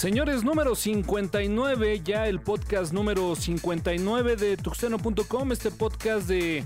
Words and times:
Señores, 0.00 0.44
número 0.44 0.74
59, 0.74 2.00
ya 2.02 2.26
el 2.26 2.40
podcast 2.40 2.90
número 2.90 3.36
59 3.36 4.34
de 4.36 4.56
tuxteno.com, 4.56 5.52
este 5.52 5.70
podcast 5.70 6.26
de 6.26 6.64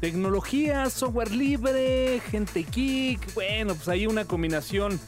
tecnología, 0.00 0.90
software 0.90 1.30
libre, 1.30 2.20
gente 2.32 2.66
geek, 2.68 3.34
bueno, 3.34 3.76
pues 3.76 3.86
hay 3.86 4.08
una 4.08 4.24
combinación 4.24 4.98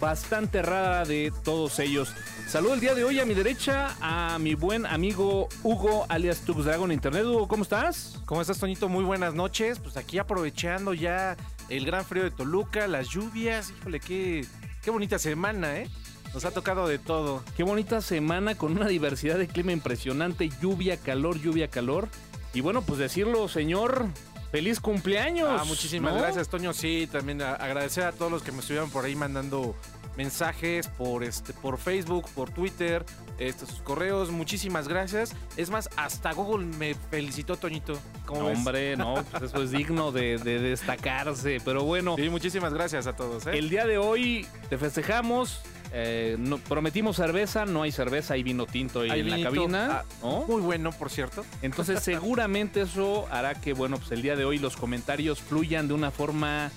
bastante 0.00 0.62
rara 0.62 1.04
de 1.04 1.32
todos 1.42 1.80
ellos. 1.80 2.14
Saludo 2.46 2.74
el 2.74 2.80
día 2.80 2.94
de 2.94 3.02
hoy 3.02 3.18
a 3.18 3.24
mi 3.24 3.34
derecha 3.34 3.96
a 4.00 4.38
mi 4.38 4.54
buen 4.54 4.86
amigo 4.86 5.48
Hugo 5.64 6.06
alias 6.08 6.42
Tux 6.42 6.64
Dragon 6.64 6.92
Internet. 6.92 7.24
Hugo, 7.24 7.48
¿cómo 7.48 7.64
estás? 7.64 8.20
¿Cómo 8.26 8.42
estás, 8.42 8.60
Toñito? 8.60 8.88
Muy 8.88 9.02
buenas 9.02 9.34
noches. 9.34 9.80
Pues 9.80 9.96
aquí 9.96 10.18
aprovechando 10.18 10.94
ya 10.94 11.36
el 11.68 11.84
gran 11.84 12.04
frío 12.04 12.22
de 12.22 12.30
Toluca, 12.30 12.86
las 12.86 13.08
lluvias. 13.08 13.72
Híjole, 13.80 13.98
qué, 13.98 14.46
qué 14.84 14.90
bonita 14.92 15.18
semana, 15.18 15.80
¿eh? 15.80 15.90
Nos 16.34 16.44
ha 16.44 16.50
tocado 16.50 16.88
de 16.88 16.98
todo. 16.98 17.44
Qué 17.56 17.62
bonita 17.62 18.00
semana 18.00 18.56
con 18.56 18.72
una 18.76 18.88
diversidad 18.88 19.38
de 19.38 19.46
clima 19.46 19.70
impresionante, 19.70 20.50
lluvia, 20.60 20.96
calor, 20.96 21.40
lluvia, 21.40 21.68
calor. 21.68 22.08
Y 22.52 22.60
bueno, 22.60 22.82
pues 22.82 22.98
decirlo, 22.98 23.46
señor, 23.46 24.06
feliz 24.50 24.80
cumpleaños. 24.80 25.48
Ah, 25.48 25.64
muchísimas 25.64 26.12
¿no? 26.12 26.20
gracias, 26.20 26.48
Toño. 26.48 26.72
Sí, 26.72 27.08
también 27.10 27.40
agradecer 27.40 28.02
a 28.04 28.12
todos 28.12 28.32
los 28.32 28.42
que 28.42 28.50
me 28.50 28.58
estuvieron 28.58 28.90
por 28.90 29.04
ahí 29.04 29.14
mandando 29.14 29.76
mensajes 30.16 30.88
por 30.88 31.24
este 31.24 31.52
por 31.52 31.78
Facebook, 31.78 32.28
por 32.34 32.50
Twitter, 32.50 33.04
este, 33.38 33.66
sus 33.66 33.80
correos. 33.80 34.30
Muchísimas 34.30 34.88
gracias. 34.88 35.36
Es 35.56 35.70
más, 35.70 35.88
hasta 35.96 36.32
Google 36.32 36.66
me 36.66 36.94
felicitó, 36.94 37.56
Toñito. 37.56 37.94
¿Cómo 38.26 38.46
ves? 38.46 38.58
Hombre, 38.58 38.96
no, 38.96 39.24
pues 39.30 39.44
eso 39.44 39.62
es 39.62 39.70
digno 39.70 40.10
de, 40.10 40.38
de 40.38 40.58
destacarse. 40.58 41.58
Pero 41.64 41.84
bueno, 41.84 42.16
Sí, 42.16 42.28
muchísimas 42.28 42.74
gracias 42.74 43.06
a 43.06 43.14
todos. 43.14 43.46
¿eh? 43.46 43.56
el 43.56 43.70
día 43.70 43.86
de 43.86 43.98
hoy 43.98 44.48
te 44.68 44.78
festejamos. 44.78 45.62
Eh, 45.96 46.34
no- 46.40 46.58
prometimos 46.58 47.14
cerveza, 47.16 47.66
no 47.66 47.82
hay 47.82 47.92
cerveza, 47.92 48.34
hay 48.34 48.42
vino 48.42 48.66
tinto 48.66 49.02
ahí 49.02 49.10
Hay 49.10 49.20
en 49.20 49.30
la 49.30 49.40
cabina. 49.42 49.88
Ah, 50.00 50.04
¿no? 50.22 50.44
Muy 50.48 50.60
bueno, 50.60 50.90
por 50.90 51.08
cierto. 51.08 51.44
Entonces 51.62 52.00
seguramente 52.02 52.80
eso 52.82 53.26
hará 53.30 53.54
que, 53.54 53.72
bueno, 53.74 53.98
pues 53.98 54.10
el 54.10 54.20
día 54.22 54.34
de 54.34 54.44
hoy 54.44 54.58
los 54.58 54.76
comentarios 54.76 55.40
fluyan 55.40 55.86
de 55.88 55.94
una 55.94 56.10
forma 56.10 56.70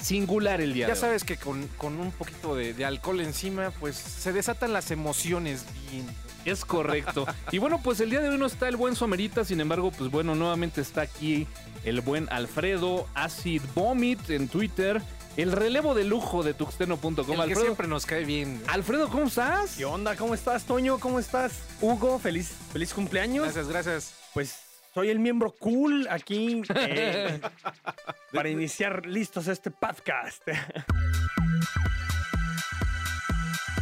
singular 0.00 0.60
el 0.60 0.74
día 0.74 0.82
Ya 0.88 0.94
de 0.94 0.98
hoy. 0.98 1.00
sabes 1.00 1.24
que 1.24 1.36
con, 1.36 1.66
con 1.78 1.98
un 2.00 2.10
poquito 2.10 2.54
de, 2.54 2.74
de 2.74 2.84
alcohol 2.84 3.20
encima, 3.20 3.70
pues 3.80 3.96
se 3.96 4.32
desatan 4.32 4.72
las 4.72 4.90
emociones 4.90 5.64
bien. 5.90 6.06
Es 6.44 6.64
correcto. 6.64 7.26
Y 7.52 7.58
bueno, 7.58 7.80
pues 7.82 8.00
el 8.00 8.10
día 8.10 8.20
de 8.20 8.28
hoy 8.28 8.36
no 8.38 8.46
está 8.46 8.68
el 8.68 8.76
buen 8.76 8.96
Somerita, 8.96 9.44
sin 9.44 9.60
embargo, 9.60 9.90
pues 9.96 10.10
bueno, 10.10 10.34
nuevamente 10.34 10.80
está 10.80 11.02
aquí 11.02 11.46
el 11.84 12.00
buen 12.00 12.28
Alfredo 12.30 13.06
Acid 13.14 13.62
Vomit 13.74 14.28
en 14.30 14.48
Twitter, 14.48 15.00
el 15.36 15.52
relevo 15.52 15.94
de 15.94 16.04
lujo 16.04 16.42
de 16.42 16.54
tuxteno.com. 16.54 17.14
El 17.18 17.24
que 17.24 17.32
Alfredo, 17.32 17.60
siempre 17.62 17.88
nos 17.88 18.06
cae 18.06 18.24
bien. 18.24 18.62
Alfredo, 18.68 19.08
¿cómo 19.08 19.24
estás? 19.24 19.76
¿Qué 19.76 19.84
onda? 19.84 20.16
¿Cómo 20.16 20.34
estás, 20.34 20.64
Toño? 20.64 20.98
¿Cómo 20.98 21.18
estás, 21.18 21.52
Hugo? 21.80 22.18
Feliz, 22.18 22.52
feliz 22.72 22.94
cumpleaños. 22.94 23.44
Gracias, 23.44 23.68
gracias. 23.68 24.14
Pues 24.32 24.56
soy 24.94 25.10
el 25.10 25.18
miembro 25.18 25.50
cool 25.58 26.06
aquí 26.08 26.62
eh, 26.74 27.40
para 28.32 28.48
iniciar 28.48 29.06
listos 29.06 29.48
este 29.48 29.70
podcast. 29.70 30.42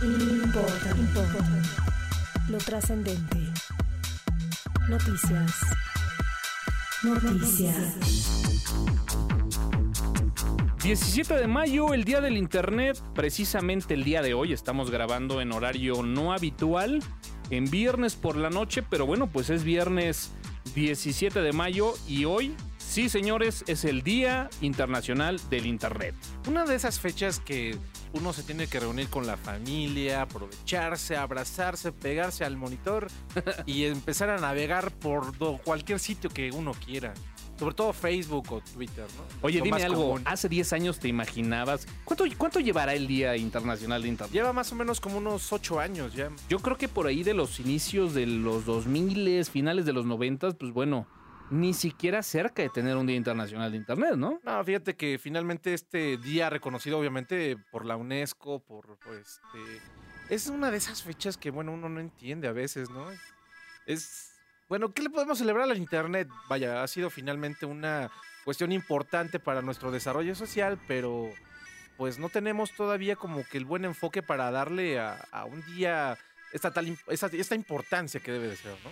Importa, 0.00 0.90
importa. 0.96 1.44
Lo 2.48 2.58
trascendente. 2.58 3.38
Noticias. 4.88 5.52
Noticias. 7.02 8.51
17 10.82 11.34
de 11.34 11.46
mayo, 11.46 11.94
el 11.94 12.02
día 12.02 12.20
del 12.20 12.36
Internet, 12.36 13.00
precisamente 13.14 13.94
el 13.94 14.02
día 14.02 14.20
de 14.20 14.34
hoy, 14.34 14.52
estamos 14.52 14.90
grabando 14.90 15.40
en 15.40 15.52
horario 15.52 16.02
no 16.02 16.32
habitual, 16.32 17.00
en 17.50 17.70
viernes 17.70 18.16
por 18.16 18.36
la 18.36 18.50
noche, 18.50 18.82
pero 18.82 19.06
bueno, 19.06 19.28
pues 19.28 19.48
es 19.48 19.62
viernes 19.62 20.32
17 20.74 21.40
de 21.40 21.52
mayo 21.52 21.94
y 22.08 22.24
hoy, 22.24 22.56
sí 22.78 23.08
señores, 23.08 23.62
es 23.68 23.84
el 23.84 24.02
Día 24.02 24.50
Internacional 24.60 25.40
del 25.50 25.66
Internet. 25.66 26.16
Una 26.48 26.64
de 26.64 26.74
esas 26.74 26.98
fechas 26.98 27.38
que 27.38 27.78
uno 28.12 28.32
se 28.32 28.42
tiene 28.42 28.66
que 28.66 28.80
reunir 28.80 29.08
con 29.08 29.24
la 29.24 29.36
familia, 29.36 30.22
aprovecharse, 30.22 31.16
abrazarse, 31.16 31.92
pegarse 31.92 32.44
al 32.44 32.56
monitor 32.56 33.06
y 33.66 33.84
empezar 33.84 34.30
a 34.30 34.38
navegar 34.38 34.90
por 34.90 35.36
cualquier 35.62 36.00
sitio 36.00 36.28
que 36.28 36.50
uno 36.50 36.72
quiera. 36.72 37.14
Sobre 37.62 37.76
todo 37.76 37.92
Facebook 37.92 38.52
o 38.52 38.60
Twitter, 38.60 39.06
¿no? 39.16 39.22
Oye, 39.42 39.58
Lo 39.58 39.64
dime 39.64 39.84
algo, 39.84 40.02
común. 40.02 40.22
hace 40.24 40.48
10 40.48 40.72
años 40.72 40.98
te 40.98 41.06
imaginabas, 41.06 41.86
¿cuánto, 42.04 42.24
¿cuánto 42.36 42.58
llevará 42.58 42.92
el 42.92 43.06
Día 43.06 43.36
Internacional 43.36 44.02
de 44.02 44.08
Internet? 44.08 44.32
Lleva 44.34 44.52
más 44.52 44.72
o 44.72 44.74
menos 44.74 45.00
como 45.00 45.18
unos 45.18 45.52
ocho 45.52 45.78
años 45.78 46.12
ya. 46.12 46.28
Yo 46.48 46.58
creo 46.58 46.76
que 46.76 46.88
por 46.88 47.06
ahí 47.06 47.22
de 47.22 47.34
los 47.34 47.60
inicios 47.60 48.14
de 48.14 48.26
los 48.26 48.64
2000, 48.64 49.44
finales 49.44 49.86
de 49.86 49.92
los 49.92 50.04
90, 50.06 50.50
pues 50.58 50.72
bueno, 50.72 51.06
ni 51.52 51.72
siquiera 51.72 52.24
cerca 52.24 52.62
de 52.62 52.68
tener 52.68 52.96
un 52.96 53.06
Día 53.06 53.14
Internacional 53.14 53.70
de 53.70 53.76
Internet, 53.76 54.16
¿no? 54.16 54.40
No, 54.42 54.64
fíjate 54.64 54.96
que 54.96 55.20
finalmente 55.20 55.72
este 55.72 56.16
día 56.16 56.50
reconocido 56.50 56.98
obviamente 56.98 57.56
por 57.70 57.84
la 57.86 57.96
UNESCO, 57.96 58.58
por, 58.58 58.98
por 58.98 59.14
este... 59.14 59.80
Es 60.30 60.48
una 60.48 60.72
de 60.72 60.78
esas 60.78 61.04
fechas 61.04 61.36
que, 61.36 61.52
bueno, 61.52 61.72
uno 61.72 61.88
no 61.88 62.00
entiende 62.00 62.48
a 62.48 62.52
veces, 62.52 62.90
¿no? 62.90 63.06
Es... 63.86 64.31
Bueno, 64.72 64.94
¿qué 64.94 65.02
le 65.02 65.10
podemos 65.10 65.36
celebrar 65.36 65.70
al 65.70 65.76
Internet? 65.76 66.28
Vaya, 66.48 66.82
ha 66.82 66.88
sido 66.88 67.10
finalmente 67.10 67.66
una 67.66 68.10
cuestión 68.42 68.72
importante 68.72 69.38
para 69.38 69.60
nuestro 69.60 69.90
desarrollo 69.90 70.34
social, 70.34 70.78
pero 70.88 71.28
pues 71.98 72.18
no 72.18 72.30
tenemos 72.30 72.72
todavía 72.72 73.14
como 73.14 73.44
que 73.46 73.58
el 73.58 73.66
buen 73.66 73.84
enfoque 73.84 74.22
para 74.22 74.50
darle 74.50 74.98
a, 74.98 75.26
a 75.30 75.44
un 75.44 75.62
día 75.66 76.16
esta, 76.54 76.70
tal, 76.70 76.96
esta, 77.08 77.26
esta 77.26 77.54
importancia 77.54 78.20
que 78.20 78.32
debe 78.32 78.48
de 78.48 78.56
ser, 78.56 78.72
¿no? 78.82 78.90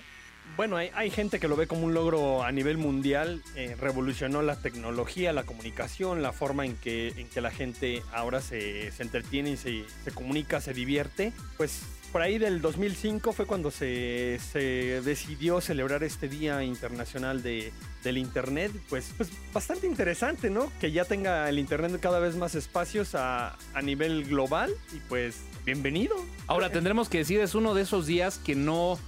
Bueno, 0.55 0.77
hay, 0.77 0.91
hay 0.95 1.09
gente 1.09 1.41
que 1.41 1.49
lo 1.49 1.57
ve 1.57 1.67
como 1.67 1.87
un 1.87 1.95
logro 1.95 2.45
a 2.45 2.53
nivel 2.53 2.77
mundial. 2.77 3.43
eh, 3.57 3.75
revolucionó 3.81 4.43
la 4.43 4.57
tecnología, 4.57 5.33
la 5.33 5.45
comunicación, 5.45 6.21
la 6.21 6.33
forma 6.33 6.67
en 6.67 6.77
que, 6.77 7.09
en 7.17 7.27
que 7.31 7.41
la 7.41 7.51
gente 7.51 8.03
ahora 8.13 8.43
se, 8.43 8.93
se 8.93 9.03
entretiene 9.03 9.53
y 9.53 9.57
se, 9.57 9.87
se 10.05 10.11
comunica, 10.11 10.61
se 10.61 10.75
divierte. 10.75 11.33
Pues 11.57 11.85
por 12.13 12.23
ahí 12.23 12.39
del 12.39 12.61
2005 12.61 13.33
fue 13.33 13.47
cuando 13.47 13.71
se, 13.71 14.39
se 14.53 15.01
decidió 15.03 15.61
celebrar 15.61 16.03
este 16.03 16.29
Día 16.29 16.63
Internacional 16.63 17.43
de, 17.43 17.73
del 18.03 18.19
Internet. 18.19 18.73
Pues, 18.89 19.13
pues 19.17 19.31
bastante 19.53 19.87
interesante, 19.87 20.51
¿no? 20.51 20.73
Que 20.81 20.93
ya 20.93 21.05
tenga 21.05 21.49
el 21.49 21.59
Internet 21.59 21.99
cada 22.01 22.19
vez 22.19 22.37
más 22.37 22.55
espacios 22.55 23.15
a, 23.15 23.57
a 23.75 23.83
nivel 23.83 24.25
global. 24.25 24.73
Y 24.93 24.99
pues, 25.09 25.43
bienvenido. 25.65 26.17
Ahora 26.47 26.71
tendremos 26.71 27.09
que 27.09 27.19
decir, 27.19 27.41
es 27.41 27.55
uno 27.55 27.75
de 27.75 27.83
esos 27.83 28.07
días 28.07 28.39
que 28.39 28.55
no 28.55 28.99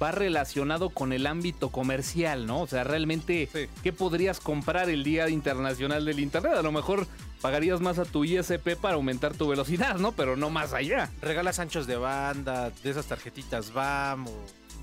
va 0.00 0.12
relacionado 0.12 0.90
con 0.90 1.12
el 1.12 1.26
ámbito 1.26 1.70
comercial, 1.70 2.46
¿no? 2.46 2.60
O 2.60 2.66
sea, 2.66 2.84
realmente, 2.84 3.48
Sí. 3.52 3.66
¿qué 3.82 3.92
podrías 3.92 4.40
comprar 4.40 4.88
el 4.90 5.04
Día 5.04 5.28
Internacional 5.28 6.04
del 6.04 6.20
Internet? 6.20 6.54
A 6.54 6.62
lo 6.62 6.72
mejor 6.72 7.06
pagarías 7.40 7.80
más 7.80 7.98
a 7.98 8.04
tu 8.04 8.24
ISP 8.24 8.76
para 8.80 8.94
aumentar 8.94 9.34
tu 9.34 9.48
velocidad, 9.48 9.96
¿no? 9.96 10.12
Pero 10.12 10.36
no 10.36 10.50
más 10.50 10.72
allá. 10.72 11.10
Regalas 11.20 11.58
anchos 11.58 11.86
de 11.86 11.96
banda, 11.96 12.70
de 12.70 12.90
esas 12.90 13.06
tarjetitas 13.06 13.72
BAM 13.72 14.26
o 14.28 14.32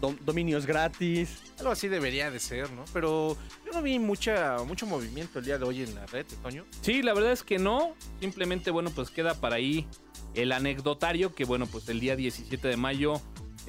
Dom- 0.02 0.18
dominios 0.20 0.66
gratis. 0.66 1.40
Algo 1.59 1.72
así 1.74 1.90
debería 1.90 2.31
de 2.31 2.40
ser, 2.40 2.72
¿no? 2.72 2.86
Pero 2.94 3.36
yo 3.66 3.74
no 3.74 3.81
vi 3.81 4.00
mucha, 4.00 4.58
mucho 4.66 4.86
movimiento 4.86 5.40
el 5.40 5.46
día 5.46 5.58
de 5.58 5.66
hoy 5.66 5.81
en 5.84 5.94
la 5.94 6.06
red, 6.06 6.26
Toño. 6.41 6.64
Sí, 6.81 7.02
la 7.02 7.14
verdad 7.14 7.34
es 7.34 7.44
que 7.44 7.59
no. 7.59 7.96
Simplemente, 8.22 8.72
bueno, 8.72 8.91
pues 8.91 9.09
queda 9.09 9.34
para 9.34 9.56
ahí 9.58 9.86
el 10.36 10.53
anecdotario 10.53 11.36
que, 11.36 11.44
bueno, 11.44 11.66
pues 11.68 11.90
el 11.90 12.00
día 12.00 12.16
17 12.16 12.66
de 12.70 12.78
mayo 12.78 13.22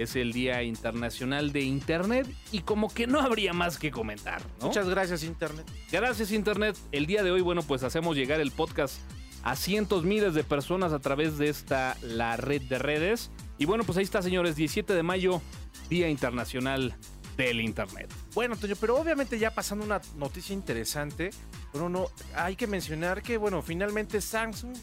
es 0.03 0.16
el 0.16 0.33
Día 0.33 0.62
Internacional 0.62 1.53
de 1.53 1.62
Internet 1.62 2.27
y 2.53 2.61
como 2.61 2.88
que 2.93 3.06
no 3.06 3.21
habría 3.21 3.53
más 3.53 3.78
que 3.78 3.91
comentar, 3.91 4.43
¿no? 4.61 4.66
Muchas 4.66 4.88
gracias, 4.88 5.25
Internet. 5.25 5.66
Gracias 5.91 6.33
Internet. 6.33 6.77
El 6.92 7.07
día 7.07 7.22
de 7.22 7.30
hoy, 7.30 7.41
bueno, 7.41 7.63
pues 7.63 7.83
hacemos 7.83 8.16
llegar 8.16 8.41
el 8.41 8.51
podcast 8.51 9.01
a 9.42 9.57
cientos 9.57 10.04
miles 10.04 10.34
de 10.34 10.45
personas 10.45 10.92
a 10.92 10.98
través 10.98 11.39
de 11.39 11.48
esta, 11.48 11.97
la 12.03 12.36
red 12.36 12.63
de 12.63 12.78
redes. 12.78 13.30
Y 13.59 13.66
bueno, 13.66 13.84
pues 13.84 13.98
ahí 13.98 14.04
está, 14.04 14.22
señores, 14.22 14.57
17 14.57 14.95
de 14.95 15.03
mayo, 15.03 15.42
Día 15.89 16.09
Internacional 16.09 16.95
del 17.36 17.60
Internet. 17.60 18.13
Bueno, 18.34 18.57
Toño, 18.57 18.75
pero 18.80 18.97
obviamente 18.97 19.39
ya 19.39 19.54
pasando 19.54 19.84
una 19.84 20.01
noticia 20.16 20.54
interesante, 20.54 21.30
pero 21.72 21.89
no, 21.89 22.09
hay 22.34 22.57
que 22.57 22.66
mencionar 22.66 23.22
que, 23.22 23.36
bueno, 23.36 23.63
finalmente 23.63 24.21
Samsung 24.21 24.75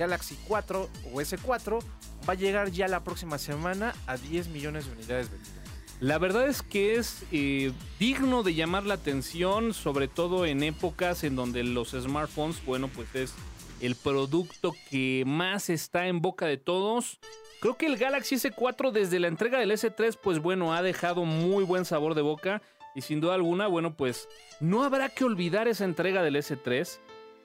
Galaxy 0.00 0.36
4 0.48 0.88
o 1.12 1.20
S4 1.20 1.78
va 2.26 2.32
a 2.32 2.34
llegar 2.34 2.70
ya 2.70 2.88
la 2.88 3.04
próxima 3.04 3.36
semana 3.36 3.94
a 4.06 4.16
10 4.16 4.48
millones 4.48 4.86
de 4.86 4.92
unidades 4.92 5.30
vendidas. 5.30 5.60
La 6.00 6.16
verdad 6.16 6.48
es 6.48 6.62
que 6.62 6.94
es 6.94 7.24
eh, 7.30 7.72
digno 7.98 8.42
de 8.42 8.54
llamar 8.54 8.84
la 8.84 8.94
atención, 8.94 9.74
sobre 9.74 10.08
todo 10.08 10.46
en 10.46 10.62
épocas 10.62 11.22
en 11.24 11.36
donde 11.36 11.62
los 11.62 11.90
smartphones, 11.90 12.64
bueno, 12.64 12.88
pues 12.88 13.14
es 13.14 13.34
el 13.82 13.94
producto 13.94 14.74
que 14.88 15.24
más 15.26 15.68
está 15.68 16.06
en 16.06 16.22
boca 16.22 16.46
de 16.46 16.56
todos. 16.56 17.18
Creo 17.60 17.76
que 17.76 17.84
el 17.84 17.98
Galaxy 17.98 18.36
S4 18.36 18.92
desde 18.92 19.20
la 19.20 19.28
entrega 19.28 19.58
del 19.58 19.72
S3, 19.72 20.16
pues 20.16 20.38
bueno, 20.38 20.72
ha 20.72 20.80
dejado 20.80 21.26
muy 21.26 21.62
buen 21.64 21.84
sabor 21.84 22.14
de 22.14 22.22
boca. 22.22 22.62
Y 22.94 23.02
sin 23.02 23.20
duda 23.20 23.34
alguna, 23.34 23.66
bueno, 23.66 23.94
pues 23.94 24.28
no 24.60 24.82
habrá 24.82 25.10
que 25.10 25.24
olvidar 25.24 25.68
esa 25.68 25.84
entrega 25.84 26.22
del 26.22 26.36
S3. 26.36 26.98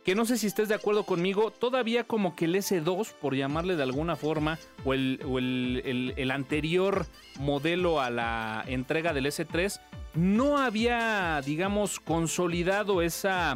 Que 0.05 0.13
no 0.15 0.23
sé 0.25 0.37
si 0.37 0.45
estés 0.47 0.69
de 0.69 0.75
acuerdo 0.75 1.03
conmigo, 1.03 1.49
todavía 1.51 2.03
como 2.03 2.35
que 2.35 2.45
el 2.45 2.55
S2, 2.55 3.11
por 3.19 3.35
llamarle 3.35 3.75
de 3.75 3.83
alguna 3.83 4.15
forma, 4.15 4.59
o 4.85 4.93
el, 4.93 5.19
o 5.27 5.39
el- 5.39 6.13
el- 6.15 6.31
anterior 6.31 7.07
modelo 7.39 7.99
a 7.99 8.09
la 8.11 8.63
entrega 8.67 9.13
del 9.13 9.25
S3, 9.25 9.81
no 10.13 10.59
había, 10.59 11.41
digamos, 11.43 11.99
consolidado 11.99 13.01
esa, 13.01 13.55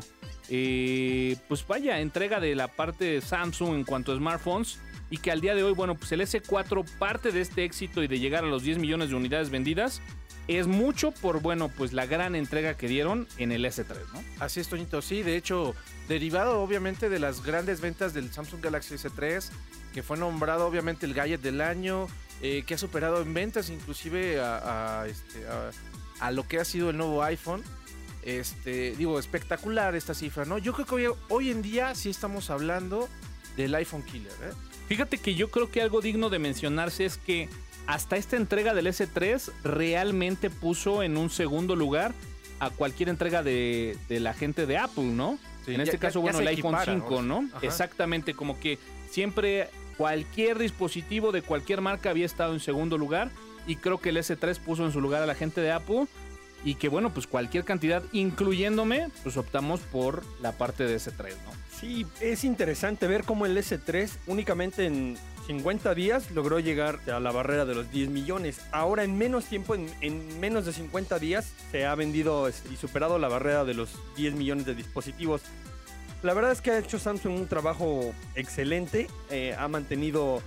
eh, 0.49 1.37
pues 1.47 1.65
vaya, 1.65 1.99
entrega 1.99 2.39
de 2.39 2.55
la 2.55 2.67
parte 2.67 3.05
de 3.05 3.21
Samsung 3.21 3.75
en 3.75 3.83
cuanto 3.83 4.11
a 4.11 4.15
smartphones. 4.15 4.79
Y 5.11 5.17
que 5.17 5.31
al 5.31 5.41
día 5.41 5.55
de 5.55 5.63
hoy, 5.63 5.73
bueno, 5.73 5.95
pues 5.95 6.11
el 6.11 6.21
S4 6.21 6.85
parte 6.99 7.31
de 7.31 7.41
este 7.41 7.63
éxito 7.63 8.03
y 8.03 8.07
de 8.07 8.19
llegar 8.19 8.43
a 8.43 8.47
los 8.47 8.61
10 8.61 8.77
millones 8.77 9.09
de 9.09 9.15
unidades 9.15 9.49
vendidas 9.49 10.03
es 10.47 10.65
mucho 10.65 11.11
por, 11.11 11.41
bueno, 11.41 11.69
pues 11.69 11.93
la 11.93 12.07
gran 12.07 12.35
entrega 12.35 12.75
que 12.75 12.87
dieron 12.87 13.27
en 13.37 13.51
el 13.51 13.65
S3, 13.65 13.95
¿no? 14.13 14.23
Así 14.39 14.59
es, 14.59 14.67
Toñito. 14.67 15.01
Sí, 15.01 15.21
de 15.21 15.35
hecho, 15.35 15.75
derivado 16.07 16.61
obviamente 16.61 17.07
de 17.07 17.19
las 17.19 17.43
grandes 17.43 17.81
ventas 17.81 18.15
del 18.15 18.31
Samsung 18.31 18.59
Galaxy 18.59 18.95
S3, 18.95 19.49
que 19.93 20.01
fue 20.01 20.17
nombrado 20.17 20.65
obviamente 20.65 21.05
el 21.05 21.13
gadget 21.13 21.41
del 21.41 21.61
año, 21.61 22.07
eh, 22.41 22.63
que 22.65 22.73
ha 22.73 22.77
superado 22.79 23.21
en 23.21 23.33
ventas 23.33 23.69
inclusive 23.69 24.41
este, 25.07 25.45
a 26.19 26.31
lo 26.31 26.47
que 26.47 26.59
ha 26.59 26.65
sido 26.65 26.89
el 26.89 26.97
nuevo 26.97 27.23
iPhone. 27.23 27.63
Este, 28.23 28.95
digo, 28.97 29.17
espectacular 29.19 29.95
esta 29.95 30.13
cifra, 30.13 30.45
¿no? 30.45 30.57
Yo 30.57 30.73
creo 30.73 30.85
que 30.85 30.95
hoy, 30.95 31.15
hoy 31.29 31.51
en 31.51 31.61
día 31.61 31.95
sí 31.95 32.09
estamos 32.09 32.49
hablando 32.49 33.07
del 33.55 33.73
iPhone 33.75 34.03
Killer, 34.03 34.31
¿eh? 34.43 34.53
Fíjate 34.87 35.17
que 35.19 35.35
yo 35.35 35.49
creo 35.49 35.69
que 35.71 35.81
algo 35.81 36.01
digno 36.01 36.29
de 36.29 36.39
mencionarse 36.39 37.05
es 37.05 37.17
que 37.17 37.47
hasta 37.87 38.17
esta 38.17 38.35
entrega 38.37 38.73
del 38.73 38.87
S3 38.87 39.51
realmente 39.63 40.49
puso 40.49 41.03
en 41.03 41.15
un 41.17 41.29
segundo 41.29 41.75
lugar 41.75 42.13
a 42.59 42.69
cualquier 42.71 43.09
entrega 43.09 43.41
de, 43.43 43.97
de 44.09 44.19
la 44.19 44.33
gente 44.33 44.65
de 44.65 44.77
Apple, 44.77 45.03
¿no? 45.05 45.39
Sí, 45.65 45.73
en 45.75 45.81
este 45.81 45.97
ya- 45.97 45.99
caso, 46.01 46.19
ya 46.19 46.23
bueno, 46.23 46.39
el 46.39 46.47
iPhone 46.47 46.75
equipara, 46.75 46.93
5, 46.93 47.21
¿no? 47.21 47.49
Exactamente, 47.61 48.33
como 48.33 48.59
que 48.59 48.79
siempre 49.09 49.69
cualquier 49.97 50.57
dispositivo 50.57 51.31
de 51.31 51.41
cualquier 51.41 51.81
marca 51.81 52.09
había 52.09 52.25
estado 52.25 52.53
en 52.53 52.59
segundo 52.59 52.97
lugar 52.97 53.31
y 53.67 53.75
creo 53.75 53.99
que 53.99 54.09
el 54.09 54.17
S3 54.17 54.57
puso 54.59 54.85
en 54.85 54.91
su 54.91 54.99
lugar 55.01 55.21
a 55.21 55.25
la 55.25 55.35
gente 55.35 55.61
de 55.61 55.71
Apple 55.71 56.07
y 56.63 56.75
que 56.75 56.89
bueno, 56.89 57.13
pues 57.13 57.27
cualquier 57.27 57.63
cantidad, 57.63 58.03
incluyéndome, 58.11 59.09
pues 59.23 59.37
optamos 59.37 59.79
por 59.81 60.23
la 60.41 60.53
parte 60.53 60.85
de 60.85 60.97
S3, 60.97 61.29
¿no? 61.45 61.51
Sí, 61.79 62.05
es 62.19 62.43
interesante 62.43 63.07
ver 63.07 63.23
cómo 63.23 63.45
el 63.45 63.57
S3 63.57 64.09
únicamente 64.27 64.85
en 64.85 65.17
50 65.47 65.95
días 65.95 66.29
logró 66.31 66.59
llegar 66.59 66.99
a 67.09 67.19
la 67.19 67.31
barrera 67.31 67.65
de 67.65 67.73
los 67.73 67.89
10 67.89 68.09
millones. 68.09 68.61
Ahora 68.71 69.03
en 69.03 69.17
menos 69.17 69.45
tiempo, 69.45 69.75
en, 69.75 69.89
en 70.01 70.39
menos 70.39 70.65
de 70.65 70.73
50 70.73 71.17
días, 71.19 71.53
se 71.71 71.85
ha 71.85 71.95
vendido 71.95 72.49
y 72.49 72.75
superado 72.75 73.17
la 73.17 73.29
barrera 73.29 73.63
de 73.63 73.73
los 73.73 73.89
10 74.17 74.35
millones 74.35 74.65
de 74.65 74.75
dispositivos. 74.75 75.41
La 76.21 76.33
verdad 76.33 76.51
es 76.51 76.61
que 76.61 76.71
ha 76.71 76.79
hecho 76.79 76.99
Samsung 76.99 77.33
un 77.33 77.47
trabajo 77.47 78.13
excelente, 78.35 79.07
eh, 79.29 79.55
ha 79.57 79.67
mantenido 79.69 80.41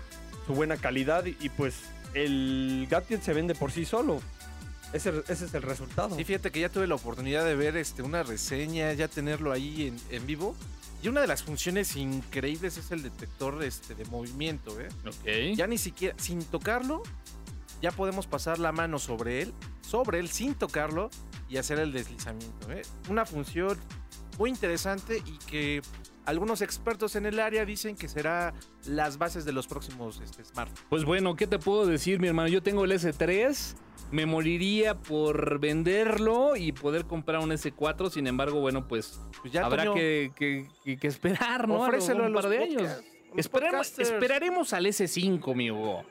su 0.46 0.52
buena 0.52 0.76
calidad 0.76 1.24
y, 1.24 1.36
y, 1.40 1.48
pues 1.48 1.76
el 2.12 2.86
gadget 2.90 3.22
se 3.22 3.32
vende 3.32 3.54
por 3.54 3.72
sí 3.72 3.86
solo. 3.86 4.20
Ese, 4.92 5.22
ese 5.28 5.44
es 5.46 5.54
el 5.54 5.62
resultado. 5.62 6.16
Sí, 6.16 6.24
fíjate 6.24 6.50
que 6.50 6.60
ya 6.60 6.68
tuve 6.68 6.86
la 6.86 6.94
oportunidad 6.94 7.44
de 7.44 7.54
ver 7.54 7.76
este, 7.76 8.02
una 8.02 8.22
reseña, 8.22 8.92
ya 8.92 9.08
tenerlo 9.08 9.52
ahí 9.52 9.88
en, 9.88 9.96
en 10.10 10.26
vivo. 10.26 10.54
Y 11.02 11.08
una 11.08 11.20
de 11.20 11.26
las 11.26 11.42
funciones 11.42 11.96
increíbles 11.96 12.76
es 12.76 12.90
el 12.92 13.02
detector 13.02 13.62
este, 13.64 13.94
de 13.94 14.04
movimiento, 14.04 14.78
¿eh? 14.80 14.88
Ok. 15.04 15.56
Ya 15.56 15.66
ni 15.66 15.76
siquiera, 15.76 16.14
sin 16.18 16.44
tocarlo, 16.44 17.02
ya 17.80 17.90
podemos 17.90 18.28
pasar 18.28 18.60
la 18.60 18.70
mano 18.70 19.00
sobre 19.00 19.42
él, 19.42 19.52
sobre 19.80 20.20
él 20.20 20.28
sin 20.28 20.54
tocarlo 20.54 21.10
y 21.48 21.56
hacer 21.56 21.80
el 21.80 21.92
deslizamiento. 21.92 22.70
¿eh? 22.70 22.82
Una 23.08 23.26
función 23.26 23.76
muy 24.38 24.48
interesante 24.48 25.22
y 25.26 25.38
que 25.46 25.82
algunos 26.24 26.62
expertos 26.62 27.16
en 27.16 27.26
el 27.26 27.40
área 27.40 27.64
dicen 27.64 27.96
que 27.96 28.08
será 28.08 28.54
las 28.86 29.18
bases 29.18 29.44
de 29.44 29.52
los 29.52 29.66
próximos 29.66 30.20
este, 30.20 30.44
smartphones. 30.44 30.86
Pues 30.88 31.04
bueno, 31.04 31.34
¿qué 31.36 31.46
te 31.46 31.58
puedo 31.58 31.86
decir, 31.86 32.20
mi 32.20 32.28
hermano? 32.28 32.48
Yo 32.48 32.62
tengo 32.62 32.84
el 32.84 32.92
S3, 32.92 33.76
me 34.10 34.26
moriría 34.26 34.94
por 34.98 35.58
venderlo 35.58 36.56
y 36.56 36.72
poder 36.72 37.06
comprar 37.06 37.40
un 37.40 37.50
S4, 37.50 38.10
sin 38.10 38.26
embargo, 38.26 38.60
bueno, 38.60 38.86
pues 38.86 39.20
Pues 39.40 39.52
ya, 39.52 39.64
habrá 39.66 39.92
que, 39.94 40.32
que- 40.36 40.68
que- 40.84 40.96
que 40.96 41.06
esperar, 41.08 41.66
¿no? 41.68 41.82
ofrécelo 41.82 42.24
a 42.24 42.26
un 42.26 42.32
los 42.32 42.42
par 42.42 42.50
de 42.50 42.58
años. 42.58 42.82
podcast- 42.82 42.98
a 42.98 43.34
los 43.34 43.38
Esperemos, 43.38 43.72
podcasters. 43.88 44.10
esperaremos 44.10 44.72
al 44.74 44.86
S5, 44.86 45.54
mi 45.54 45.70
Hugo. 45.70 46.04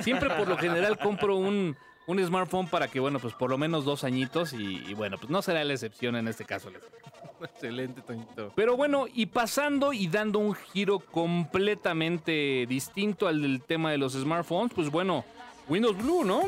Siempre 0.00 0.30
por 0.30 0.48
lo 0.48 0.56
general 0.56 0.98
compro 0.98 1.36
un, 1.36 1.76
un 2.06 2.24
smartphone 2.24 2.68
para 2.68 2.88
que, 2.88 2.98
bueno, 3.00 3.18
pues 3.20 3.34
por 3.34 3.48
lo 3.50 3.58
menos 3.58 3.84
dos 3.84 4.04
añitos 4.04 4.52
y, 4.52 4.82
y 4.88 4.94
bueno, 4.94 5.18
pues 5.18 5.30
no 5.30 5.40
será 5.42 5.62
la 5.64 5.72
excepción 5.72 6.16
en 6.16 6.28
este 6.28 6.44
caso. 6.44 6.70
Excelente, 7.42 8.02
Toñito. 8.02 8.52
Pero 8.54 8.76
bueno, 8.76 9.06
y 9.12 9.26
pasando 9.26 9.92
y 9.92 10.06
dando 10.08 10.38
un 10.38 10.54
giro 10.54 11.00
completamente 11.00 12.66
distinto 12.68 13.26
al 13.28 13.42
del 13.42 13.62
tema 13.62 13.90
de 13.90 13.98
los 13.98 14.12
smartphones, 14.14 14.72
pues 14.74 14.90
bueno, 14.90 15.24
Windows 15.68 15.96
Blue, 15.96 16.24
¿no? 16.24 16.42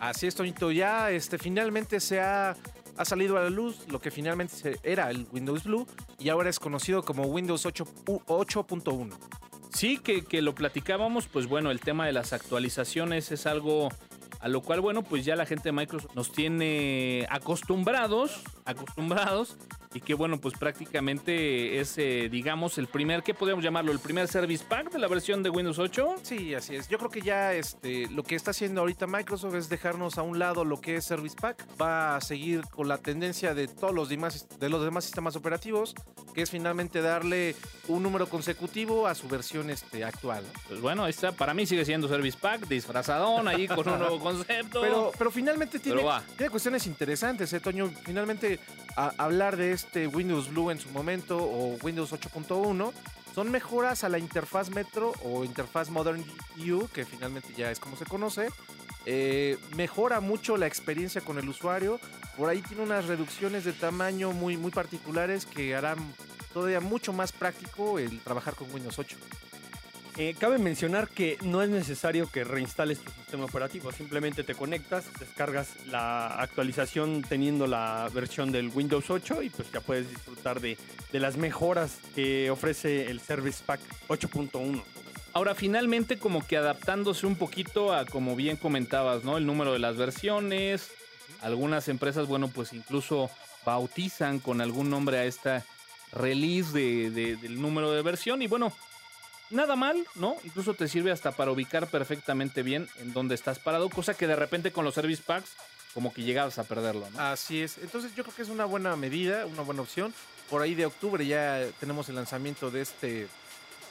Así 0.00 0.26
es, 0.26 0.34
Toñito. 0.34 0.70
Ya 0.72 1.10
este, 1.10 1.38
finalmente 1.38 2.00
se 2.00 2.20
ha, 2.20 2.56
ha 2.96 3.04
salido 3.04 3.36
a 3.38 3.42
la 3.42 3.50
luz 3.50 3.86
lo 3.88 4.00
que 4.00 4.10
finalmente 4.10 4.78
era 4.82 5.10
el 5.10 5.26
Windows 5.32 5.64
Blue 5.64 5.86
y 6.18 6.28
ahora 6.28 6.50
es 6.50 6.58
conocido 6.58 7.02
como 7.02 7.24
Windows 7.24 7.64
8 7.66 7.84
u- 8.08 8.20
8.1. 8.26 9.10
Sí, 9.74 9.98
que, 9.98 10.22
que 10.24 10.42
lo 10.42 10.54
platicábamos, 10.54 11.28
pues 11.28 11.46
bueno, 11.46 11.70
el 11.70 11.80
tema 11.80 12.04
de 12.06 12.12
las 12.12 12.32
actualizaciones 12.32 13.32
es 13.32 13.46
algo 13.46 13.88
a 14.42 14.48
lo 14.48 14.60
cual, 14.60 14.80
bueno, 14.80 15.02
pues 15.02 15.24
ya 15.24 15.36
la 15.36 15.46
gente 15.46 15.68
de 15.68 15.72
Microsoft 15.72 16.14
nos 16.16 16.32
tiene 16.32 17.26
acostumbrados, 17.30 18.42
acostumbrados, 18.64 19.56
y 19.94 20.00
que 20.00 20.14
bueno, 20.14 20.40
pues 20.40 20.54
prácticamente 20.58 21.80
es, 21.80 21.98
eh, 21.98 22.28
digamos, 22.30 22.78
el 22.78 22.86
primer, 22.86 23.22
¿qué 23.22 23.34
podríamos 23.34 23.64
llamarlo? 23.64 23.92
El 23.92 23.98
primer 23.98 24.28
Service 24.28 24.64
Pack 24.68 24.90
de 24.92 24.98
la 24.98 25.08
versión 25.08 25.42
de 25.42 25.50
Windows 25.50 25.78
8. 25.78 26.16
Sí, 26.22 26.54
así 26.54 26.76
es. 26.76 26.88
Yo 26.88 26.98
creo 26.98 27.10
que 27.10 27.20
ya 27.20 27.52
este, 27.54 28.08
lo 28.10 28.22
que 28.22 28.34
está 28.34 28.52
haciendo 28.52 28.80
ahorita 28.80 29.06
Microsoft 29.06 29.54
es 29.54 29.68
dejarnos 29.68 30.18
a 30.18 30.22
un 30.22 30.38
lado 30.38 30.64
lo 30.64 30.80
que 30.80 30.96
es 30.96 31.04
Service 31.04 31.36
Pack. 31.38 31.66
Va 31.80 32.16
a 32.16 32.20
seguir 32.20 32.62
con 32.70 32.88
la 32.88 32.98
tendencia 32.98 33.54
de 33.54 33.68
todos 33.68 33.94
los 33.94 34.08
demás, 34.08 34.46
de 34.58 34.68
los 34.68 34.82
demás 34.84 35.04
sistemas 35.04 35.36
operativos, 35.36 35.94
que 36.34 36.42
es 36.42 36.50
finalmente 36.50 37.02
darle 37.02 37.54
un 37.88 38.02
número 38.02 38.28
consecutivo 38.28 39.06
a 39.06 39.14
su 39.14 39.28
versión 39.28 39.68
este, 39.70 40.04
actual. 40.04 40.44
Pues 40.68 40.80
bueno, 40.80 41.06
está, 41.06 41.32
para 41.32 41.52
mí 41.54 41.66
sigue 41.66 41.84
siendo 41.84 42.08
Service 42.08 42.38
Pack, 42.40 42.66
disfrazadón 42.68 43.48
ahí 43.48 43.66
con 43.68 43.88
un 43.88 43.98
nuevo 43.98 44.18
concepto. 44.20 44.80
Pero, 44.80 45.12
pero 45.18 45.30
finalmente 45.30 45.78
tiene, 45.78 46.00
Pero 46.00 46.20
tiene 46.36 46.50
cuestiones 46.50 46.86
interesantes, 46.86 47.52
¿eh, 47.52 47.60
Toño? 47.60 47.90
Finalmente, 48.04 48.58
a- 48.96 49.12
hablar 49.18 49.56
de 49.56 49.72
este 49.84 50.06
Windows 50.06 50.48
Blue 50.48 50.70
en 50.70 50.78
su 50.78 50.88
momento 50.90 51.36
o 51.36 51.76
Windows 51.82 52.12
8.1 52.12 52.92
son 53.34 53.50
mejoras 53.50 54.04
a 54.04 54.08
la 54.08 54.18
interfaz 54.18 54.70
Metro 54.70 55.12
o 55.24 55.44
interfaz 55.44 55.90
Modern 55.90 56.24
U, 56.58 56.88
que 56.88 57.04
finalmente 57.04 57.52
ya 57.56 57.70
es 57.70 57.80
como 57.80 57.96
se 57.96 58.04
conoce. 58.04 58.48
Eh, 59.06 59.58
mejora 59.74 60.20
mucho 60.20 60.56
la 60.56 60.66
experiencia 60.66 61.20
con 61.20 61.38
el 61.38 61.48
usuario. 61.48 61.98
Por 62.36 62.48
ahí 62.48 62.62
tiene 62.62 62.82
unas 62.82 63.06
reducciones 63.06 63.64
de 63.64 63.72
tamaño 63.72 64.32
muy, 64.32 64.56
muy 64.56 64.70
particulares 64.70 65.46
que 65.46 65.74
harán 65.74 65.98
todavía 66.52 66.80
mucho 66.80 67.12
más 67.12 67.32
práctico 67.32 67.98
el 67.98 68.20
trabajar 68.20 68.54
con 68.54 68.72
Windows 68.72 68.98
8. 68.98 69.16
Eh, 70.18 70.34
cabe 70.38 70.58
mencionar 70.58 71.08
que 71.08 71.38
no 71.40 71.62
es 71.62 71.70
necesario 71.70 72.30
que 72.30 72.44
reinstales 72.44 72.98
tu 72.98 73.10
sistema 73.12 73.46
operativo, 73.46 73.90
simplemente 73.92 74.44
te 74.44 74.54
conectas, 74.54 75.06
descargas 75.18 75.70
la 75.86 76.26
actualización 76.38 77.22
teniendo 77.26 77.66
la 77.66 78.10
versión 78.12 78.52
del 78.52 78.68
Windows 78.68 79.08
8 79.08 79.42
y 79.42 79.48
pues 79.48 79.72
ya 79.72 79.80
puedes 79.80 80.10
disfrutar 80.10 80.60
de, 80.60 80.76
de 81.12 81.18
las 81.18 81.38
mejoras 81.38 81.96
que 82.14 82.50
ofrece 82.50 83.10
el 83.10 83.20
Service 83.20 83.62
Pack 83.64 83.80
8.1. 84.08 84.82
Ahora, 85.32 85.54
finalmente, 85.54 86.18
como 86.18 86.46
que 86.46 86.58
adaptándose 86.58 87.26
un 87.26 87.36
poquito 87.36 87.94
a, 87.94 88.04
como 88.04 88.36
bien 88.36 88.58
comentabas, 88.58 89.24
¿no? 89.24 89.38
El 89.38 89.46
número 89.46 89.72
de 89.72 89.78
las 89.78 89.96
versiones. 89.96 90.90
Algunas 91.40 91.88
empresas, 91.88 92.26
bueno, 92.26 92.48
pues 92.48 92.74
incluso 92.74 93.30
bautizan 93.64 94.40
con 94.40 94.60
algún 94.60 94.90
nombre 94.90 95.16
a 95.16 95.24
esta 95.24 95.64
release 96.12 96.70
de- 96.72 97.10
de- 97.10 97.36
del 97.36 97.62
número 97.62 97.90
de 97.92 98.02
versión. 98.02 98.42
Y 98.42 98.46
bueno, 98.46 98.74
nada 99.52 99.76
mal, 99.76 100.04
¿no? 100.14 100.36
Incluso 100.44 100.74
te 100.74 100.88
sirve 100.88 101.10
hasta 101.12 101.32
para 101.32 101.50
ubicar 101.50 101.86
perfectamente 101.88 102.62
bien 102.62 102.88
en 103.00 103.12
dónde 103.12 103.34
estás 103.34 103.58
parado, 103.58 103.88
cosa 103.90 104.14
que 104.14 104.26
de 104.26 104.36
repente 104.36 104.72
con 104.72 104.84
los 104.84 104.94
service 104.94 105.22
packs, 105.24 105.50
como 105.94 106.12
que 106.12 106.22
llegabas 106.22 106.58
a 106.58 106.64
perderlo, 106.64 107.08
¿no? 107.10 107.20
Así 107.20 107.62
es. 107.62 107.78
Entonces 107.78 108.14
yo 108.14 108.24
creo 108.24 108.34
que 108.34 108.42
es 108.42 108.48
una 108.48 108.64
buena 108.64 108.96
medida, 108.96 109.46
una 109.46 109.62
buena 109.62 109.82
opción. 109.82 110.12
Por 110.50 110.62
ahí 110.62 110.74
de 110.74 110.86
octubre 110.86 111.24
ya 111.26 111.66
tenemos 111.80 112.08
el 112.08 112.14
lanzamiento 112.16 112.70
de 112.70 112.80
este 112.82 113.28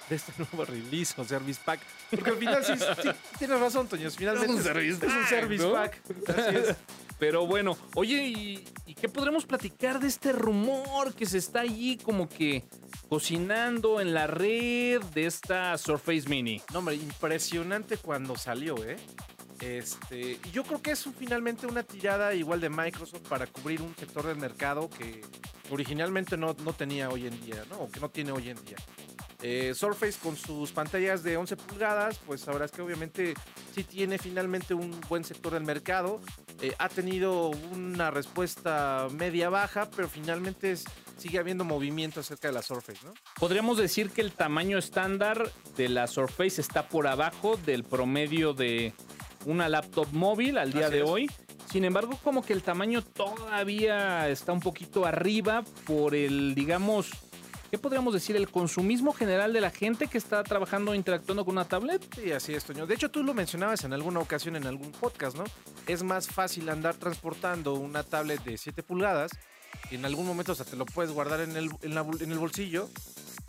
de 0.10 0.16
este 0.16 0.34
nuevo 0.38 0.66
release 0.66 1.14
o 1.20 1.24
service 1.24 1.60
pack. 1.64 1.80
Porque 2.10 2.32
al 2.32 2.38
final 2.38 2.66
sí, 2.66 2.74
sí, 2.78 3.10
tienes 3.38 3.60
razón, 3.60 3.88
Toño. 3.88 4.10
Finalmente 4.12 4.52
Es 4.52 4.58
un 4.58 4.64
service 4.64 5.06
es 5.06 5.14
un 5.14 5.20
pack, 5.20 5.30
service 5.30 5.64
¿no? 5.64 5.74
pack. 5.74 6.02
Así 6.30 6.56
es. 6.58 6.76
Pero 7.22 7.46
bueno, 7.46 7.78
oye, 7.94 8.26
¿y, 8.26 8.96
qué 8.96 9.08
podremos 9.08 9.46
platicar 9.46 10.00
de 10.00 10.08
este 10.08 10.32
rumor 10.32 11.14
que 11.14 11.28
se 11.28 11.38
está 11.38 11.60
allí 11.60 11.98
como 11.98 12.28
que 12.28 12.64
cocinando 13.10 14.02
en 14.02 14.16
la 14.16 14.26
red 14.26 15.04
de 15.14 15.28
esta 15.28 15.78
Surface 15.78 16.28
Mini? 16.28 16.64
No, 16.74 16.80
hombre, 16.80 16.96
impresionante 16.96 17.98
cuando 17.98 18.36
salió, 18.36 18.84
¿eh? 18.84 18.98
Este, 19.60 20.40
yo 20.52 20.64
creo 20.64 20.82
que 20.82 20.92
es 20.92 21.08
finalmente 21.16 21.68
una 21.68 21.84
tirada 21.84 22.34
igual 22.34 22.60
de 22.60 22.72
Microsoft 22.72 23.28
para 23.30 23.46
cubrir 23.46 23.84
un 23.84 23.96
sector 23.96 24.26
del 24.26 24.38
mercado 24.38 24.90
que 24.90 25.22
originalmente 25.70 26.38
no, 26.38 26.56
no 26.66 26.74
tenía 26.74 27.10
hoy 27.10 27.28
en 27.28 27.40
día, 27.46 27.64
¿no? 27.70 27.82
O 27.82 27.92
que 27.92 28.00
no 28.00 28.10
tiene 28.10 28.32
hoy 28.32 28.50
en 28.50 28.66
día. 28.66 28.78
Eh, 29.44 29.74
Surface 29.76 30.20
con 30.22 30.38
sus 30.38 30.72
pantallas 30.72 31.24
de 31.24 31.36
11 31.38 31.56
pulgadas, 31.58 32.20
pues 32.26 32.46
es 32.48 32.72
que 32.72 32.82
obviamente 32.82 33.34
sí 33.74 33.84
tiene 33.84 34.18
finalmente 34.20 34.74
un 34.76 35.00
buen 35.10 35.24
sector 35.24 35.54
del 35.54 35.64
mercado. 35.64 36.22
Eh, 36.62 36.74
ha 36.78 36.90
tenido 36.90 37.50
una 37.50 38.12
respuesta 38.12 39.08
media 39.12 39.50
baja, 39.50 39.90
pero 39.96 40.08
finalmente 40.08 40.74
es- 40.74 40.86
sigue 41.18 41.40
habiendo 41.40 41.64
movimiento 41.64 42.20
acerca 42.20 42.50
de 42.50 42.54
la 42.54 42.62
Surface, 42.62 43.00
¿no? 43.04 43.14
Podríamos 43.40 43.78
decir 43.78 44.12
que 44.12 44.22
el 44.22 44.32
tamaño 44.32 44.78
estándar 44.78 45.52
de 45.76 45.90
la 45.90 46.06
Surface 46.08 46.62
está 46.62 46.88
por 46.88 47.08
abajo 47.08 47.58
del 47.66 47.84
promedio 47.84 48.54
de 48.54 48.94
una 49.46 49.70
laptop 49.70 50.08
móvil 50.12 50.60
al 50.60 50.72
día 50.72 50.86
Así 50.88 50.98
de 50.98 51.02
es. 51.04 51.10
hoy. 51.10 51.32
Sin 51.72 51.84
embargo, 51.86 52.20
como 52.24 52.44
que 52.44 52.54
el 52.54 52.62
tamaño 52.64 53.02
todavía 53.02 54.30
está 54.30 54.52
un 54.52 54.60
poquito 54.60 55.06
arriba 55.06 55.64
por 55.88 56.14
el, 56.16 56.54
digamos, 56.54 57.10
¿qué 57.72 57.78
podríamos 57.78 58.14
decir? 58.14 58.36
El 58.36 58.50
consumismo 58.50 59.14
general 59.14 59.54
de 59.54 59.62
la 59.62 59.72
gente 59.72 60.08
que 60.08 60.18
está 60.18 60.44
trabajando 60.44 60.92
o 60.92 60.96
interactuando 60.96 61.46
con 61.46 61.54
una 61.54 61.66
tablet. 61.66 62.06
Sí, 62.14 62.32
así 62.34 62.54
es, 62.54 62.66
Toño. 62.66 62.86
De 62.86 62.94
hecho, 62.94 63.10
tú 63.10 63.24
lo 63.24 63.34
mencionabas 63.34 63.86
en 63.86 63.94
alguna 63.94 64.20
ocasión 64.20 64.58
en 64.58 64.68
algún 64.68 64.92
podcast, 64.92 65.38
¿no? 65.38 65.46
Es 65.88 66.04
más 66.04 66.28
fácil 66.28 66.70
andar 66.70 66.96
transportando 66.96 67.74
una 67.74 68.04
tablet 68.04 68.44
de 68.44 68.58
7 68.58 68.84
pulgadas 68.84 69.32
y 69.90 69.96
en 69.96 70.06
algún 70.06 70.28
momento, 70.28 70.52
o 70.52 70.56
sea, 70.56 70.66
te 70.66 70.76
lo 70.76 70.86
puedes 70.86 71.14
guardar 71.14 71.40
en 71.40 71.56
el, 71.56 71.72
en 71.82 72.32
el 72.32 72.40
bolsillo 72.40 72.90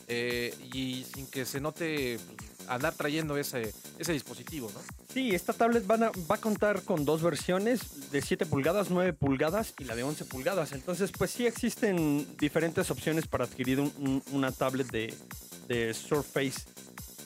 eh, 0.08 0.54
y 0.72 1.04
sin 1.04 1.26
que 1.26 1.44
se 1.44 1.60
note 1.60 2.18
pues, 2.36 2.51
andar 2.68 2.94
trayendo 2.94 3.36
ese, 3.36 3.72
ese 3.98 4.12
dispositivo, 4.12 4.70
¿no? 4.74 4.80
Sí, 5.12 5.34
esta 5.34 5.52
tablet 5.52 5.86
van 5.86 6.04
a- 6.04 6.10
va 6.30 6.36
a 6.36 6.40
contar 6.40 6.82
con 6.82 7.04
dos 7.04 7.22
versiones, 7.22 8.10
de 8.10 8.22
7 8.22 8.46
pulgadas, 8.46 8.90
9 8.90 9.12
pulgadas 9.12 9.74
y 9.78 9.84
la 9.84 9.94
de 9.94 10.02
11 10.02 10.24
pulgadas. 10.24 10.72
Entonces, 10.72 11.10
pues 11.16 11.30
sí 11.30 11.46
existen 11.46 12.26
diferentes 12.38 12.90
opciones 12.90 13.26
para 13.26 13.44
adquirir 13.44 13.80
un- 13.80 13.92
un- 13.98 14.22
una 14.32 14.52
tablet 14.52 14.90
de 14.90 15.14
Surface. 15.94 16.62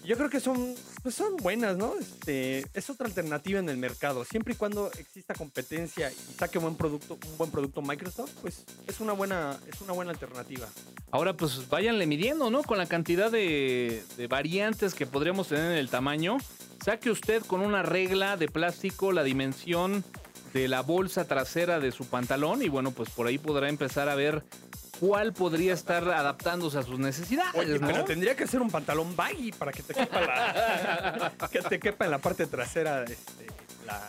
Yo 0.07 0.17
creo 0.17 0.31
que 0.31 0.39
son, 0.39 0.75
pues 1.03 1.17
son 1.17 1.37
buenas, 1.37 1.77
¿no? 1.77 1.95
Este, 1.99 2.65
es 2.75 2.89
otra 2.91 3.09
alternativa 3.09 3.59
en 3.59 3.69
el 3.69 3.77
mercado. 3.77 4.25
Siempre 4.25 4.55
y 4.55 4.57
cuando 4.57 4.91
exista 4.93 5.35
competencia 5.35 6.13
y 6.13 6.35
saque 6.39 6.61
buen 6.61 6.77
producto, 6.77 7.19
un 7.29 7.37
buen 7.37 7.51
producto 7.51 7.83
Microsoft, 7.83 8.31
pues 8.41 8.65
es 8.87 9.01
una 9.01 9.15
buena, 9.15 9.59
es 9.67 9.81
una 9.81 9.95
buena 9.95 10.13
alternativa. 10.13 10.69
Ahora, 11.11 11.37
pues 11.37 11.69
váyanle 11.69 12.07
midiendo, 12.07 12.51
¿no? 12.51 12.63
Con 12.63 12.79
la 12.79 12.87
cantidad 12.87 13.33
de, 13.33 14.05
de 14.17 14.27
variantes 14.29 14.95
que 14.95 15.07
podríamos 15.07 15.49
tener 15.49 15.73
en 15.73 15.79
el 15.79 15.91
tamaño. 15.91 16.37
Saque 16.85 17.11
usted 17.11 17.43
con 17.45 17.61
una 17.61 17.83
regla 17.83 18.37
de 18.37 18.47
plástico 18.47 19.11
la 19.11 19.25
dimensión 19.25 20.05
de 20.57 20.69
la 20.69 20.81
bolsa 20.81 21.27
trasera 21.27 21.81
de 21.81 21.93
su 21.93 22.07
pantalón 22.07 22.63
y 22.63 22.69
bueno, 22.71 22.91
pues 22.91 23.11
por 23.11 23.27
ahí 23.27 23.37
podrá 23.37 23.69
empezar 23.69 24.09
a 24.09 24.15
ver 24.15 24.43
cuál 24.99 25.35
podría 25.35 25.75
estar 25.75 26.09
adaptándose 26.09 26.79
a 26.79 26.83
sus 26.83 26.99
necesidades, 26.99 27.55
Oye, 27.55 27.79
¿no? 27.79 27.87
pero 27.87 28.05
tendría 28.07 28.35
que 28.35 28.47
ser 28.47 28.63
un 28.63 28.71
pantalón 28.71 29.15
baggy 29.15 29.53
para 29.53 29.71
que 29.71 29.83
te 29.83 29.93
quepa 29.93 30.21
la, 30.23 31.33
que 31.53 31.61
te 31.61 31.79
quepa 31.79 32.07
en 32.07 32.11
la 32.11 32.19
parte 32.19 32.47
trasera 32.47 33.05
este, 33.05 33.47
la, 33.85 34.09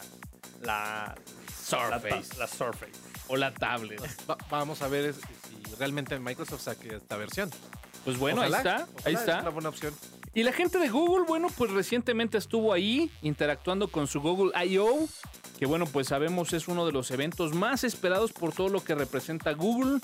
la, 0.61 1.15
Surface. 1.61 2.33
la, 2.35 2.39
la 2.39 2.47
Surface. 2.47 2.93
o 3.27 3.35
la 3.35 3.53
tablet. 3.53 4.01
Va- 4.29 4.37
vamos 4.49 4.81
a 4.81 4.87
ver 4.87 5.05
es- 5.07 5.17
si 5.17 5.75
realmente 5.75 6.17
Microsoft 6.17 6.61
saque 6.61 6.95
esta 6.95 7.17
versión. 7.17 7.51
Pues 8.05 8.17
bueno, 8.17 8.37
Ojalá, 8.39 8.57
ahí 8.57 8.63
está, 8.63 8.75
ojalá, 8.85 9.01
ahí 9.03 9.13
Es 9.15 9.19
está. 9.19 9.41
una 9.41 9.49
buena 9.49 9.67
opción. 9.69 9.93
Y 10.37 10.43
la 10.43 10.53
gente 10.53 10.77
de 10.77 10.87
Google, 10.87 11.25
bueno, 11.27 11.47
pues 11.57 11.71
recientemente 11.71 12.37
estuvo 12.37 12.71
ahí 12.71 13.09
interactuando 13.23 13.87
con 13.87 14.05
su 14.05 14.21
Google 14.21 14.51
I.O., 14.67 15.09
que 15.57 15.65
bueno, 15.65 15.87
pues 15.87 16.09
sabemos 16.09 16.53
es 16.53 16.67
uno 16.67 16.85
de 16.85 16.91
los 16.91 17.09
eventos 17.09 17.55
más 17.55 17.83
esperados 17.83 18.33
por 18.33 18.53
todo 18.53 18.69
lo 18.69 18.83
que 18.83 18.93
representa 18.93 19.53
Google, 19.53 19.99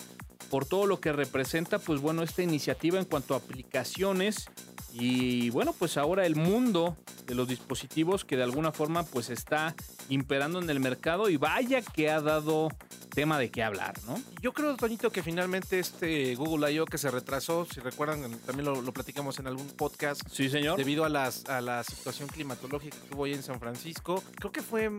por 0.49 0.65
todo 0.65 0.87
lo 0.87 0.99
que 0.99 1.11
representa, 1.11 1.77
pues 1.77 2.01
bueno, 2.01 2.23
esta 2.23 2.41
iniciativa 2.41 2.97
en 2.97 3.05
cuanto 3.05 3.35
a 3.35 3.37
aplicaciones 3.37 4.47
y 4.93 5.49
bueno, 5.49 5.73
pues 5.77 5.97
ahora 5.97 6.25
el 6.25 6.35
mundo 6.35 6.95
de 7.25 7.35
los 7.35 7.47
dispositivos 7.47 8.23
que 8.25 8.37
de 8.37 8.43
alguna 8.43 8.71
forma 8.71 9.03
pues 9.03 9.29
está 9.29 9.75
imperando 10.09 10.61
en 10.61 10.69
el 10.69 10.79
mercado 10.79 11.29
y 11.29 11.37
vaya 11.37 11.81
que 11.81 12.09
ha 12.11 12.21
dado 12.21 12.69
tema 13.13 13.37
de 13.39 13.49
qué 13.51 13.63
hablar, 13.63 13.93
¿no? 14.07 14.19
Yo 14.41 14.53
creo, 14.53 14.75
Toñito, 14.75 15.11
que 15.11 15.21
finalmente 15.23 15.79
este 15.79 16.35
Google 16.35 16.71
I.O. 16.73 16.85
que 16.85 16.97
se 16.97 17.09
retrasó, 17.11 17.65
si 17.65 17.79
recuerdan, 17.79 18.37
también 18.45 18.65
lo, 18.65 18.81
lo 18.81 18.91
platicamos 18.91 19.37
en 19.39 19.47
algún 19.47 19.67
podcast, 19.67 20.21
Sí, 20.31 20.49
señor. 20.49 20.77
debido 20.77 21.05
a, 21.05 21.09
las, 21.09 21.45
a 21.45 21.61
la 21.61 21.83
situación 21.83 22.27
climatológica 22.27 22.97
que 23.07 23.15
hubo 23.15 23.25
ahí 23.25 23.33
en 23.33 23.43
San 23.43 23.59
Francisco. 23.59 24.23
Creo 24.39 24.51
que 24.51 24.61
fue, 24.61 24.89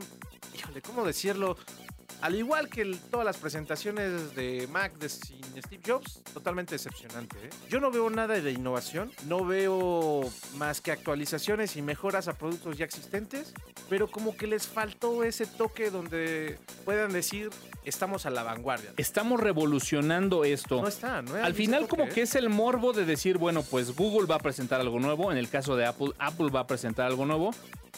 híjole, 0.56 0.80
¿cómo 0.82 1.04
decirlo? 1.04 1.56
Al 2.25 2.35
igual 2.37 2.71
que 2.71 2.81
el- 2.81 2.99
todas 2.99 3.26
las 3.26 3.37
presentaciones 3.37 4.35
de 4.35 4.66
Mac 4.73 4.95
de 4.95 5.11
sin 5.11 5.43
Steve 5.62 5.83
Jobs, 5.87 6.23
totalmente 6.33 6.75
decepcionante. 6.75 7.37
¿eh? 7.37 7.50
Yo 7.69 7.81
no 7.81 7.90
veo 7.90 8.09
nada 8.09 8.40
de 8.40 8.50
innovación, 8.50 9.12
no 9.26 9.45
veo 9.45 10.23
más 10.57 10.81
que 10.81 10.90
actualizaciones 10.90 11.76
y 11.76 11.83
mejoras 11.83 12.26
a 12.28 12.33
productos 12.33 12.78
ya 12.78 12.87
existentes, 12.87 13.52
pero 13.90 14.11
como 14.11 14.35
que 14.38 14.47
les 14.47 14.66
faltó 14.66 15.23
ese 15.23 15.45
toque 15.45 15.90
donde 15.90 16.59
puedan 16.87 17.12
decir 17.12 17.50
estamos 17.85 18.25
a 18.25 18.31
la 18.31 18.43
vanguardia. 18.43 18.95
Estamos 18.97 19.38
revolucionando 19.38 20.45
esto. 20.45 20.81
No 20.81 20.88
está, 20.88 21.21
no 21.21 21.35
Al 21.35 21.52
final 21.52 21.87
como 21.88 22.04
¿eh? 22.04 22.09
que 22.09 22.23
es 22.23 22.35
el 22.37 22.49
morbo 22.49 22.95
de 22.95 23.04
decir, 23.04 23.37
bueno, 23.37 23.62
pues 23.62 23.95
Google 23.95 24.26
va 24.26 24.37
a 24.37 24.40
presentar 24.40 24.81
algo 24.81 24.99
nuevo, 24.99 25.31
en 25.31 25.37
el 25.37 25.50
caso 25.50 25.76
de 25.76 25.85
Apple, 25.85 26.12
Apple 26.19 26.49
va 26.50 26.61
a 26.61 26.66
presentar 26.66 27.04
algo 27.04 27.26
nuevo, 27.26 27.50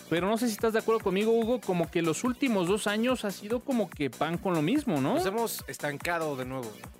pero 0.09 0.29
no 0.29 0.39
sé 0.39 0.47
si 0.47 0.53
estás 0.53 0.73
de 0.73 0.79
acuerdo 0.79 1.01
conmigo, 1.01 1.33
Hugo, 1.33 1.61
como 1.61 1.91
que 1.91 2.03
los 2.03 2.25
últimos 2.25 2.69
dos 2.69 2.87
años 2.87 3.25
ha 3.25 3.31
sido 3.31 3.61
como 3.61 3.91
que 3.91 4.11
pan 4.11 4.39
con 4.39 4.55
lo 4.55 4.63
mismo, 4.63 5.01
¿no? 5.01 5.15
Nos 5.15 5.27
hemos 5.27 5.65
estancado 5.69 6.37
de 6.37 6.45
nuevo, 6.45 6.73
¿no? 6.83 6.97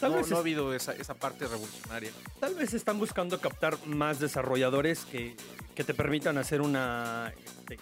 Tal 0.00 0.12
no, 0.12 0.18
vez 0.18 0.30
no 0.30 0.36
ha 0.36 0.40
habido 0.40 0.74
esa, 0.74 0.92
esa 0.92 1.14
parte 1.14 1.46
revolucionaria. 1.46 2.10
Tal 2.38 2.54
vez 2.54 2.74
están 2.74 2.98
buscando 2.98 3.40
captar 3.40 3.78
más 3.86 4.20
desarrolladores 4.20 5.06
que, 5.06 5.34
que 5.74 5.84
te 5.84 5.94
permitan 5.94 6.36
hacer 6.36 6.60
una. 6.60 7.32
este, 7.68 7.78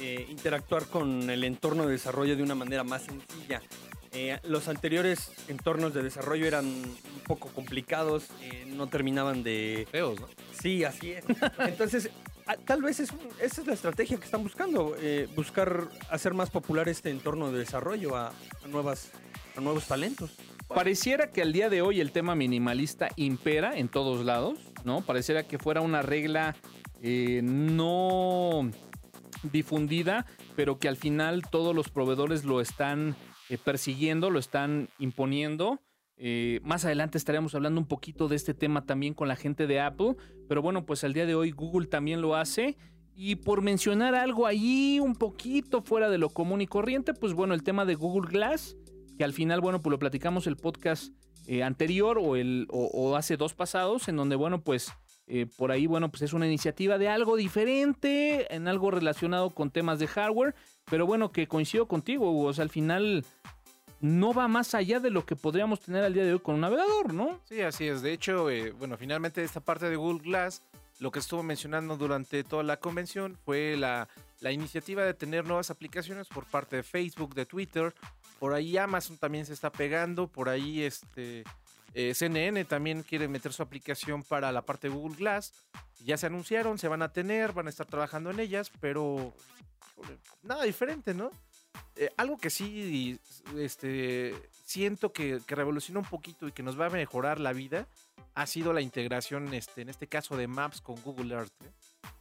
eh, 0.00 0.26
interactuar 0.30 0.86
con 0.86 1.30
el 1.30 1.44
entorno 1.44 1.86
de 1.86 1.92
desarrollo 1.92 2.34
de 2.36 2.42
una 2.42 2.54
manera 2.56 2.82
más 2.82 3.02
sencilla. 3.02 3.62
Eh, 4.12 4.38
los 4.44 4.68
anteriores 4.68 5.30
entornos 5.48 5.94
de 5.94 6.02
desarrollo 6.02 6.46
eran 6.46 6.66
un 6.66 7.20
poco 7.26 7.48
complicados, 7.48 8.24
eh, 8.40 8.64
no 8.66 8.88
terminaban 8.88 9.42
de. 9.42 9.86
Feos, 9.90 10.20
¿no? 10.20 10.28
Sí, 10.60 10.82
así 10.82 11.12
es. 11.12 11.24
Entonces, 11.58 12.10
tal 12.64 12.82
vez 12.82 13.00
es 13.00 13.12
esa 13.40 13.60
es 13.60 13.66
la 13.66 13.74
estrategia 13.74 14.16
que 14.18 14.24
están 14.24 14.42
buscando: 14.42 14.94
eh, 14.98 15.28
buscar 15.34 15.88
hacer 16.10 16.34
más 16.34 16.50
popular 16.50 16.88
este 16.88 17.10
entorno 17.10 17.50
de 17.50 17.58
desarrollo 17.58 18.16
a, 18.16 18.28
a 18.28 18.68
nuevas, 18.68 19.10
a 19.56 19.60
nuevos 19.60 19.86
talentos. 19.86 20.30
Pareciera 20.68 21.30
que 21.30 21.42
al 21.42 21.52
día 21.52 21.68
de 21.68 21.82
hoy 21.82 22.00
el 22.00 22.12
tema 22.12 22.34
minimalista 22.34 23.08
impera 23.16 23.76
en 23.76 23.88
todos 23.88 24.24
lados, 24.24 24.58
¿no? 24.84 25.02
Pareciera 25.02 25.42
que 25.42 25.58
fuera 25.58 25.82
una 25.82 26.00
regla 26.00 26.56
eh, 27.02 27.40
no 27.42 28.70
difundida, 29.42 30.24
pero 30.56 30.78
que 30.78 30.88
al 30.88 30.96
final 30.96 31.42
todos 31.50 31.74
los 31.74 31.88
proveedores 31.88 32.44
lo 32.44 32.60
están 32.60 33.16
eh, 33.48 33.58
persiguiendo, 33.58 34.30
lo 34.30 34.38
están 34.38 34.88
imponiendo. 34.98 35.80
Eh, 36.24 36.60
más 36.62 36.84
adelante 36.84 37.18
estaremos 37.18 37.52
hablando 37.56 37.80
un 37.80 37.88
poquito 37.88 38.28
de 38.28 38.36
este 38.36 38.54
tema 38.54 38.86
también 38.86 39.12
con 39.12 39.26
la 39.26 39.34
gente 39.34 39.66
de 39.66 39.80
Apple, 39.80 40.14
pero 40.48 40.62
bueno, 40.62 40.86
pues 40.86 41.02
al 41.02 41.14
día 41.14 41.26
de 41.26 41.34
hoy 41.34 41.50
Google 41.50 41.88
también 41.88 42.20
lo 42.20 42.36
hace. 42.36 42.76
Y 43.16 43.34
por 43.34 43.60
mencionar 43.60 44.14
algo 44.14 44.46
ahí 44.46 45.00
un 45.00 45.16
poquito 45.16 45.82
fuera 45.82 46.08
de 46.10 46.18
lo 46.18 46.30
común 46.30 46.60
y 46.60 46.68
corriente, 46.68 47.12
pues 47.12 47.32
bueno, 47.32 47.54
el 47.54 47.64
tema 47.64 47.84
de 47.84 47.96
Google 47.96 48.30
Glass, 48.30 48.76
que 49.18 49.24
al 49.24 49.32
final, 49.32 49.60
bueno, 49.60 49.82
pues 49.82 49.90
lo 49.90 49.98
platicamos 49.98 50.46
el 50.46 50.56
podcast 50.56 51.12
eh, 51.48 51.64
anterior 51.64 52.18
o, 52.22 52.36
el, 52.36 52.68
o, 52.70 53.16
hace 53.16 53.36
dos 53.36 53.54
pasados, 53.54 54.06
en 54.06 54.14
donde, 54.14 54.36
bueno, 54.36 54.62
pues 54.62 54.92
eh, 55.26 55.46
por 55.58 55.72
ahí, 55.72 55.88
bueno, 55.88 56.08
pues 56.12 56.22
es 56.22 56.32
una 56.34 56.46
iniciativa 56.46 56.98
de 56.98 57.08
algo 57.08 57.34
diferente, 57.34 58.54
en 58.54 58.68
algo 58.68 58.92
relacionado 58.92 59.50
con 59.50 59.72
temas 59.72 59.98
de 59.98 60.06
hardware, 60.06 60.54
pero 60.88 61.04
bueno, 61.04 61.32
que 61.32 61.48
coincido 61.48 61.88
contigo, 61.88 62.44
o 62.44 62.52
sea, 62.52 62.62
al 62.62 62.70
final 62.70 63.24
no 64.02 64.34
va 64.34 64.48
más 64.48 64.74
allá 64.74 64.98
de 64.98 65.10
lo 65.10 65.24
que 65.24 65.36
podríamos 65.36 65.80
tener 65.80 66.02
al 66.02 66.12
día 66.12 66.24
de 66.24 66.34
hoy 66.34 66.40
con 66.40 66.56
un 66.56 66.62
navegador, 66.62 67.14
¿no? 67.14 67.40
Sí, 67.48 67.62
así 67.62 67.86
es. 67.86 68.02
De 68.02 68.12
hecho, 68.12 68.50
eh, 68.50 68.72
bueno, 68.72 68.96
finalmente 68.98 69.44
esta 69.44 69.60
parte 69.60 69.88
de 69.88 69.94
Google 69.94 70.22
Glass, 70.22 70.60
lo 70.98 71.12
que 71.12 71.20
estuvo 71.20 71.44
mencionando 71.44 71.96
durante 71.96 72.42
toda 72.42 72.64
la 72.64 72.78
convención 72.78 73.38
fue 73.44 73.76
la, 73.76 74.08
la 74.40 74.50
iniciativa 74.50 75.04
de 75.04 75.14
tener 75.14 75.46
nuevas 75.46 75.70
aplicaciones 75.70 76.26
por 76.26 76.46
parte 76.46 76.76
de 76.76 76.82
Facebook, 76.82 77.34
de 77.36 77.46
Twitter. 77.46 77.94
Por 78.40 78.54
ahí 78.54 78.76
Amazon 78.76 79.18
también 79.18 79.46
se 79.46 79.52
está 79.52 79.70
pegando. 79.70 80.26
Por 80.26 80.48
ahí 80.48 80.82
este 80.82 81.44
eh, 81.94 82.12
CNN 82.12 82.64
también 82.64 83.04
quiere 83.04 83.28
meter 83.28 83.52
su 83.52 83.62
aplicación 83.62 84.24
para 84.24 84.50
la 84.50 84.62
parte 84.62 84.88
de 84.88 84.94
Google 84.94 85.16
Glass. 85.16 85.52
Ya 86.04 86.16
se 86.16 86.26
anunciaron, 86.26 86.76
se 86.76 86.88
van 86.88 87.02
a 87.02 87.12
tener, 87.12 87.52
van 87.52 87.68
a 87.68 87.70
estar 87.70 87.86
trabajando 87.86 88.32
en 88.32 88.40
ellas, 88.40 88.72
pero 88.80 89.32
nada 90.42 90.64
diferente, 90.64 91.14
¿no? 91.14 91.30
Eh, 91.96 92.10
algo 92.16 92.38
que 92.38 92.50
sí 92.50 93.18
este, 93.56 94.34
siento 94.64 95.12
que, 95.12 95.40
que 95.46 95.54
revoluciona 95.54 96.00
un 96.00 96.06
poquito 96.06 96.48
y 96.48 96.52
que 96.52 96.62
nos 96.62 96.78
va 96.80 96.86
a 96.86 96.90
mejorar 96.90 97.38
la 97.38 97.52
vida 97.52 97.86
ha 98.34 98.46
sido 98.46 98.72
la 98.72 98.80
integración, 98.80 99.52
este, 99.54 99.82
en 99.82 99.88
este 99.88 100.06
caso, 100.06 100.36
de 100.36 100.46
Maps 100.46 100.80
con 100.80 100.96
Google 101.02 101.34
Earth. 101.34 101.52
¿eh? 101.64 101.72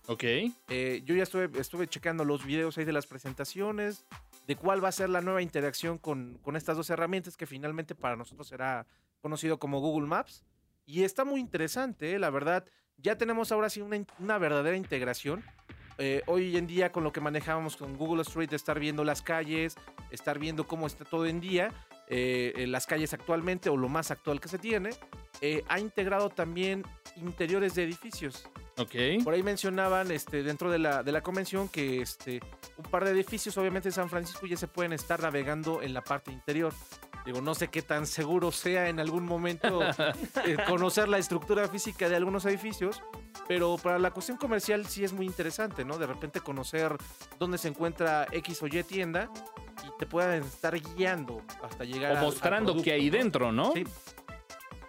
Ok. 0.07 0.23
Eh, 0.69 1.01
yo 1.05 1.15
ya 1.15 1.23
estuve, 1.23 1.49
estuve 1.59 1.87
checando 1.87 2.25
los 2.25 2.45
videos 2.45 2.77
ahí 2.77 2.85
de 2.85 2.91
las 2.91 3.07
presentaciones, 3.07 4.05
de 4.47 4.55
cuál 4.55 4.83
va 4.83 4.89
a 4.89 4.91
ser 4.91 5.09
la 5.09 5.21
nueva 5.21 5.41
interacción 5.41 5.97
con, 5.97 6.37
con 6.41 6.55
estas 6.55 6.75
dos 6.75 6.89
herramientas 6.89 7.37
que 7.37 7.45
finalmente 7.45 7.95
para 7.95 8.15
nosotros 8.15 8.47
será 8.47 8.85
conocido 9.21 9.59
como 9.59 9.79
Google 9.79 10.07
Maps. 10.07 10.43
Y 10.85 11.03
está 11.03 11.23
muy 11.23 11.39
interesante, 11.39 12.13
¿eh? 12.13 12.19
la 12.19 12.29
verdad. 12.29 12.65
Ya 12.97 13.17
tenemos 13.17 13.51
ahora 13.51 13.69
sí 13.69 13.81
una, 13.81 14.05
una 14.19 14.37
verdadera 14.37 14.75
integración. 14.75 15.43
Eh, 15.97 16.21
hoy 16.27 16.57
en 16.57 16.67
día 16.67 16.91
con 16.91 17.03
lo 17.03 17.11
que 17.11 17.21
manejábamos 17.21 17.77
con 17.77 17.95
Google 17.97 18.21
Street, 18.23 18.51
estar 18.53 18.79
viendo 18.79 19.03
las 19.03 19.21
calles, 19.21 19.75
estar 20.09 20.39
viendo 20.39 20.67
cómo 20.67 20.87
está 20.87 21.05
todo 21.05 21.25
en 21.25 21.39
día, 21.39 21.73
eh, 22.07 22.53
en 22.55 22.71
las 22.71 22.85
calles 22.85 23.13
actualmente 23.13 23.69
o 23.69 23.77
lo 23.77 23.89
más 23.89 24.11
actual 24.11 24.39
que 24.39 24.49
se 24.49 24.57
tiene, 24.57 24.89
eh, 25.41 25.63
ha 25.67 25.79
integrado 25.79 26.29
también 26.29 26.83
interiores 27.15 27.75
de 27.75 27.83
edificios. 27.83 28.49
Ok. 28.77 29.23
Por 29.23 29.33
ahí 29.33 29.43
mencionaban 29.43 30.11
este, 30.11 30.43
dentro 30.43 30.71
de 30.71 30.79
la, 30.79 31.03
de 31.03 31.11
la 31.11 31.21
convención 31.21 31.69
que 31.69 32.01
este, 32.01 32.39
un 32.77 32.85
par 32.85 33.05
de 33.05 33.11
edificios, 33.11 33.57
obviamente 33.57 33.89
en 33.89 33.93
San 33.93 34.09
Francisco, 34.09 34.47
ya 34.47 34.57
se 34.57 34.67
pueden 34.67 34.93
estar 34.93 35.21
navegando 35.21 35.81
en 35.81 35.93
la 35.93 36.03
parte 36.03 36.31
interior. 36.31 36.73
Digo, 37.25 37.39
no 37.41 37.53
sé 37.53 37.67
qué 37.67 37.81
tan 37.81 38.07
seguro 38.07 38.51
sea 38.51 38.89
en 38.89 38.99
algún 38.99 39.25
momento 39.25 39.81
eh, 40.45 40.57
conocer 40.67 41.07
la 41.07 41.17
estructura 41.19 41.67
física 41.67 42.09
de 42.09 42.15
algunos 42.15 42.45
edificios, 42.45 43.01
pero 43.47 43.77
para 43.77 43.99
la 43.99 44.11
cuestión 44.11 44.37
comercial 44.37 44.85
sí 44.87 45.03
es 45.03 45.13
muy 45.13 45.25
interesante, 45.27 45.85
¿no? 45.85 45.97
De 45.97 46.07
repente 46.07 46.39
conocer 46.39 46.95
dónde 47.37 47.57
se 47.57 47.67
encuentra 47.67 48.27
X 48.31 48.63
o 48.63 48.67
Y 48.67 48.83
tienda 48.83 49.29
y 49.85 49.97
te 49.99 50.05
puedan 50.05 50.41
estar 50.43 50.79
guiando 50.79 51.41
hasta 51.63 51.83
llegar 51.83 52.11
O 52.11 52.13
al- 52.13 52.17
al 52.19 52.25
mostrando 52.25 52.65
producto, 52.71 52.83
que 52.85 52.91
hay 52.93 53.09
dentro, 53.09 53.51
¿no? 53.51 53.71
Sí. 53.73 53.83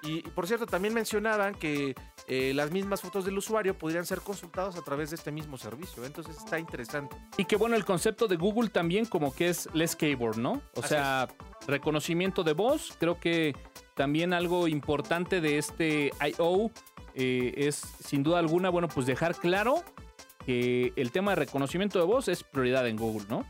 Y, 0.03 0.19
y, 0.19 0.23
por 0.23 0.47
cierto, 0.47 0.67
también 0.67 0.95
mencionaban 0.95 1.55
que 1.55 1.95
eh, 2.27 2.53
las 2.55 2.71
mismas 2.71 3.01
fotos 3.01 3.25
del 3.25 3.37
usuario 3.39 3.77
podrían 3.77 4.07
ser 4.07 4.21
consultadas 4.21 4.77
a 4.77 4.83
través 4.83 5.11
de 5.11 5.17
este 5.17 5.33
mismo 5.33 5.57
servicio. 5.57 6.05
Entonces 6.05 6.37
está 6.37 6.59
interesante. 6.59 7.17
Y 7.37 7.45
que 7.45 7.57
bueno, 7.57 7.77
el 7.77 7.85
concepto 7.85 8.29
de 8.29 8.37
Google 8.37 8.71
también 8.71 9.07
como 9.07 9.35
que 9.35 9.49
es 9.49 9.69
less 9.75 9.97
keyboard, 9.97 10.39
¿no? 10.39 10.63
O 10.75 10.81
Así 10.81 10.89
sea, 10.89 11.29
reconocimiento 11.67 12.43
de 12.45 12.53
voz, 12.53 12.97
creo 12.99 13.19
que 13.19 13.55
también 13.95 14.33
algo 14.33 14.69
importante 14.69 15.41
de 15.41 15.59
este 15.59 16.11
I.O. 16.21 16.71
eh, 17.15 17.55
es 17.57 17.77
sin 18.05 18.23
duda 18.23 18.39
alguna, 18.39 18.71
bueno, 18.71 18.89
pues 18.89 19.07
dejar 19.07 19.35
claro 19.37 19.83
que 20.47 20.93
el 20.97 21.13
tema 21.13 21.33
de 21.33 21.37
reconocimiento 21.37 21.99
de 21.99 22.05
voz 22.05 22.29
es 22.29 22.43
prioridad 22.43 22.87
en 22.89 22.97
Google, 22.97 23.27
¿no? 23.29 23.45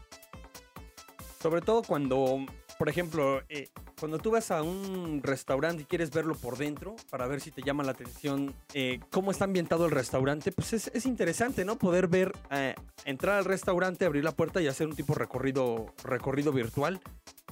Sobre 1.41 1.61
todo 1.61 1.83
cuando, 1.83 2.45
por 2.79 2.89
ejemplo, 2.89 3.43
eh, 3.49 3.69
cuando 4.03 4.19
tú 4.19 4.33
vas 4.33 4.51
a 4.51 4.65
un 4.65 5.21
restaurante 5.23 5.83
y 5.83 5.85
quieres 5.85 6.11
verlo 6.11 6.35
por 6.35 6.59
dentro 6.59 6.97
para 7.09 7.29
ver 7.29 7.41
si 7.41 7.53
te 7.53 7.63
llama 7.63 7.85
la 7.85 7.93
atención 7.93 8.53
eh, 8.75 8.99
cómo 9.13 9.31
está 9.31 9.45
ambientado 9.45 9.85
el 9.85 9.93
restaurante, 9.93 10.51
pues 10.51 10.73
es, 10.73 10.91
es 10.93 11.07
interesante, 11.07 11.65
¿no? 11.65 11.79
Poder 11.79 12.09
ver, 12.09 12.33
eh, 12.51 12.75
entrar 13.05 13.39
al 13.39 13.45
restaurante, 13.45 14.05
abrir 14.05 14.25
la 14.25 14.33
puerta 14.33 14.61
y 14.61 14.67
hacer 14.67 14.89
un 14.89 14.97
tipo 14.97 15.13
de 15.13 15.21
recorrido, 15.21 15.95
recorrido 16.03 16.51
virtual, 16.51 17.01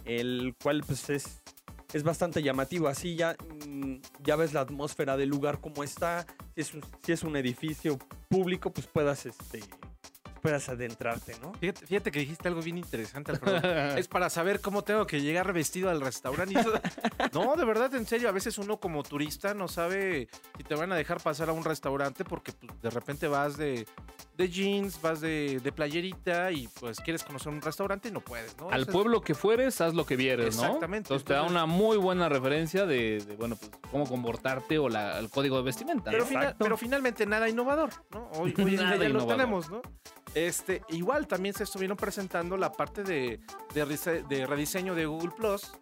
el 0.05 0.57
cual 0.61 0.83
pues 0.85 1.09
es, 1.11 1.41
es 1.93 2.03
bastante 2.03 2.43
llamativo. 2.43 2.89
Así 2.89 3.15
ya, 3.15 3.37
mm, 3.69 3.99
ya 4.25 4.35
ves 4.35 4.53
la 4.53 4.63
atmósfera 4.63 5.17
del 5.17 5.29
lugar, 5.29 5.61
cómo 5.61 5.85
está, 5.85 6.27
si 6.57 6.63
es 6.63 6.75
un, 6.75 6.83
si 7.05 7.13
es 7.13 7.23
un 7.23 7.37
edificio 7.37 7.97
público, 8.29 8.73
pues 8.73 8.89
puedas, 8.89 9.25
este, 9.25 9.61
puedas 10.41 10.69
adentrarte, 10.69 11.37
¿no? 11.41 11.53
Fíjate, 11.55 11.87
fíjate 11.87 12.11
que 12.11 12.21
dijiste 12.21 12.49
algo 12.49 12.63
bien 12.63 12.79
interesante, 12.79 13.33
Alfredo. 13.33 13.61
es 13.99 14.09
para 14.09 14.31
saber 14.31 14.61
cómo 14.61 14.83
tengo 14.83 15.07
que 15.07 15.21
llegar 15.21 15.53
vestido 15.53 15.91
al 15.91 16.01
restaurante. 16.01 16.55
No, 17.33 17.55
de 17.55 17.65
verdad, 17.65 17.95
en 17.95 18.07
serio, 18.07 18.29
a 18.29 18.33
veces 18.33 18.59
uno 18.59 18.79
como 18.79 19.03
turista 19.03 19.55
no 19.55 19.69
sabe 19.69 20.29
si 20.57 20.65
te 20.65 20.75
van 20.75 20.91
a 20.91 20.97
dejar 20.97 21.21
pasar 21.21 21.49
a 21.49 21.53
un 21.53 21.63
restaurante 21.65 22.25
porque 22.25 22.51
pues, 22.53 22.81
de 22.83 22.91
repente 22.91 23.29
vas 23.29 23.57
de, 23.57 23.87
de 24.37 24.49
jeans, 24.49 25.01
vas 25.01 25.21
de, 25.21 25.61
de 25.63 25.71
playerita 25.73 26.51
y 26.51 26.67
pues 26.81 26.99
quieres 27.01 27.23
conocer 27.23 27.53
un 27.53 27.61
restaurante 27.61 28.09
y 28.09 28.11
no 28.13 28.21
puedes, 28.21 28.57
¿no? 28.57 28.71
Al 28.71 28.87
pueblo 28.87 29.21
que 29.21 29.35
fueres, 29.35 29.81
haz 29.81 29.95
lo 29.95 30.07
que 30.07 30.17
vieres, 30.17 30.57
¿no? 30.57 30.63
Exactamente, 30.65 31.07
Entonces 31.09 31.25
te 31.25 31.35
da 31.35 31.43
una 31.45 31.67
muy 31.67 31.99
buena 31.99 32.29
referencia 32.29 32.85
de, 32.87 33.21
de, 33.21 33.37
bueno, 33.37 33.57
pues 33.57 33.71
cómo 33.91 34.07
comportarte 34.09 34.79
o 34.79 34.89
la- 34.89 35.19
el 35.19 35.29
código 35.31 35.57
de 35.59 35.63
vestimenta. 35.63 36.11
Pero, 36.11 36.25
¿no? 36.29 36.41
pero 36.59 36.77
finalmente 36.77 37.27
nada 37.27 37.49
innovador, 37.49 37.91
¿no? 38.11 38.29
Hoy, 38.33 38.55
hoy 38.57 38.63
en 38.63 38.67
día 38.71 38.83
Nada 38.83 38.97
ya 38.97 39.09
lo 39.11 39.27
tenemos, 39.27 39.71
¿no? 39.71 39.83
Este, 40.35 40.83
igual 40.89 41.27
también 41.27 41.55
se 41.55 41.65
estuvieron 41.65 41.97
presentando 41.97 42.57
la 42.57 42.73
parte 42.73 43.03
de, 43.03 43.41
de, 43.75 43.85
rese- 43.87 44.27
de 44.29 44.47
rediseño 44.47 44.95
de 44.95 45.07
Google 45.07 45.33
Plus, 45.37 45.73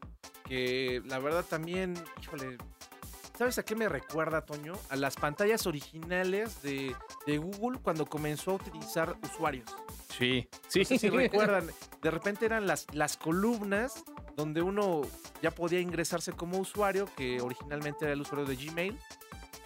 que 0.45 1.03
la 1.05 1.19
verdad 1.19 1.45
también, 1.45 1.95
híjole, 2.23 2.57
¿sabes 3.37 3.59
a 3.59 3.65
qué 3.65 3.77
me 3.77 3.89
recuerda, 3.89 4.47
Toño? 4.47 4.73
A 4.89 4.97
las 4.97 5.17
pantallas 5.17 5.67
originales 5.67 6.63
de, 6.63 6.97
de 7.27 7.39
Google 7.39 7.79
cuando 7.83 8.07
comenzó 8.07 8.53
a 8.53 8.55
utilizar 8.55 9.17
usuarios. 9.23 9.71
Sí, 10.17 10.49
sí. 10.67 10.81
No 10.81 10.85
sé 10.87 10.99
si 10.99 11.11
recuerdan, 11.11 11.67
de 12.03 12.11
repente 12.11 12.47
eran 12.47 12.67
las, 12.67 12.87
las 12.93 13.17
columnas 13.19 14.03
donde 14.35 14.63
uno 14.63 15.03
ya 15.43 15.51
podía 15.51 15.81
ingresarse 15.81 16.33
como 16.33 16.59
usuario, 16.59 17.07
que 17.17 17.41
originalmente 17.43 18.05
era 18.07 18.15
el 18.15 18.21
usuario 18.23 18.47
de 18.47 18.57
Gmail, 18.57 18.99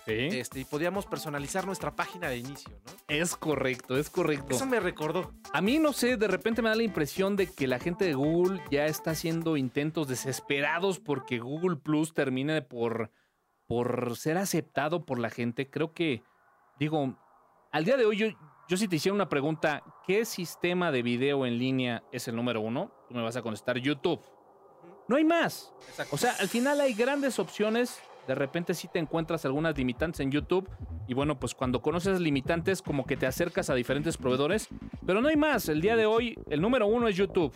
Sí. 0.04 0.28
este, 0.32 0.60
y 0.60 0.64
podíamos 0.64 1.06
personalizar 1.06 1.64
nuestra 1.64 1.94
página 1.94 2.28
de 2.28 2.38
inicio, 2.38 2.72
¿no? 2.84 2.92
Es 3.06 3.36
correcto, 3.36 3.96
es 3.96 4.10
correcto. 4.10 4.54
Eso 4.54 4.66
me 4.66 4.80
recordó. 4.80 5.32
A 5.52 5.60
mí, 5.60 5.78
no 5.78 5.92
sé, 5.92 6.16
de 6.16 6.26
repente 6.26 6.60
me 6.60 6.70
da 6.70 6.74
la 6.74 6.82
impresión 6.82 7.36
de 7.36 7.46
que 7.46 7.68
la 7.68 7.78
gente 7.78 8.04
de 8.04 8.14
Google 8.14 8.60
ya 8.70 8.86
está 8.86 9.12
haciendo 9.12 9.56
intentos 9.56 10.08
desesperados 10.08 10.98
porque 10.98 11.38
Google 11.38 11.76
Plus 11.76 12.14
termine 12.14 12.62
por, 12.62 13.12
por 13.66 14.16
ser 14.16 14.38
aceptado 14.38 15.06
por 15.06 15.18
la 15.20 15.30
gente. 15.30 15.70
Creo 15.70 15.92
que, 15.92 16.22
digo, 16.80 17.16
al 17.70 17.84
día 17.84 17.96
de 17.96 18.04
hoy 18.04 18.16
yo, 18.16 18.26
yo 18.68 18.76
si 18.76 18.88
te 18.88 18.96
hiciera 18.96 19.14
una 19.14 19.28
pregunta, 19.28 19.82
¿qué 20.06 20.24
sistema 20.24 20.90
de 20.90 21.02
video 21.02 21.46
en 21.46 21.58
línea 21.58 22.02
es 22.10 22.26
el 22.26 22.34
número 22.34 22.60
uno? 22.60 22.92
Tú 23.08 23.14
me 23.14 23.22
vas 23.22 23.36
a 23.36 23.42
contestar 23.42 23.78
YouTube. 23.78 24.20
No 25.08 25.16
hay 25.16 25.24
más. 25.24 25.72
Exacto. 25.88 26.14
O 26.14 26.18
sea, 26.18 26.32
al 26.40 26.48
final 26.48 26.80
hay 26.80 26.94
grandes 26.94 27.38
opciones. 27.38 28.00
De 28.26 28.34
repente 28.34 28.74
sí 28.74 28.88
te 28.88 28.98
encuentras 28.98 29.44
algunas 29.44 29.76
limitantes 29.76 30.20
en 30.20 30.30
YouTube. 30.30 30.68
Y 31.08 31.14
bueno, 31.14 31.38
pues 31.38 31.54
cuando 31.54 31.82
conoces 31.82 32.20
limitantes, 32.20 32.82
como 32.82 33.04
que 33.04 33.16
te 33.16 33.26
acercas 33.26 33.70
a 33.70 33.74
diferentes 33.74 34.16
proveedores. 34.16 34.68
Pero 35.06 35.20
no 35.20 35.28
hay 35.28 35.36
más. 35.36 35.68
El 35.68 35.80
día 35.80 35.96
de 35.96 36.06
hoy, 36.06 36.38
el 36.48 36.60
número 36.60 36.86
uno 36.86 37.08
es 37.08 37.16
YouTube. 37.16 37.54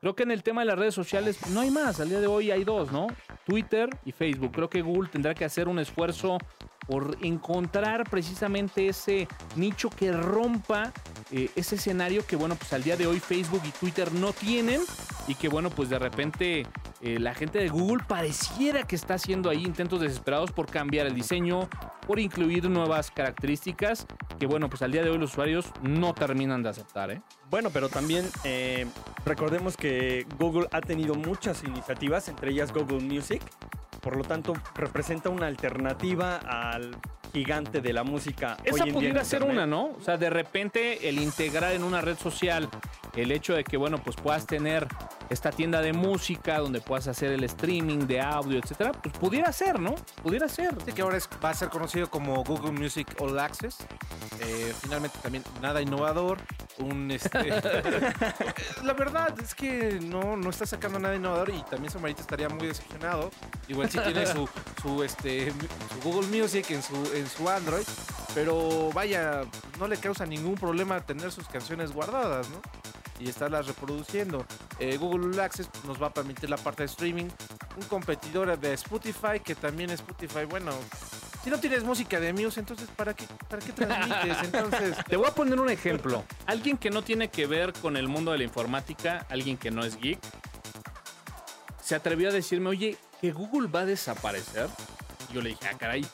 Creo 0.00 0.14
que 0.14 0.22
en 0.22 0.30
el 0.30 0.44
tema 0.44 0.60
de 0.60 0.66
las 0.66 0.78
redes 0.78 0.94
sociales 0.94 1.38
no 1.50 1.60
hay 1.60 1.70
más. 1.70 1.98
Al 1.98 2.08
día 2.08 2.20
de 2.20 2.28
hoy 2.28 2.52
hay 2.52 2.62
dos, 2.62 2.92
¿no? 2.92 3.08
Twitter 3.44 3.88
y 4.04 4.12
Facebook. 4.12 4.52
Creo 4.52 4.70
que 4.70 4.80
Google 4.80 5.08
tendrá 5.10 5.34
que 5.34 5.44
hacer 5.44 5.66
un 5.66 5.80
esfuerzo 5.80 6.38
por 6.86 7.18
encontrar 7.20 8.08
precisamente 8.08 8.88
ese 8.88 9.28
nicho 9.56 9.90
que 9.90 10.10
rompa 10.12 10.92
eh, 11.30 11.50
ese 11.56 11.74
escenario 11.74 12.24
que, 12.26 12.36
bueno, 12.36 12.54
pues 12.54 12.72
al 12.72 12.82
día 12.82 12.96
de 12.96 13.06
hoy 13.06 13.20
Facebook 13.20 13.60
y 13.64 13.70
Twitter 13.72 14.12
no 14.12 14.32
tienen 14.32 14.80
y 15.26 15.34
que, 15.34 15.48
bueno, 15.48 15.68
pues 15.68 15.90
de 15.90 15.98
repente 15.98 16.66
eh, 17.02 17.18
la 17.18 17.34
gente 17.34 17.58
de 17.58 17.68
Google 17.68 18.04
pareciera 18.08 18.84
que 18.84 18.96
está 18.96 19.14
haciendo 19.14 19.50
ahí 19.50 19.64
intentos 19.64 20.00
desesperados 20.00 20.50
por 20.52 20.66
cambiar 20.66 21.06
el 21.06 21.14
diseño, 21.14 21.68
por 22.06 22.18
incluir 22.20 22.70
nuevas 22.70 23.10
características 23.10 24.06
que, 24.38 24.46
bueno, 24.46 24.70
pues 24.70 24.80
al 24.80 24.92
día 24.92 25.02
de 25.02 25.10
hoy 25.10 25.18
los 25.18 25.32
usuarios 25.32 25.66
no 25.82 26.14
terminan 26.14 26.62
de 26.62 26.70
aceptar, 26.70 27.10
¿eh? 27.10 27.20
Bueno, 27.50 27.70
pero 27.70 27.88
también 27.88 28.24
eh, 28.44 28.86
recordemos 29.26 29.76
que 29.76 29.87
Google 30.38 30.68
ha 30.72 30.80
tenido 30.80 31.14
muchas 31.14 31.62
iniciativas, 31.64 32.28
entre 32.28 32.50
ellas 32.50 32.72
Google 32.72 33.00
Music. 33.00 33.42
Por 34.00 34.16
lo 34.16 34.24
tanto, 34.24 34.54
representa 34.76 35.28
una 35.28 35.46
alternativa 35.46 36.36
al 36.36 36.96
gigante 37.32 37.80
de 37.82 37.92
la 37.92 38.04
música. 38.04 38.56
Esa 38.64 38.74
hoy 38.74 38.80
en 38.80 38.84
día 38.84 38.86
en 38.86 38.94
pudiera 38.94 39.24
ser 39.24 39.42
Internet. 39.42 39.64
una, 39.64 39.66
¿no? 39.66 39.84
O 39.98 40.00
sea, 40.00 40.16
de 40.16 40.30
repente 40.30 41.08
el 41.08 41.18
integrar 41.20 41.72
en 41.74 41.82
una 41.84 42.00
red 42.00 42.16
social 42.16 42.68
el 43.16 43.32
hecho 43.32 43.54
de 43.54 43.64
que, 43.64 43.76
bueno, 43.76 43.98
pues 43.98 44.16
puedas 44.16 44.46
tener 44.46 44.86
esta 45.28 45.50
tienda 45.50 45.80
de 45.82 45.92
música 45.92 46.58
donde 46.58 46.80
puedas 46.80 47.06
hacer 47.08 47.32
el 47.32 47.42
streaming 47.44 48.06
de 48.06 48.20
audio, 48.20 48.58
etcétera, 48.58 48.92
pues 48.92 49.12
pudiera 49.18 49.52
ser, 49.52 49.78
¿no? 49.80 49.94
Pudiera 50.22 50.48
ser. 50.48 50.74
Así 50.80 50.92
que 50.92 51.02
ahora 51.02 51.16
es- 51.18 51.28
va 51.44 51.50
a 51.50 51.54
ser 51.54 51.68
conocido 51.68 52.08
como 52.08 52.42
Google 52.44 52.70
Music 52.72 53.08
All 53.18 53.38
Access. 53.38 53.76
Eh, 54.40 54.72
finalmente 54.80 55.18
también 55.20 55.42
nada 55.60 55.82
innovador. 55.82 56.38
Un 56.78 57.10
este. 57.10 57.28
la 58.84 58.92
verdad 58.94 59.34
es 59.42 59.54
que 59.54 59.77
no, 60.02 60.36
no 60.36 60.50
está 60.50 60.66
sacando 60.66 60.98
nada 60.98 61.14
innovador 61.14 61.50
y 61.50 61.62
también 61.62 61.90
Samarita 61.90 62.20
estaría 62.20 62.48
muy 62.48 62.66
decepcionado. 62.68 63.30
Igual 63.68 63.90
si 63.90 63.98
tiene 63.98 64.26
su, 64.26 64.48
su, 64.82 65.02
este, 65.02 65.50
su 65.52 66.00
Google 66.02 66.28
Music 66.28 66.70
en 66.70 66.82
su, 66.82 66.94
en 67.14 67.26
su 67.28 67.48
Android. 67.48 67.84
Pero 68.34 68.90
vaya, 68.92 69.42
no 69.78 69.88
le 69.88 69.96
causa 69.96 70.26
ningún 70.26 70.54
problema 70.54 71.00
tener 71.00 71.32
sus 71.32 71.48
canciones 71.48 71.92
guardadas, 71.92 72.48
¿no? 72.50 72.60
Y 73.18 73.28
estarlas 73.28 73.66
reproduciendo. 73.66 74.44
Eh, 74.78 74.96
Google 74.96 75.40
Access 75.42 75.68
nos 75.84 76.00
va 76.00 76.08
a 76.08 76.14
permitir 76.14 76.50
la 76.50 76.56
parte 76.56 76.82
de 76.82 76.86
streaming. 76.86 77.26
Un 77.76 77.84
competidor 77.88 78.58
de 78.58 78.72
Spotify, 78.74 79.40
que 79.44 79.54
también 79.54 79.90
Spotify, 79.90 80.44
bueno, 80.48 80.72
si 81.44 81.50
no 81.50 81.58
tienes 81.58 81.84
música 81.84 82.18
de 82.20 82.32
Muse, 82.32 82.60
entonces 82.60 82.88
¿para 82.96 83.14
qué, 83.14 83.24
para 83.48 83.64
qué 83.64 83.72
transmites? 83.72 84.36
Entonces, 84.42 84.96
Te 85.08 85.16
voy 85.16 85.26
a 85.26 85.34
poner 85.34 85.60
un 85.60 85.70
ejemplo. 85.70 86.24
Alguien 86.46 86.76
que 86.76 86.90
no 86.90 87.02
tiene 87.02 87.28
que 87.28 87.46
ver 87.46 87.72
con 87.74 87.96
el 87.96 88.08
mundo 88.08 88.32
de 88.32 88.38
la 88.38 88.44
informática, 88.44 89.24
alguien 89.30 89.56
que 89.56 89.70
no 89.70 89.84
es 89.84 89.96
geek, 89.96 90.18
se 91.82 91.94
atrevió 91.94 92.28
a 92.28 92.32
decirme, 92.32 92.68
oye, 92.68 92.98
que 93.20 93.32
Google 93.32 93.68
va 93.68 93.80
a 93.80 93.86
desaparecer. 93.86 94.68
Y 95.30 95.34
yo 95.34 95.40
le 95.40 95.50
dije, 95.50 95.68
ah, 95.72 95.78
caray, 95.78 96.04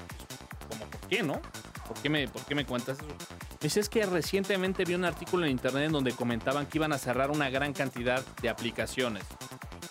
¿cómo 0.69 0.87
por 0.87 1.01
qué, 1.09 1.23
no? 1.23 1.41
¿Por 1.89 1.97
qué 2.01 2.09
me, 2.09 2.29
por 2.29 2.45
qué 2.45 2.55
me 2.55 2.65
cuentas 2.65 2.99
eso? 2.99 3.34
Dice, 3.65 3.81
es 3.81 3.89
que 3.89 4.05
recientemente 4.05 4.85
vi 4.85 4.93
un 4.93 5.07
artículo 5.07 5.47
en 5.47 5.53
internet 5.53 5.85
en 5.85 5.93
donde 5.93 6.13
comentaban 6.13 6.67
que 6.67 6.77
iban 6.77 6.93
a 6.93 6.99
cerrar 6.99 7.31
una 7.31 7.49
gran 7.49 7.73
cantidad 7.73 8.23
de 8.43 8.51
aplicaciones. 8.51 9.25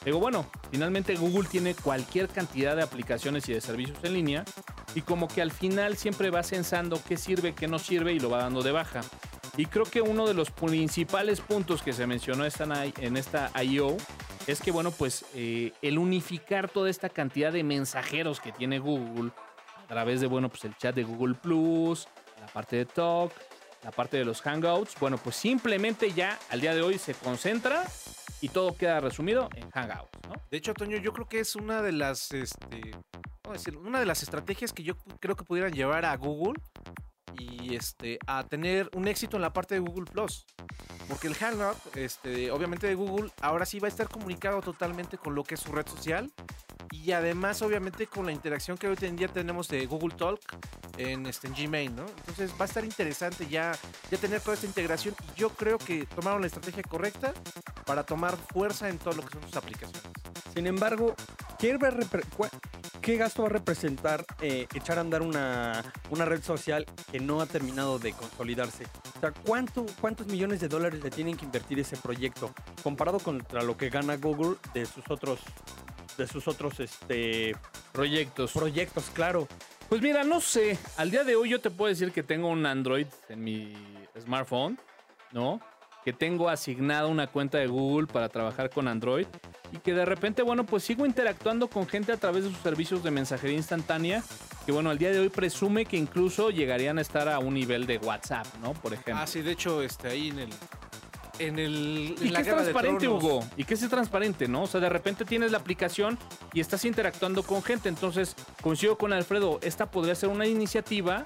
Digo, 0.05 0.19
bueno, 0.19 0.45
finalmente 0.69 1.15
Google 1.15 1.49
tiene 1.49 1.73
cualquier 1.73 2.27
cantidad 2.27 2.75
de 2.75 2.83
aplicaciones 2.83 3.49
y 3.49 3.53
de 3.53 3.61
servicios 3.61 3.97
en 4.03 4.13
línea 4.13 4.45
y 4.93 5.01
como 5.01 5.27
que 5.27 5.41
al 5.41 5.49
final 5.49 5.97
siempre 5.97 6.29
va 6.29 6.43
censando 6.43 7.01
qué 7.03 7.17
sirve, 7.17 7.55
qué 7.55 7.67
no 7.67 7.79
sirve 7.79 8.13
y 8.13 8.19
lo 8.19 8.29
va 8.29 8.43
dando 8.43 8.61
de 8.61 8.71
baja. 8.71 9.01
Y 9.57 9.65
creo 9.65 9.85
que 9.85 10.03
uno 10.03 10.27
de 10.27 10.35
los 10.35 10.51
principales 10.51 11.41
puntos 11.41 11.81
que 11.81 11.93
se 11.93 12.05
mencionó 12.05 12.45
en 12.45 13.17
esta 13.17 13.63
I.O. 13.63 13.97
es 14.45 14.61
que, 14.61 14.69
bueno, 14.69 14.91
pues 14.91 15.25
eh, 15.33 15.73
el 15.81 15.97
unificar 15.97 16.69
toda 16.69 16.91
esta 16.91 17.09
cantidad 17.09 17.51
de 17.51 17.63
mensajeros 17.63 18.39
que 18.39 18.51
tiene 18.51 18.77
Google 18.77 19.31
a 19.83 19.87
través 19.87 20.21
de, 20.21 20.27
bueno, 20.27 20.49
pues 20.49 20.63
el 20.63 20.77
chat 20.77 20.93
de 20.93 21.01
Google 21.01 21.33
Plus, 21.33 22.07
la 22.39 22.45
parte 22.47 22.75
de 22.75 22.85
Talk, 22.85 23.31
la 23.83 23.91
parte 23.91 24.17
de 24.17 24.25
los 24.25 24.41
Hangouts, 24.41 24.95
bueno, 24.99 25.17
pues 25.17 25.35
simplemente 25.35 26.11
ya 26.13 26.39
al 26.49 26.61
día 26.61 26.73
de 26.73 26.81
hoy 26.81 26.97
se 26.97 27.13
concentra 27.13 27.85
y 28.41 28.49
todo 28.49 28.75
queda 28.75 28.99
resumido 28.99 29.49
en 29.55 29.69
Hangouts, 29.71 30.09
¿no? 30.27 30.35
De 30.49 30.57
hecho, 30.57 30.73
Toño, 30.73 30.97
yo 30.97 31.13
creo 31.13 31.27
que 31.27 31.39
es 31.39 31.55
una 31.55 31.81
de 31.81 31.91
las, 31.91 32.31
este. 32.31 32.91
Una 33.77 33.99
de 33.99 34.05
las 34.05 34.23
estrategias 34.23 34.71
que 34.71 34.83
yo 34.83 34.95
creo 35.19 35.35
que 35.35 35.43
pudieran 35.43 35.73
llevar 35.73 36.05
a 36.05 36.15
Google 36.15 36.61
y 37.37 37.75
este, 37.75 38.17
a 38.25 38.43
tener 38.43 38.89
un 38.93 39.07
éxito 39.07 39.35
en 39.35 39.41
la 39.41 39.51
parte 39.51 39.75
de 39.75 39.81
Google 39.81 40.05
Plus. 40.05 40.45
Porque 41.09 41.27
el 41.27 41.35
Hangout, 41.35 41.77
este, 41.97 42.51
obviamente 42.51 42.87
de 42.87 42.95
Google, 42.95 43.31
ahora 43.41 43.65
sí 43.65 43.79
va 43.79 43.87
a 43.87 43.89
estar 43.89 44.07
comunicado 44.07 44.61
totalmente 44.61 45.17
con 45.17 45.35
lo 45.35 45.43
que 45.43 45.55
es 45.55 45.59
su 45.59 45.73
red 45.73 45.85
social. 45.87 46.31
Y 46.91 47.11
además, 47.11 47.61
obviamente, 47.61 48.07
con 48.07 48.25
la 48.25 48.31
interacción 48.31 48.77
que 48.77 48.87
hoy 48.87 48.97
en 49.01 49.15
día 49.15 49.27
tenemos 49.27 49.67
de 49.67 49.85
Google 49.85 50.15
Talk 50.15 50.39
en, 50.97 51.25
este, 51.25 51.49
Gmail, 51.49 51.95
¿no? 51.95 52.05
Entonces 52.05 52.51
va 52.51 52.61
a 52.61 52.65
estar 52.65 52.85
interesante 52.85 53.47
ya, 53.47 53.73
ya 54.09 54.17
tener 54.17 54.41
toda 54.41 54.53
esta 54.53 54.67
integración. 54.67 55.15
Y 55.35 55.39
yo 55.39 55.49
creo 55.49 55.77
que 55.77 56.05
tomaron 56.05 56.41
la 56.41 56.47
estrategia 56.47 56.83
correcta 56.83 57.33
para 57.85 58.03
tomar 58.03 58.37
fuerza 58.37 58.89
en 58.89 58.99
todo 58.99 59.15
lo 59.15 59.23
que 59.23 59.33
son 59.33 59.43
sus 59.43 59.57
aplicaciones. 59.57 60.03
Sin 60.53 60.67
embargo, 60.67 61.15
¿qué, 61.57 61.77
qué 63.01 63.17
gasto 63.17 63.41
va 63.41 63.47
a 63.47 63.51
representar 63.51 64.23
eh, 64.39 64.67
echar 64.73 64.99
a 64.99 65.01
andar 65.01 65.23
una, 65.23 65.83
una 66.11 66.25
red 66.25 66.43
social 66.43 66.85
que 67.11 67.19
no 67.19 67.41
ha 67.41 67.47
terminado 67.47 67.97
de 67.97 68.13
consolidarse? 68.13 68.85
O 69.17 69.19
sea, 69.19 69.31
¿cuánto, 69.31 69.85
¿cuántos 69.99 70.27
millones 70.27 70.59
de 70.59 70.67
dólares 70.67 71.03
le 71.03 71.09
tienen 71.09 71.35
que 71.35 71.45
invertir 71.45 71.79
ese 71.79 71.97
proyecto 71.97 72.53
comparado 72.83 73.19
contra 73.19 73.63
lo 73.63 73.75
que 73.77 73.89
gana 73.89 74.15
Google 74.17 74.57
de 74.75 74.85
sus 74.85 75.09
otros 75.09 75.39
de 76.17 76.27
sus 76.27 76.47
otros 76.47 76.79
este, 76.79 77.55
Proyectos. 77.91 78.51
proyectos? 78.53 79.05
Claro. 79.13 79.47
Pues 79.89 80.01
mira, 80.01 80.23
no 80.23 80.41
sé. 80.41 80.77
Al 80.97 81.11
día 81.11 81.23
de 81.23 81.35
hoy 81.35 81.49
yo 81.49 81.61
te 81.61 81.69
puedo 81.69 81.89
decir 81.89 82.11
que 82.11 82.23
tengo 82.23 82.47
un 82.47 82.65
Android 82.65 83.07
en 83.29 83.43
mi 83.43 83.73
smartphone, 84.19 84.79
¿no? 85.31 85.59
Que 86.03 86.13
tengo 86.13 86.49
asignada 86.49 87.07
una 87.07 87.27
cuenta 87.27 87.59
de 87.59 87.67
Google 87.67 88.07
para 88.07 88.27
trabajar 88.29 88.69
con 88.69 88.87
Android 88.87 89.27
y 89.71 89.77
que 89.77 89.93
de 89.93 90.05
repente, 90.05 90.41
bueno, 90.41 90.65
pues 90.65 90.83
sigo 90.83 91.05
interactuando 91.05 91.67
con 91.67 91.87
gente 91.87 92.11
a 92.11 92.17
través 92.17 92.43
de 92.43 92.49
sus 92.49 92.59
servicios 92.59 93.03
de 93.03 93.11
mensajería 93.11 93.55
instantánea, 93.57 94.23
que 94.65 94.71
bueno, 94.71 94.89
al 94.89 94.97
día 94.97 95.11
de 95.11 95.19
hoy 95.19 95.29
presume 95.29 95.85
que 95.85 95.97
incluso 95.97 96.49
llegarían 96.49 96.97
a 96.97 97.01
estar 97.01 97.29
a 97.29 97.39
un 97.39 97.53
nivel 97.53 97.85
de 97.87 97.97
WhatsApp, 97.99 98.45
¿no? 98.61 98.73
Por 98.73 98.93
ejemplo. 98.93 99.17
Ah, 99.23 99.27
sí, 99.27 99.41
de 99.41 99.51
hecho, 99.51 99.81
este, 99.81 100.09
ahí 100.09 100.29
en 100.29 100.39
el. 100.39 100.49
En 101.39 101.59
el. 101.59 102.15
Y 102.21 102.27
en 102.27 102.33
que 102.33 102.41
es 102.41 102.47
transparente. 102.47 103.07
Hugo. 103.07 103.43
Y 103.57 103.63
que 103.63 103.73
es 103.73 103.89
transparente, 103.89 104.47
¿no? 104.47 104.63
O 104.63 104.67
sea, 104.67 104.79
de 104.79 104.89
repente 104.89 105.25
tienes 105.25 105.51
la 105.51 105.57
aplicación 105.57 106.17
y 106.53 106.59
estás 106.59 106.85
interactuando 106.85 107.43
con 107.43 107.63
gente. 107.63 107.89
Entonces, 107.89 108.35
coincido 108.61 108.97
con 108.97 109.13
Alfredo, 109.13 109.59
esta 109.61 109.89
podría 109.89 110.15
ser 110.15 110.29
una 110.29 110.45
iniciativa 110.45 111.25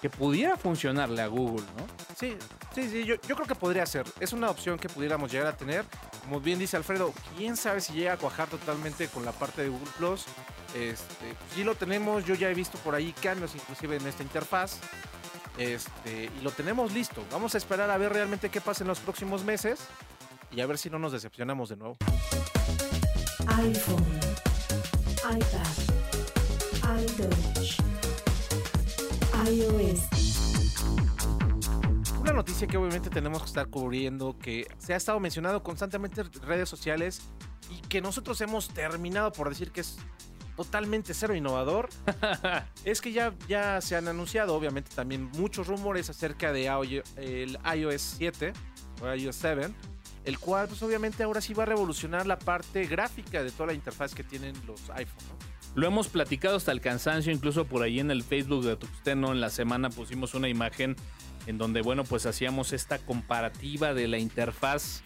que 0.00 0.10
pudiera 0.10 0.56
funcionarle 0.56 1.22
a 1.22 1.26
Google, 1.26 1.64
¿no? 1.76 1.86
Sí, 2.14 2.36
sí, 2.74 2.88
sí, 2.88 3.04
yo, 3.04 3.16
yo 3.26 3.34
creo 3.34 3.46
que 3.46 3.54
podría 3.54 3.86
ser. 3.86 4.06
Es 4.20 4.32
una 4.32 4.50
opción 4.50 4.78
que 4.78 4.88
pudiéramos 4.88 5.32
llegar 5.32 5.48
a 5.48 5.56
tener. 5.56 5.84
Como 6.22 6.40
bien 6.40 6.58
dice 6.58 6.76
Alfredo, 6.76 7.12
quién 7.36 7.56
sabe 7.56 7.80
si 7.80 7.94
llega 7.94 8.14
a 8.14 8.16
cuajar 8.16 8.48
totalmente 8.48 9.08
con 9.08 9.24
la 9.24 9.32
parte 9.32 9.62
de 9.62 9.68
Google 9.68 9.90
Plus. 9.96 10.24
Este, 10.74 11.34
sí 11.54 11.64
lo 11.64 11.74
tenemos, 11.74 12.24
yo 12.24 12.34
ya 12.34 12.50
he 12.50 12.54
visto 12.54 12.76
por 12.78 12.94
ahí 12.94 13.12
cambios 13.22 13.54
inclusive 13.54 13.96
en 13.96 14.06
esta 14.06 14.22
interfaz. 14.22 14.78
Este, 15.58 16.30
y 16.38 16.42
lo 16.42 16.50
tenemos 16.50 16.92
listo. 16.92 17.24
Vamos 17.32 17.54
a 17.54 17.58
esperar 17.58 17.90
a 17.90 17.96
ver 17.96 18.12
realmente 18.12 18.50
qué 18.50 18.60
pasa 18.60 18.84
en 18.84 18.88
los 18.88 19.00
próximos 19.00 19.44
meses 19.44 19.80
y 20.50 20.60
a 20.60 20.66
ver 20.66 20.78
si 20.78 20.90
no 20.90 20.98
nos 20.98 21.12
decepcionamos 21.12 21.70
de 21.70 21.76
nuevo. 21.76 21.96
iPhone, 23.46 24.04
iPad, 25.24 25.96
iOS, 26.98 27.78
Una 32.20 32.32
noticia 32.32 32.66
que 32.66 32.76
obviamente 32.76 33.10
tenemos 33.10 33.42
que 33.42 33.48
estar 33.48 33.68
cubriendo, 33.68 34.36
que 34.38 34.66
se 34.78 34.94
ha 34.94 34.96
estado 34.96 35.20
mencionando 35.20 35.62
constantemente 35.62 36.20
en 36.20 36.32
redes 36.42 36.68
sociales 36.68 37.22
y 37.70 37.80
que 37.88 38.00
nosotros 38.00 38.40
hemos 38.40 38.68
terminado 38.68 39.32
por 39.32 39.48
decir 39.48 39.72
que 39.72 39.80
es 39.80 39.98
totalmente 40.56 41.14
cero 41.14 41.34
innovador, 41.34 41.88
es 42.84 43.00
que 43.00 43.12
ya, 43.12 43.34
ya 43.48 43.80
se 43.80 43.96
han 43.96 44.08
anunciado 44.08 44.54
obviamente 44.54 44.90
también 44.94 45.30
muchos 45.34 45.66
rumores 45.66 46.08
acerca 46.10 46.52
de 46.52 46.66
el 47.16 47.58
iOS 47.76 48.02
7 48.16 48.52
o 49.02 49.14
iOS 49.14 49.36
7, 49.36 49.70
el 50.24 50.38
cual 50.38 50.68
pues 50.68 50.82
obviamente 50.82 51.22
ahora 51.22 51.40
sí 51.40 51.54
va 51.54 51.64
a 51.64 51.66
revolucionar 51.66 52.26
la 52.26 52.38
parte 52.38 52.86
gráfica 52.86 53.44
de 53.44 53.50
toda 53.50 53.68
la 53.68 53.74
interfaz 53.74 54.14
que 54.14 54.24
tienen 54.24 54.54
los 54.66 54.90
iPhone. 54.90 55.24
¿no? 55.28 55.56
Lo 55.76 55.86
hemos 55.86 56.08
platicado 56.08 56.56
hasta 56.56 56.72
el 56.72 56.80
cansancio, 56.80 57.30
incluso 57.30 57.66
por 57.66 57.82
ahí 57.82 58.00
en 58.00 58.10
el 58.10 58.22
Facebook 58.22 58.64
de 58.64 58.76
Tuxteno 58.76 59.32
en 59.32 59.42
la 59.42 59.50
semana 59.50 59.90
pusimos 59.90 60.32
una 60.32 60.48
imagen 60.48 60.96
en 61.46 61.58
donde, 61.58 61.82
bueno, 61.82 62.02
pues 62.04 62.24
hacíamos 62.24 62.72
esta 62.72 62.98
comparativa 62.98 63.92
de 63.92 64.08
la 64.08 64.18
interfaz, 64.18 65.02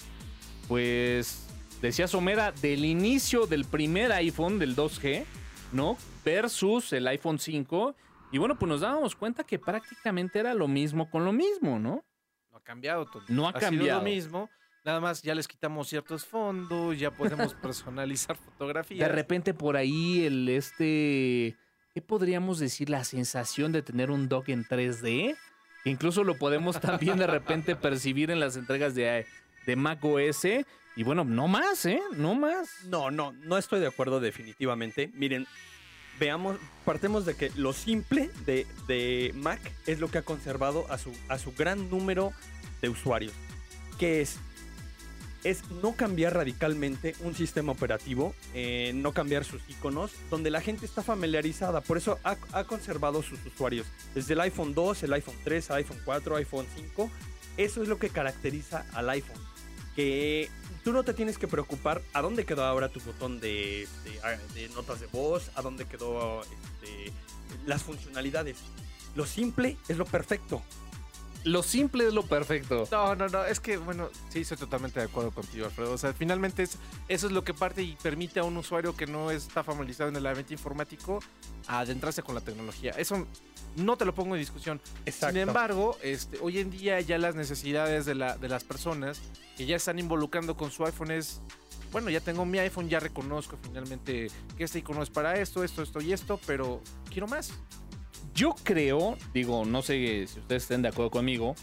pues 0.68 1.49
decía 1.80 2.08
Somera, 2.08 2.52
del 2.52 2.84
inicio 2.84 3.46
del 3.46 3.64
primer 3.64 4.12
iPhone, 4.12 4.58
del 4.58 4.76
2G, 4.76 5.24
¿no? 5.72 5.96
Versus 6.24 6.92
el 6.92 7.06
iPhone 7.08 7.38
5. 7.38 7.94
Y 8.32 8.38
bueno, 8.38 8.58
pues 8.58 8.68
nos 8.68 8.80
dábamos 8.80 9.16
cuenta 9.16 9.44
que 9.44 9.58
prácticamente 9.58 10.38
era 10.38 10.54
lo 10.54 10.68
mismo 10.68 11.10
con 11.10 11.24
lo 11.24 11.32
mismo, 11.32 11.78
¿no? 11.78 12.04
No 12.50 12.58
ha 12.58 12.62
cambiado, 12.62 13.06
Tony. 13.06 13.24
No 13.28 13.48
ha 13.48 13.52
sido 13.52 13.60
cambiado. 13.60 13.98
lo 14.00 14.04
mismo. 14.04 14.50
Nada 14.84 15.00
más 15.00 15.20
ya 15.22 15.34
les 15.34 15.46
quitamos 15.46 15.88
ciertos 15.88 16.24
fondos, 16.24 16.98
ya 16.98 17.10
podemos 17.10 17.54
personalizar 17.62 18.36
fotografías. 18.36 19.08
De 19.08 19.14
repente 19.14 19.52
por 19.52 19.76
ahí 19.76 20.24
el 20.24 20.48
este, 20.48 21.56
¿qué 21.92 22.02
podríamos 22.02 22.58
decir? 22.58 22.88
La 22.88 23.04
sensación 23.04 23.72
de 23.72 23.82
tener 23.82 24.10
un 24.10 24.28
dock 24.28 24.48
en 24.48 24.64
3D. 24.64 25.36
que 25.84 25.90
Incluso 25.90 26.24
lo 26.24 26.38
podemos 26.38 26.80
también 26.80 27.18
de 27.18 27.26
repente 27.26 27.76
percibir 27.76 28.30
en 28.30 28.40
las 28.40 28.56
entregas 28.56 28.94
de, 28.94 29.26
de 29.66 29.76
Mac 29.76 30.02
OS. 30.02 30.46
Y 31.00 31.02
bueno, 31.02 31.24
no 31.24 31.48
más, 31.48 31.86
¿eh? 31.86 32.02
No 32.14 32.34
más. 32.34 32.84
No, 32.84 33.10
no, 33.10 33.32
no 33.32 33.56
estoy 33.56 33.80
de 33.80 33.86
acuerdo 33.86 34.20
definitivamente. 34.20 35.10
Miren, 35.14 35.46
veamos, 36.18 36.58
partemos 36.84 37.24
de 37.24 37.34
que 37.36 37.50
lo 37.56 37.72
simple 37.72 38.28
de, 38.44 38.66
de 38.86 39.32
Mac 39.34 39.60
es 39.86 39.98
lo 39.98 40.10
que 40.10 40.18
ha 40.18 40.22
conservado 40.22 40.84
a 40.90 40.98
su, 40.98 41.10
a 41.28 41.38
su 41.38 41.54
gran 41.54 41.88
número 41.88 42.34
de 42.82 42.90
usuarios. 42.90 43.32
Que 43.98 44.20
es, 44.20 44.36
es 45.42 45.70
no 45.70 45.96
cambiar 45.96 46.34
radicalmente 46.34 47.14
un 47.20 47.34
sistema 47.34 47.72
operativo, 47.72 48.34
eh, 48.52 48.92
no 48.94 49.14
cambiar 49.14 49.46
sus 49.46 49.62
iconos, 49.70 50.12
donde 50.28 50.50
la 50.50 50.60
gente 50.60 50.84
está 50.84 51.02
familiarizada. 51.02 51.80
Por 51.80 51.96
eso 51.96 52.18
ha, 52.24 52.36
ha 52.52 52.64
conservado 52.64 53.22
sus 53.22 53.38
usuarios. 53.46 53.86
Desde 54.14 54.34
el 54.34 54.40
iPhone 54.42 54.74
2, 54.74 55.04
el 55.04 55.14
iPhone 55.14 55.36
3, 55.44 55.70
iPhone 55.70 55.98
4, 56.04 56.36
iPhone 56.36 56.66
5. 56.76 57.10
Eso 57.56 57.82
es 57.82 57.88
lo 57.88 57.98
que 57.98 58.10
caracteriza 58.10 58.84
al 58.92 59.08
iPhone. 59.08 59.40
Que 59.96 60.50
tú 60.84 60.92
no 60.92 61.02
te 61.02 61.14
tienes 61.14 61.38
que 61.38 61.46
preocupar 61.48 62.02
a 62.12 62.22
dónde 62.22 62.44
quedó 62.44 62.64
ahora 62.64 62.88
tu 62.88 63.00
botón 63.00 63.40
de, 63.40 63.86
de- 64.04 64.60
de 64.60 64.68
notas 64.74 65.00
de 65.00 65.06
voz, 65.06 65.50
a 65.54 65.62
dónde 65.62 65.84
quedó 65.86 66.42
este, 66.42 67.12
las 67.66 67.82
funcionalidades. 67.82 68.56
Lo 69.14 69.26
simple 69.26 69.76
es 69.88 69.96
lo 69.96 70.04
perfecto. 70.04 70.62
Lo 71.44 71.62
simple 71.62 72.06
es 72.06 72.12
lo 72.12 72.22
perfecto. 72.22 72.86
No, 72.90 73.14
no, 73.14 73.28
no, 73.28 73.44
es 73.44 73.60
que, 73.60 73.78
bueno, 73.78 74.10
sí, 74.28 74.40
estoy 74.40 74.58
totalmente 74.58 75.00
de 75.00 75.06
acuerdo 75.06 75.30
contigo, 75.30 75.66
Alfredo. 75.66 75.92
O 75.92 75.98
sea, 75.98 76.12
finalmente 76.12 76.62
es, 76.62 76.76
eso 77.08 77.26
es 77.26 77.32
lo 77.32 77.44
que 77.44 77.54
parte 77.54 77.82
y 77.82 77.96
permite 78.02 78.40
a 78.40 78.44
un 78.44 78.56
usuario 78.56 78.94
que 78.94 79.06
no 79.06 79.30
está 79.30 79.64
familiarizado 79.64 80.10
en 80.10 80.16
el 80.16 80.26
ambiente 80.26 80.52
informático 80.52 81.20
a 81.66 81.80
adentrarse 81.80 82.22
con 82.22 82.34
la 82.34 82.42
tecnología. 82.42 82.92
Eso 82.92 83.26
no 83.76 83.96
te 83.96 84.04
lo 84.04 84.14
pongo 84.14 84.34
en 84.34 84.40
discusión. 84.40 84.80
Exacto. 85.06 85.34
Sin 85.34 85.48
embargo, 85.48 85.96
este, 86.02 86.38
hoy 86.40 86.58
en 86.58 86.70
día 86.70 87.00
ya 87.00 87.16
las 87.16 87.34
necesidades 87.34 88.04
de, 88.04 88.14
la, 88.14 88.36
de 88.36 88.48
las 88.48 88.64
personas 88.64 89.20
que 89.56 89.64
ya 89.64 89.76
están 89.76 89.98
involucrando 89.98 90.56
con 90.56 90.70
su 90.70 90.84
iPhone 90.84 91.10
es, 91.10 91.40
bueno, 91.90 92.10
ya 92.10 92.20
tengo 92.20 92.44
mi 92.44 92.58
iPhone, 92.58 92.88
ya 92.88 93.00
reconozco 93.00 93.58
finalmente 93.62 94.30
que 94.56 94.64
este 94.64 94.80
icono 94.80 95.02
es 95.02 95.10
para 95.10 95.38
esto, 95.40 95.64
esto, 95.64 95.82
esto 95.82 96.00
y 96.00 96.12
esto, 96.12 96.38
pero 96.46 96.82
quiero 97.10 97.26
más. 97.26 97.52
Yo 98.34 98.54
creo, 98.62 99.16
digo, 99.34 99.64
no 99.64 99.82
sé 99.82 100.26
si 100.26 100.38
ustedes 100.40 100.62
estén 100.62 100.82
de 100.82 100.88
acuerdo 100.88 101.10
conmigo, 101.10 101.54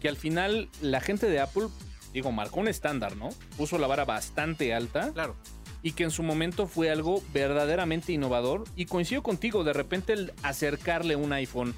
que 0.00 0.08
al 0.08 0.16
final 0.16 0.68
la 0.80 1.00
gente 1.00 1.28
de 1.28 1.40
Apple, 1.40 1.68
digo, 2.12 2.32
marcó 2.32 2.60
un 2.60 2.68
estándar, 2.68 3.16
¿no? 3.16 3.30
Puso 3.56 3.78
la 3.78 3.86
vara 3.86 4.04
bastante 4.04 4.74
alta. 4.74 5.12
Claro. 5.12 5.36
y 5.80 5.92
que 5.92 6.02
en 6.02 6.10
su 6.10 6.24
momento 6.24 6.66
fue 6.66 6.90
algo 6.90 7.22
verdaderamente 7.32 8.12
innovador. 8.12 8.64
Y 8.74 8.86
coincido 8.86 9.22
contigo, 9.22 9.62
de 9.62 9.72
repente 9.72 10.12
el 10.12 10.32
acercarle 10.42 11.14
un 11.14 11.32
iPhone 11.32 11.72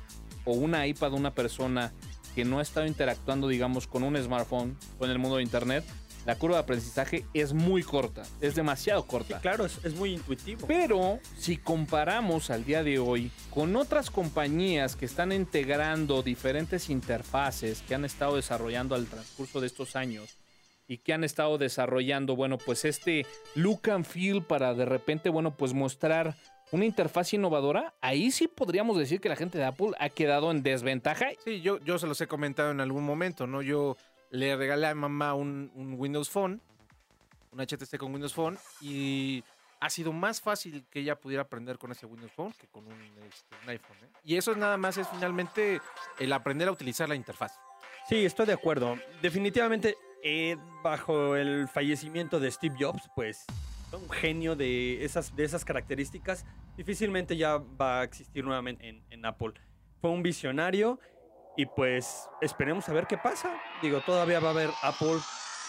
o 0.47 0.53
una 0.53 0.87
iPad 0.87 1.12
a 1.12 1.16
una 1.16 1.35
persona 1.35 1.93
que 2.35 2.45
no 2.45 2.59
ha 2.59 2.62
estado 2.62 2.87
interactuando, 2.87 3.49
digamos, 3.49 3.87
con 3.87 4.03
un 4.03 4.16
smartphone, 4.23 4.77
con 4.99 5.11
el 5.11 5.19
mundo 5.19 5.37
de 5.38 5.43
Internet, 5.43 5.85
la 6.27 6.37
curva 6.37 6.57
de 6.59 6.62
aprendizaje 6.64 7.25
es 7.33 7.55
muy 7.55 7.83
corta, 7.83 8.23
es 8.43 8.55
demasiado 8.55 9.01
Sí, 9.03 9.09
corta. 9.09 9.40
claro, 9.40 9.64
es, 9.64 9.79
es 9.85 9.95
muy 9.95 10.12
intuitivo. 10.12 10.66
Pero 10.66 11.19
si 11.38 11.57
comparamos 11.57 12.51
al 12.51 12.64
día 12.64 12.83
de 12.85 12.99
hoy 12.99 13.31
con 13.49 13.75
otras 13.75 14.11
compañías 14.11 14.97
que 14.97 15.07
están 15.07 15.33
integrando 15.33 16.23
diferentes 16.23 16.90
interfaces 16.90 17.83
que 17.88 17.95
han 17.95 18.05
estado 18.05 18.37
desarrollando 18.37 18.95
al 18.95 19.07
transcurso 19.07 19.61
de 19.62 19.66
estos 19.66 19.97
años 19.97 20.37
y 20.87 20.99
que 20.99 21.14
han 21.14 21.25
estado 21.25 21.57
desarrollando, 21.57 22.37
bueno, 22.37 22.59
pues 22.59 22.85
este 22.85 23.25
look 23.55 23.88
and 23.90 24.05
feel 24.05 24.43
para 24.43 24.75
de 24.75 24.85
repente, 24.85 25.31
bueno, 25.31 25.57
pues 25.57 25.73
mostrar 25.73 26.37
una 26.72 26.85
interfaz 26.85 27.33
innovadora, 27.35 27.94
ahí 28.00 28.30
sí 28.30 28.48
podríamos 28.48 28.96
decir 28.98 29.20
que 29.20 29.28
la 29.28 29.37
gente 29.37 29.59
de 29.59 29.64
Apple 29.64 29.92
ha 29.98 30.09
quedado 30.09 30.50
en 30.50 30.62
desventaja. 30.62 31.30
Sí, 31.44 31.61
yo, 31.61 31.78
yo 31.80 31.98
se 31.98 32.06
los 32.06 32.20
he 32.20 32.26
comentado 32.26 32.70
en 32.70 32.80
algún 32.80 33.04
momento, 33.04 33.46
¿no? 33.46 33.62
Yo 33.62 33.96
le 34.30 34.56
regalé 34.56 34.87
a 34.87 34.94
mamá 34.94 35.35
un, 35.35 35.72
un 35.74 35.94
Windows 35.98 36.30
Phone, 36.30 36.61
un 37.52 37.61
HTC 37.61 37.98
con 37.98 38.12
Windows 38.12 38.35
Phone, 38.35 38.59
y 38.80 39.42
ha 39.80 39.90
sido 39.90 40.12
más 40.12 40.40
fácil 40.40 40.85
que 40.90 41.00
ella 41.00 41.16
pudiera 41.16 41.42
aprender 41.42 41.78
con 41.78 41.90
ese 41.90 42.06
Windows 42.06 42.33
Phone 42.33 42.52
que 42.52 42.66
con 42.68 42.87
un, 42.87 43.00
este, 43.28 43.56
un 43.62 43.68
iPhone. 43.68 43.96
¿eh? 44.02 44.09
Y 44.24 44.37
eso 44.37 44.54
nada 44.54 44.76
más 44.76 44.98
es 44.98 45.09
finalmente 45.09 45.80
el 46.18 46.33
aprender 46.33 46.68
a 46.68 46.72
utilizar 46.72 47.09
la 47.09 47.14
interfaz. 47.14 47.59
Sí, 48.09 48.24
estoy 48.24 48.46
de 48.46 48.52
acuerdo. 48.52 48.96
Definitivamente, 49.22 49.96
eh, 50.22 50.56
bajo 50.83 51.35
el 51.37 51.66
fallecimiento 51.68 52.38
de 52.38 52.50
Steve 52.50 52.76
Jobs, 52.78 53.02
pues 53.14 53.46
un 53.92 54.09
genio 54.11 54.57
de 54.57 55.05
esas, 55.05 55.35
de 55.35 55.44
esas 55.44 55.64
características, 55.64 56.44
difícilmente 56.76 57.37
ya 57.37 57.59
va 57.59 58.00
a 58.00 58.05
existir 58.05 58.44
nuevamente 58.44 58.88
en, 58.88 59.03
en 59.11 59.26
Apple. 59.26 59.53
Fue 60.00 60.11
un 60.11 60.22
visionario 60.22 60.98
y 61.57 61.66
pues 61.66 62.29
esperemos 62.40 62.88
a 62.88 62.92
ver 62.92 63.07
qué 63.07 63.18
pasa. 63.18 63.55
Digo, 63.83 64.00
todavía 64.00 64.40
va 64.40 64.48
a 64.48 64.53
haber 64.53 64.70
Apple 64.83 65.18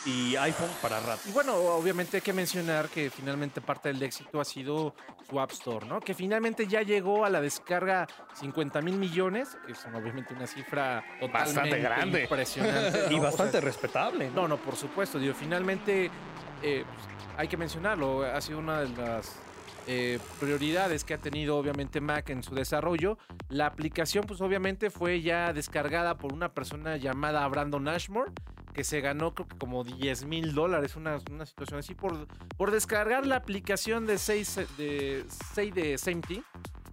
y 0.06 0.36
iPhone 0.36 0.70
para 0.82 1.00
rato. 1.00 1.22
Y 1.28 1.32
bueno, 1.32 1.54
obviamente 1.56 2.18
hay 2.18 2.22
que 2.22 2.34
mencionar 2.34 2.90
que 2.90 3.10
finalmente 3.10 3.62
parte 3.62 3.90
del 3.90 4.02
éxito 4.02 4.42
ha 4.42 4.46
sido 4.46 4.96
su 5.30 5.40
App 5.40 5.52
Store, 5.52 5.86
¿no? 5.86 6.00
Que 6.00 6.14
finalmente 6.14 6.66
ya 6.66 6.82
llegó 6.82 7.24
a 7.24 7.30
la 7.30 7.40
descarga 7.40 8.08
50 8.34 8.82
mil 8.82 8.98
millones, 8.98 9.58
que 9.66 9.74
es 9.74 9.86
obviamente 9.86 10.34
una 10.34 10.48
cifra 10.48 11.04
Bastante 11.22 11.50
totalmente 11.50 11.80
grande. 11.80 12.22
impresionante. 12.24 13.00
Y 13.12 13.20
bastante 13.20 13.54
sea, 13.54 13.62
respetable. 13.62 14.30
¿no? 14.30 14.42
No, 14.44 14.48
no, 14.50 14.58
por 14.58 14.76
supuesto. 14.76 15.20
Digo, 15.20 15.34
finalmente, 15.36 16.10
eh, 16.64 16.84
pues, 16.86 17.11
hay 17.38 17.48
que 17.48 17.58
mencionarlo, 17.58 18.24
ha 18.24 18.40
sido 18.42 18.60
una 18.60 18.82
de 18.82 18.90
las 18.90 19.36
eh, 19.88 20.20
prioridades 20.40 21.04
que 21.04 21.16
ha 21.16 21.18
tenido 21.18 21.58
obviamente 21.58 22.02
Mac 22.02 22.30
en 22.30 22.44
su 22.44 22.54
desarrollo. 22.54 23.18
La 23.50 23.66
aplicación, 23.66 24.26
pues 24.26 24.40
obviamente 24.42 24.90
fue 24.90 25.22
ya 25.22 25.54
descargada 25.54 26.18
por 26.18 26.34
una 26.34 26.54
persona 26.54 26.98
llamada 26.98 27.48
Brandon 27.48 27.88
Ashmore, 27.88 28.32
que 28.74 28.84
se 28.84 29.02
ganó 29.02 29.34
creo 29.34 29.48
que 29.48 29.58
como 29.58 29.84
10 29.84 30.26
mil 30.26 30.54
dólares, 30.54 30.96
una, 30.96 31.18
una 31.32 31.46
situación 31.46 31.80
así, 31.80 31.96
por, 31.96 32.28
por 32.58 32.72
descargar 32.72 33.26
la 33.26 33.38
aplicación 33.38 34.06
de 34.06 34.18
6 34.18 34.60
de, 34.78 35.26
6 35.54 35.74
de 35.74 35.98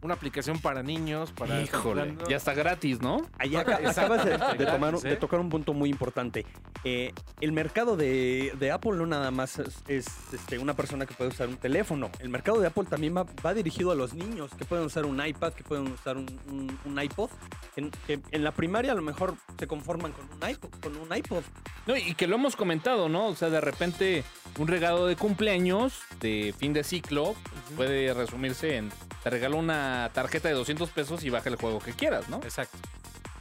una 0.03 0.15
aplicación 0.15 0.59
para 0.61 0.83
niños, 0.83 1.33
para... 1.33 1.61
Híjole, 1.63 2.17
ya 2.29 2.37
está 2.37 2.55
gratis, 2.55 3.01
¿no? 3.01 3.27
Ahí 3.39 3.57
acá- 3.57 3.81
acabas 3.85 4.25
de, 4.25 4.33
de 4.33 4.67
tomar- 4.67 4.91
Gratis, 4.93 5.05
¿eh? 5.05 5.09
de 5.11 5.17
tocar 5.17 5.41
un 5.41 5.49
punto 5.49 5.73
muy 5.75 5.91
importante. 5.91 6.47
Eh, 6.85 7.13
el 7.41 7.53
mercado 7.53 7.97
de, 7.97 8.53
de 8.59 8.71
Apple 8.71 8.93
no 8.93 9.07
nada 9.07 9.31
más 9.31 9.59
es, 9.59 9.83
es, 9.89 10.07
este, 10.33 10.59
una 10.59 10.75
persona 10.75 11.07
que 11.07 11.15
puede 11.15 11.31
usar 11.31 11.49
un 11.49 11.57
teléfono. 11.57 12.11
El 12.21 12.29
mercado 12.29 12.61
de 12.61 12.69
Apple 12.69 12.85
también 12.89 13.17
va, 13.17 13.27
va 13.45 13.55
dirigido 13.55 13.91
a 13.91 13.95
los 13.95 14.15
niños 14.15 14.51
que 14.57 14.65
pueden 14.65 14.85
usar 14.87 15.05
un 15.07 15.25
iPad, 15.25 15.53
que 15.53 15.65
pueden 15.65 15.89
usar 15.91 16.17
un, 16.17 16.27
un- 16.49 16.79
un 16.85 17.03
iPod. 17.03 17.31
En, 17.77 17.91
que 18.07 18.21
en 18.31 18.45
la 18.45 18.53
primaria 18.53 18.93
a 18.93 18.95
lo 18.95 19.03
mejor 19.03 19.35
se 19.59 19.67
conforman 19.67 20.13
con 20.13 20.25
un 20.31 20.49
iPod. 20.51 20.71
Con 20.81 20.97
un 20.97 21.17
iPod. 21.17 21.43
No, 21.87 21.97
y 21.97 22.15
que 22.15 22.27
lo 22.27 22.37
hemos 22.37 22.55
comentado, 22.57 23.09
¿no? 23.09 23.27
O 23.27 23.35
sea, 23.35 23.51
de 23.51 23.61
repente 23.61 24.25
un 24.59 24.69
regalo 24.69 25.07
de 25.07 25.17
cumpleaños 25.17 26.01
de 26.21 26.55
fin 26.57 26.73
de 26.73 26.85
ciclo 26.85 27.35
puede 27.77 28.13
resumirse 28.15 28.77
en 28.77 28.91
te 29.23 29.31
regalo 29.31 29.57
una 29.57 29.88
tarjeta 30.13 30.49
de 30.49 30.55
200 30.55 30.91
pesos 30.91 31.23
y 31.25 31.31
baja 31.31 31.49
el 31.49 31.57
juego 31.57 31.79
que 31.81 31.93
quieras, 31.93 32.29
¿no? 32.29 32.37
Exacto. 32.43 32.77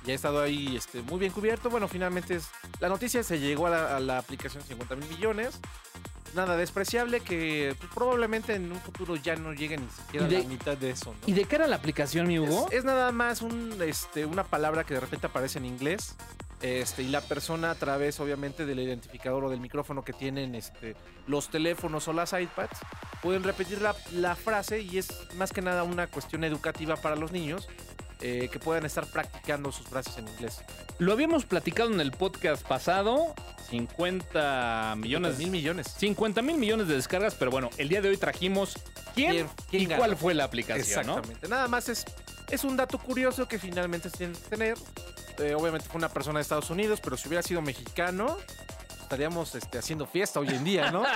Ya 0.06 0.14
ha 0.14 0.16
estado 0.16 0.42
ahí 0.42 0.76
este, 0.78 1.02
muy 1.02 1.20
bien 1.20 1.32
cubierto. 1.34 1.70
Bueno, 1.70 1.88
finalmente 1.88 2.36
es, 2.36 2.50
la 2.80 2.88
noticia 2.90 3.24
se 3.24 3.40
llegó 3.40 3.68
a 3.68 3.70
la, 3.72 3.98
a 3.98 4.00
la 4.00 4.18
aplicación 4.20 4.64
50 4.64 4.96
mil 4.96 5.10
millones. 5.10 5.60
Nada 6.36 6.56
despreciable 6.58 7.22
que 7.22 7.76
pues, 7.80 7.92
probablemente 7.94 8.54
en 8.56 8.72
un 8.72 8.80
futuro 8.80 9.16
ya 9.16 9.36
no 9.36 9.54
llegue 9.54 9.78
ni 9.78 9.88
siquiera 9.90 10.28
de- 10.28 10.38
a 10.38 10.40
la 10.42 10.48
mitad 10.48 10.78
de 10.78 10.92
eso. 10.92 11.12
¿no? 11.14 11.18
Y 11.26 11.34
de 11.34 11.46
cara 11.46 11.66
a 11.66 11.68
la 11.68 11.78
aplicación, 11.78 12.28
mi 12.28 12.38
Hugo, 12.40 12.68
Es, 12.70 12.80
es 12.80 12.84
nada 12.86 13.12
más 13.12 13.42
un, 13.42 13.82
este, 13.82 14.26
una 14.26 14.44
palabra 14.44 14.84
que 14.84 14.94
de 14.94 15.00
repente 15.00 15.28
aparece 15.28 15.58
en 15.60 15.66
inglés. 15.66 16.16
Este, 16.62 17.04
y 17.04 17.08
la 17.10 17.22
persona 17.22 17.70
a 17.72 17.76
través, 17.76 18.20
obviamente, 18.20 18.66
del 18.66 18.80
identificador 18.80 19.44
o 19.46 19.50
del 19.50 19.60
micrófono 19.60 20.04
que 20.04 20.12
tienen 20.14 20.56
este, 20.56 20.96
los 21.28 21.50
teléfonos 21.50 22.08
o 22.08 22.14
las 22.14 22.34
iPads, 22.34 22.80
pueden 23.22 23.44
repetir 23.44 23.80
la, 23.82 23.96
la 24.14 24.36
frase 24.36 24.82
y 24.82 24.98
es 24.98 25.08
más 25.36 25.52
que 25.54 25.62
nada 25.62 25.84
una 25.84 26.08
cuestión 26.08 26.44
educativa 26.44 26.96
para 26.96 27.16
los 27.16 27.32
niños 27.32 27.68
eh, 28.22 28.50
que 28.52 28.58
puedan 28.58 28.86
estar 28.86 29.06
practicando 29.06 29.72
sus 29.72 29.86
frases 29.88 30.18
en 30.18 30.28
inglés. 30.28 30.62
lo 30.98 31.14
habíamos 31.14 31.46
platicado 31.46 31.92
en 31.94 32.02
el 32.02 32.12
podcast 32.12 32.66
pasado, 32.68 33.36
50 33.70 34.96
millones 34.98 35.38
mil 35.38 35.52
millones. 35.52 35.94
50 36.00 36.42
mil 36.42 36.58
millones 36.58 36.88
de 36.88 36.96
descargas, 36.96 37.36
pero 37.36 37.52
bueno, 37.52 37.70
el 37.78 37.90
día 37.90 38.02
de 38.02 38.10
hoy 38.10 38.18
trajimos 38.18 38.74
quién, 39.14 39.32
¿Quién- 39.32 39.48
quién 39.70 39.82
y 39.84 39.86
ganó? 39.86 40.00
cuál 40.00 40.18
fue 40.18 40.34
la 40.34 40.46
aplicación, 40.46 41.06
¿no? 41.06 41.14
Exactamente. 41.18 41.48
Nada 41.48 41.68
más 41.68 41.90
es, 41.90 42.06
es 42.50 42.64
un 42.64 42.78
dato 42.78 42.98
curioso 42.98 43.48
que 43.48 43.60
finalmente 43.60 44.10
se 44.10 44.18
tiene 44.18 44.34
que 44.34 44.50
tener. 44.50 44.78
Eh, 45.40 45.54
obviamente 45.54 45.88
fue 45.88 45.98
una 45.98 46.10
persona 46.10 46.40
de 46.40 46.44
Estados 46.44 46.70
Unidos, 46.70 47.00
pero 47.04 47.18
si 47.18 47.28
hubiera 47.28 47.44
sido 47.44 47.62
mexicano, 47.62 48.38
estaríamos 49.02 49.54
este, 49.56 49.78
haciendo 49.78 50.06
fiesta 50.08 50.40
hoy 50.40 50.50
en 50.50 50.64
día, 50.64 50.92
¿no? 50.92 51.04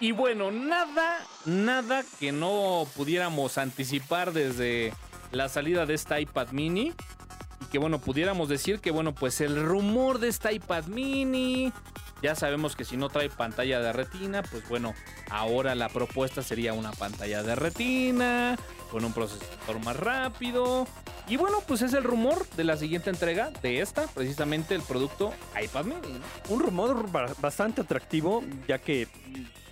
Y 0.00 0.10
bueno, 0.10 0.50
nada, 0.50 1.24
nada 1.44 2.02
que 2.18 2.32
no 2.32 2.88
pudiéramos 2.96 3.56
anticipar 3.56 4.32
desde 4.32 4.92
la 5.30 5.48
salida 5.48 5.86
de 5.86 5.94
esta 5.94 6.18
iPad 6.18 6.48
mini. 6.50 6.92
Y 7.62 7.66
que 7.66 7.78
bueno, 7.78 7.98
pudiéramos 8.00 8.48
decir 8.48 8.80
que 8.80 8.90
bueno, 8.90 9.14
pues 9.14 9.40
el 9.40 9.62
rumor 9.64 10.18
de 10.18 10.28
esta 10.28 10.52
iPad 10.52 10.84
mini. 10.86 11.72
Ya 12.22 12.36
sabemos 12.36 12.76
que 12.76 12.84
si 12.84 12.96
no 12.96 13.08
trae 13.08 13.28
pantalla 13.30 13.80
de 13.80 13.92
retina, 13.92 14.42
pues 14.44 14.68
bueno, 14.68 14.94
ahora 15.28 15.74
la 15.74 15.88
propuesta 15.88 16.40
sería 16.42 16.72
una 16.72 16.92
pantalla 16.92 17.42
de 17.42 17.56
retina, 17.56 18.56
con 18.92 19.04
un 19.04 19.12
procesador 19.12 19.80
más 19.84 19.96
rápido. 19.96 20.86
Y 21.26 21.36
bueno, 21.36 21.58
pues 21.66 21.82
es 21.82 21.92
el 21.94 22.04
rumor 22.04 22.46
de 22.50 22.62
la 22.62 22.76
siguiente 22.76 23.10
entrega 23.10 23.50
de 23.62 23.80
esta, 23.80 24.06
precisamente 24.06 24.74
el 24.76 24.82
producto 24.82 25.32
iPad 25.60 25.84
mini. 25.84 26.20
Un 26.48 26.60
rumor 26.60 27.10
ba- 27.10 27.32
bastante 27.40 27.80
atractivo, 27.80 28.44
ya 28.68 28.78
que 28.78 29.08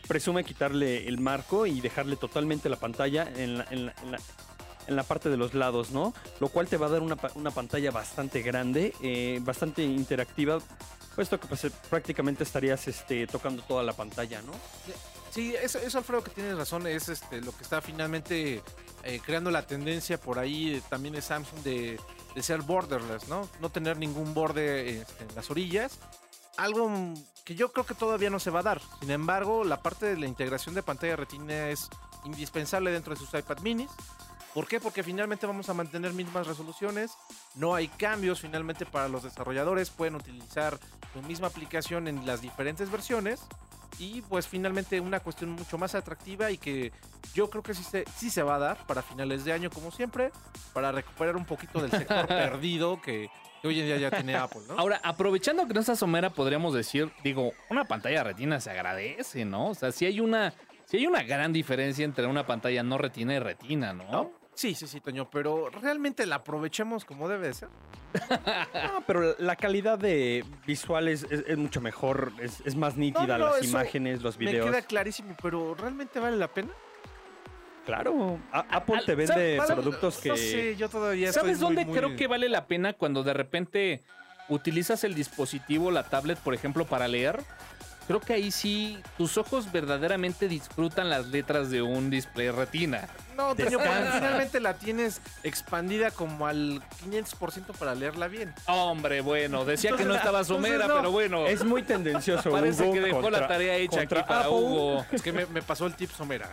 presume 0.09 0.43
quitarle 0.43 1.07
el 1.07 1.21
marco 1.21 1.67
y 1.67 1.81
dejarle 1.81 2.17
totalmente 2.17 2.69
la 2.69 2.77
pantalla 2.77 3.29
en 3.37 3.63
en 3.71 3.87
la- 3.87 3.95
en 4.91 4.97
la 4.97 5.05
parte 5.05 5.31
de 5.31 5.37
los 5.37 5.55
lados, 5.55 5.91
¿no? 5.93 6.13
Lo 6.41 6.49
cual 6.49 6.69
te 6.69 6.77
va 6.77 6.87
a 6.87 6.91
dar 6.91 7.01
una, 7.01 7.17
una 7.35 7.51
pantalla 7.51 7.91
bastante 7.91 8.43
grande, 8.43 8.93
eh, 9.01 9.39
bastante 9.43 9.83
interactiva, 9.83 10.59
puesto 11.15 11.39
que 11.39 11.47
pues, 11.47 11.65
eh, 11.65 11.71
prácticamente 11.89 12.45
estarías 12.45 12.87
este, 12.89 13.27
tocando 13.27 13.63
toda 13.63 13.83
la 13.83 13.93
pantalla, 13.93 14.43
¿no? 14.43 14.53
Sí, 15.31 15.55
eso, 15.55 15.79
Alfredo 15.97 16.25
que 16.25 16.33
tienes 16.33 16.57
razón, 16.57 16.87
es 16.89 17.09
este, 17.09 17.41
lo 17.41 17.53
que 17.53 17.63
está 17.63 17.81
finalmente 17.81 18.63
eh, 19.05 19.21
creando 19.25 19.53
la 19.53 19.63
tendencia 19.63 20.21
por 20.21 20.41
ahí 20.41 20.83
también 20.91 21.15
de 21.15 21.23
Samsung 21.23 21.61
de, 21.63 22.01
ser 22.41 22.63
borderless, 22.63 23.29
¿no? 23.29 23.49
No 23.61 23.71
tener 23.71 23.97
ningún 23.97 24.35
borde 24.35 25.01
este, 25.01 25.25
en 25.25 25.35
las 25.37 25.51
orillas. 25.51 25.99
Algo 26.57 27.15
que 27.45 27.55
yo 27.55 27.73
creo 27.73 27.87
que 27.87 27.95
todavía 27.95 28.29
no 28.29 28.41
se 28.41 28.51
va 28.51 28.61
a 28.61 28.65
dar. 28.65 28.81
Sin 28.99 29.11
embargo, 29.11 29.63
la 29.63 29.83
parte 29.83 30.07
de 30.07 30.17
la 30.17 30.27
integración 30.27 30.75
de 30.75 30.83
pantalla 30.83 31.17
retina 31.17 31.69
es 31.69 31.89
indispensable 32.25 32.91
dentro 32.91 33.15
de 33.15 33.21
sus 33.21 33.33
iPad 33.33 33.61
minis. 33.61 33.91
¿Por 34.55 34.67
qué? 34.67 34.81
Porque 34.81 35.03
finalmente 35.03 35.47
vamos 35.47 35.69
a 35.69 35.75
mantener 35.75 36.13
mismas 36.13 36.47
resoluciones, 36.47 37.13
no 37.55 37.75
hay 37.75 37.87
cambios 37.89 38.41
finalmente 38.41 38.85
para 38.85 39.09
los 39.09 39.23
desarrolladores, 39.23 39.91
pueden 39.91 40.17
utilizar 40.17 40.79
su 41.13 41.23
misma 41.23 41.47
aplicación 41.47 42.09
en 42.09 42.27
las 42.27 42.41
diferentes 42.41 42.91
versiones 42.91 43.41
y 43.99 44.23
pues 44.23 44.49
finalmente 44.49 44.99
una 44.99 45.21
cuestión 45.21 45.51
mucho 45.51 45.79
más 45.79 45.95
atractiva 45.95 46.51
y 46.51 46.59
que 46.59 46.91
yo 47.35 47.49
creo 47.49 47.63
que 47.63 47.75
sí 47.75 47.85
se, 47.85 48.05
sí 48.17 48.31
se 48.31 48.43
va 48.43 48.57
a 48.57 48.59
dar 48.59 48.87
para 48.87 49.03
finales 49.03 49.45
de 49.45 49.53
año 49.53 49.71
como 49.71 49.93
siempre, 49.93 50.33
para 50.73 50.91
recuperar 50.91 51.37
un 51.37 51.45
poquito 51.45 51.81
del 51.81 51.91
sector 51.91 52.27
perdido 52.29 53.01
que, 53.01 53.31
hoy 53.63 53.79
en 53.79 53.87
día 53.87 53.99
ya 53.99 54.11
tiene 54.11 54.35
Apple, 54.35 54.63
¿no? 54.67 54.79
Ahora, 54.79 55.01
aprovechando 55.05 55.67
que 55.69 55.75
no 55.75 55.81
está 55.81 55.95
somera, 55.95 56.31
podríamos 56.31 56.75
decir, 56.75 57.13
digo, 57.23 57.53
una 57.69 57.85
pantalla 57.85 58.25
retina 58.25 58.59
se 58.59 58.71
agradece, 58.71 59.45
¿no? 59.45 59.69
O 59.69 59.75
sea, 59.75 59.93
si 59.93 60.07
hay 60.07 60.21
una, 60.21 60.55
si 60.87 60.97
hay 60.97 61.07
una 61.07 61.23
gran 61.23 61.53
diferencia 61.53 62.05
entre 62.05 62.27
una 62.27 62.47
pantalla 62.47 62.83
no 62.83 62.99
retina 62.99 63.35
y 63.35 63.39
retina, 63.39 63.93
¿no? 63.93 64.11
¿No? 64.11 64.40
Sí, 64.61 64.75
sí, 64.75 64.87
sí, 64.87 65.01
Toño, 65.01 65.27
pero 65.31 65.71
realmente 65.71 66.27
la 66.27 66.37
aprovechemos 66.37 67.07
como 67.07 67.31
debe 67.31 67.47
de 67.49 67.55
ser. 67.55 67.69
Ah, 68.75 69.01
pero 69.07 69.35
la 69.39 69.57
calidad 69.57 69.99
de 69.99 70.45
visual 70.67 71.09
es, 71.09 71.23
es- 71.31 71.45
es 71.47 71.57
mucho 71.57 71.81
mejor, 71.81 72.31
es, 72.43 72.61
es 72.67 72.77
más 72.77 72.95
nítida, 72.99 73.39
no, 73.39 73.47
las 73.57 73.65
imágenes, 73.65 74.21
los 74.21 74.37
Me 74.39 74.45
videos. 74.51 74.67
queda 74.67 74.83
clarísimo, 74.83 75.35
pero 75.41 75.75
¿realmente 75.75 76.21
vale 76.21 76.37
la 76.37 76.49
pena? 76.49 76.69
Claro, 77.87 78.39
A- 78.53 78.67
Apple 78.69 78.97
al- 78.99 79.07
te 79.07 79.15
vende 79.15 79.59
productos 79.67 80.19
que... 80.19 80.29
No 80.29 80.37
sé, 80.37 80.77
yo 80.77 80.91
todavía 80.91 81.33
¿Sabes 81.33 81.53
estoy 81.55 81.69
muy, 81.69 81.77
dónde 81.77 81.91
muy- 81.91 81.99
creo 81.99 82.17
que 82.17 82.27
vale 82.27 82.51
la 82.51 82.67
pena 82.67 82.93
cuando 82.93 83.23
de 83.23 83.33
repente 83.33 84.05
utilizas 84.51 85.05
el 85.05 85.15
dispositivo, 85.15 85.91
la 85.91 86.03
tablet, 86.03 86.39
por 86.39 86.53
ejemplo, 86.53 86.85
para 86.85 87.09
leer? 87.09 87.41
Creo 88.11 88.21
que 88.21 88.33
ahí 88.33 88.51
sí 88.51 88.99
tus 89.17 89.39
ojos 89.39 89.71
verdaderamente 89.71 90.49
disfrutan 90.49 91.09
las 91.09 91.29
letras 91.29 91.71
de 91.71 91.81
un 91.81 92.11
display 92.11 92.51
retina. 92.51 93.09
No, 93.37 93.55
Toño, 93.55 93.79
porque 93.79 93.89
finalmente 94.15 94.59
la 94.59 94.75
tienes 94.75 95.21
expandida 95.45 96.11
como 96.11 96.49
al 96.49 96.83
500% 97.09 97.67
para 97.79 97.95
leerla 97.95 98.27
bien. 98.27 98.53
Hombre, 98.67 99.21
bueno, 99.21 99.65
decía 99.65 99.93
que 99.97 100.05
no 100.05 100.17
estaba 100.17 100.43
somera, 100.43 100.89
no. 100.89 100.97
pero 100.97 101.13
bueno. 101.13 101.47
Es 101.47 101.65
muy 101.65 101.85
tendencioso. 101.85 102.51
Parece 102.51 102.83
Hugo, 102.83 102.95
que 102.95 103.01
dejó 103.01 103.21
contra- 103.21 103.43
la 103.43 103.47
tarea 103.47 103.77
hecha 103.77 104.01
aquí 104.01 104.15
para 104.27 104.41
Apple. 104.41 104.51
Hugo. 104.51 105.07
Es 105.13 105.23
que 105.23 105.31
me, 105.31 105.47
me 105.47 105.63
pasó 105.63 105.87
el 105.87 105.95
tip 105.95 106.11
somera. 106.11 106.51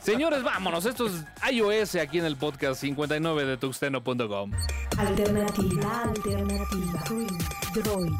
Señores, 0.00 0.42
vámonos. 0.42 0.86
Esto 0.86 1.08
es 1.08 1.12
iOS 1.52 1.96
aquí 1.96 2.20
en 2.20 2.24
el 2.24 2.36
podcast 2.36 2.80
59 2.80 3.44
de 3.44 3.56
tuxteno.com. 3.58 4.50
Alternativa, 4.96 6.02
alternativa. 6.04 7.04
Droid. 7.74 8.12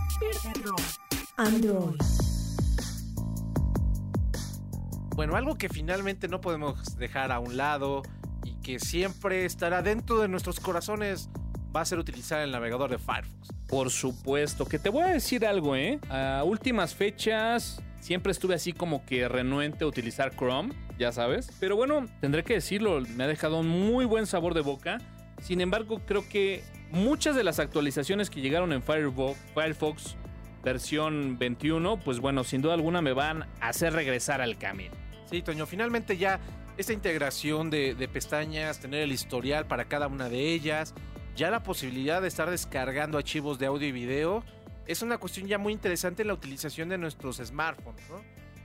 Android. 1.38 2.25
Bueno, 5.16 5.34
algo 5.34 5.56
que 5.56 5.70
finalmente 5.70 6.28
no 6.28 6.42
podemos 6.42 6.98
dejar 6.98 7.32
a 7.32 7.38
un 7.38 7.56
lado 7.56 8.02
y 8.44 8.52
que 8.56 8.78
siempre 8.78 9.46
estará 9.46 9.80
dentro 9.80 10.18
de 10.18 10.28
nuestros 10.28 10.60
corazones 10.60 11.30
va 11.74 11.80
a 11.80 11.84
ser 11.86 11.98
utilizar 11.98 12.42
el 12.42 12.52
navegador 12.52 12.90
de 12.90 12.98
Firefox. 12.98 13.48
Por 13.66 13.88
supuesto, 13.88 14.66
que 14.66 14.78
te 14.78 14.90
voy 14.90 15.04
a 15.04 15.06
decir 15.06 15.46
algo, 15.46 15.74
¿eh? 15.74 15.98
A 16.10 16.42
últimas 16.44 16.94
fechas 16.94 17.82
siempre 17.98 18.30
estuve 18.30 18.56
así 18.56 18.74
como 18.74 19.06
que 19.06 19.26
renuente 19.26 19.84
a 19.84 19.86
utilizar 19.86 20.36
Chrome, 20.36 20.74
ya 20.98 21.10
sabes. 21.12 21.50
Pero 21.60 21.76
bueno, 21.76 22.06
tendré 22.20 22.44
que 22.44 22.52
decirlo, 22.52 23.00
me 23.16 23.24
ha 23.24 23.26
dejado 23.26 23.60
un 23.60 23.68
muy 23.68 24.04
buen 24.04 24.26
sabor 24.26 24.52
de 24.52 24.60
boca. 24.60 24.98
Sin 25.40 25.62
embargo, 25.62 26.02
creo 26.04 26.28
que 26.28 26.62
muchas 26.90 27.34
de 27.34 27.42
las 27.42 27.58
actualizaciones 27.58 28.28
que 28.28 28.42
llegaron 28.42 28.70
en 28.74 28.82
Firefox, 28.82 30.14
versión 30.62 31.38
21, 31.38 32.00
pues 32.00 32.20
bueno, 32.20 32.44
sin 32.44 32.60
duda 32.60 32.74
alguna 32.74 33.00
me 33.00 33.14
van 33.14 33.44
a 33.62 33.68
hacer 33.68 33.94
regresar 33.94 34.42
al 34.42 34.58
camino. 34.58 35.05
Sí, 35.28 35.42
Toño, 35.42 35.66
finalmente 35.66 36.16
ya 36.16 36.40
esta 36.76 36.92
integración 36.92 37.70
de, 37.70 38.08
pestañas, 38.12 38.78
tener 38.78 39.02
el 39.02 39.12
historial 39.12 39.66
para 39.66 39.86
cada 39.86 40.06
una 40.06 40.28
de 40.28 40.52
ellas, 40.52 40.94
ya 41.34 41.50
la 41.50 41.62
posibilidad 41.62 42.22
de 42.22 42.28
estar 42.28 42.48
descargando 42.48 43.18
archivos 43.18 43.58
de 43.58 43.66
audio 43.66 43.88
y 43.88 43.92
video, 43.92 44.44
es 44.86 45.02
una 45.02 45.18
cuestión 45.18 45.46
ya 45.48 45.58
muy 45.58 45.72
interesante 45.72 46.22
en 46.22 46.28
la 46.28 46.34
utilización 46.34 46.88
de 46.88 46.98
nuestros 46.98 47.38
smartphones, 47.38 48.08
¿no? 48.08 48.22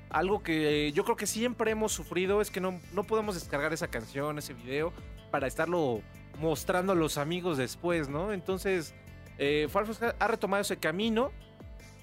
Algo 0.10 0.43
que 0.43 0.91
yo 0.91 1.04
creo 1.04 1.15
que 1.15 1.26
siempre 1.26 1.71
hemos 1.71 1.93
sufrido 1.93 2.41
es 2.41 2.52
que 2.52 2.60
no, 2.60 2.80
no 2.93 3.04
podemos 3.06 3.36
descargar 3.36 3.74
esa 3.74 3.88
canción, 3.88 4.38
ese 4.38 4.54
video, 4.54 4.93
para 5.32 5.47
estarlo 5.47 6.02
mostrando 6.39 6.91
a 6.91 6.95
los 6.95 7.17
amigos 7.17 7.58
después, 7.58 8.10
¿no? 8.10 8.34
Entonces, 8.34 8.93
eh, 9.38 9.67
Firefox 9.71 10.02
ha 10.19 10.28
retomado 10.28 10.62
ese 10.62 10.78
camino. 10.78 11.32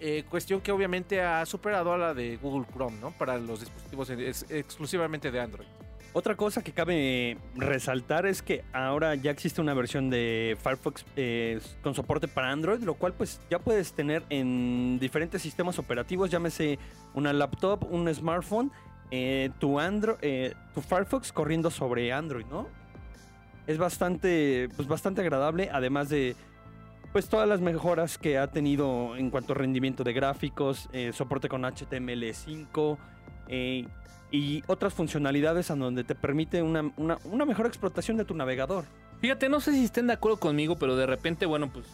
Eh, 0.01 0.25
cuestión 0.29 0.61
que 0.61 0.73
obviamente 0.73 1.21
ha 1.21 1.45
superado 1.47 1.93
a 1.93 1.99
la 1.99 2.15
de 2.15 2.37
Google 2.37 2.67
Chrome, 2.73 2.99
¿no? 3.01 3.11
Para 3.13 3.37
los 3.39 3.61
dispositivos 3.61 4.11
ex- 4.11 4.47
exclusivamente 4.51 5.31
de 5.31 5.41
Android. 5.41 5.67
Otra 6.15 6.37
cosa 6.37 6.65
que 6.65 6.73
cabe 6.73 7.37
resaltar 7.55 8.25
es 8.27 8.41
que 8.43 8.65
ahora 8.73 9.15
ya 9.15 9.31
existe 9.31 9.61
una 9.61 9.75
versión 9.75 10.09
de 10.09 10.57
Firefox 10.63 11.05
eh, 11.17 11.61
con 11.83 11.95
soporte 11.95 12.27
para 12.29 12.51
Android, 12.51 12.81
lo 12.83 12.95
cual 12.95 13.13
pues 13.13 13.41
ya 13.51 13.59
puedes 13.59 13.93
tener 13.93 14.23
en 14.31 14.99
diferentes 14.99 15.43
sistemas 15.43 15.79
operativos, 15.79 16.31
llámese 16.31 16.79
una 17.15 17.33
laptop, 17.35 17.85
un 17.93 18.13
smartphone, 18.13 18.73
eh, 19.11 19.51
tu, 19.59 19.79
Andro- 19.79 20.17
eh, 20.23 20.55
tu 20.75 20.81
Firefox 20.81 21.31
corriendo 21.31 21.71
sobre 21.71 22.11
Android, 22.13 22.47
¿no? 22.47 22.69
Es 23.67 23.77
bastante, 23.77 24.71
pues 24.77 24.89
bastante 24.89 25.21
agradable, 25.21 25.69
además 25.71 26.09
de 26.09 26.35
pues 27.13 27.29
todas 27.29 27.49
las 27.49 27.61
mejoras 27.61 28.19
que 28.19 28.39
ha 28.39 28.47
tenido 28.49 29.17
en 29.17 29.31
cuanto 29.31 29.53
a 29.53 29.57
rendimiento 29.57 30.05
de 30.05 30.13
gráficos, 30.13 30.89
eh, 30.93 31.13
soporte 31.13 31.49
con 31.49 31.63
HTML5 31.65 32.99
eh, 33.49 33.87
y 34.31 34.63
otras 34.67 34.93
funcionalidades 34.95 35.71
en 35.71 35.79
donde 35.81 36.05
te 36.05 36.15
permite 36.15 36.63
una, 36.63 36.93
una- 36.97 37.19
una 37.25 37.45
mejor 37.45 37.67
explotación 37.67 38.17
de 38.17 38.25
tu 38.25 38.35
navegador. 38.35 38.85
Fíjate, 39.21 39.49
no 39.49 39.61
sé 39.61 39.73
si 39.73 39.85
estén 39.85 40.07
de 40.07 40.13
acuerdo 40.13 40.39
conmigo, 40.39 40.77
pero 40.77 40.97
de 40.97 41.07
repente, 41.07 41.47
bueno, 41.47 41.71
pues 41.73 41.87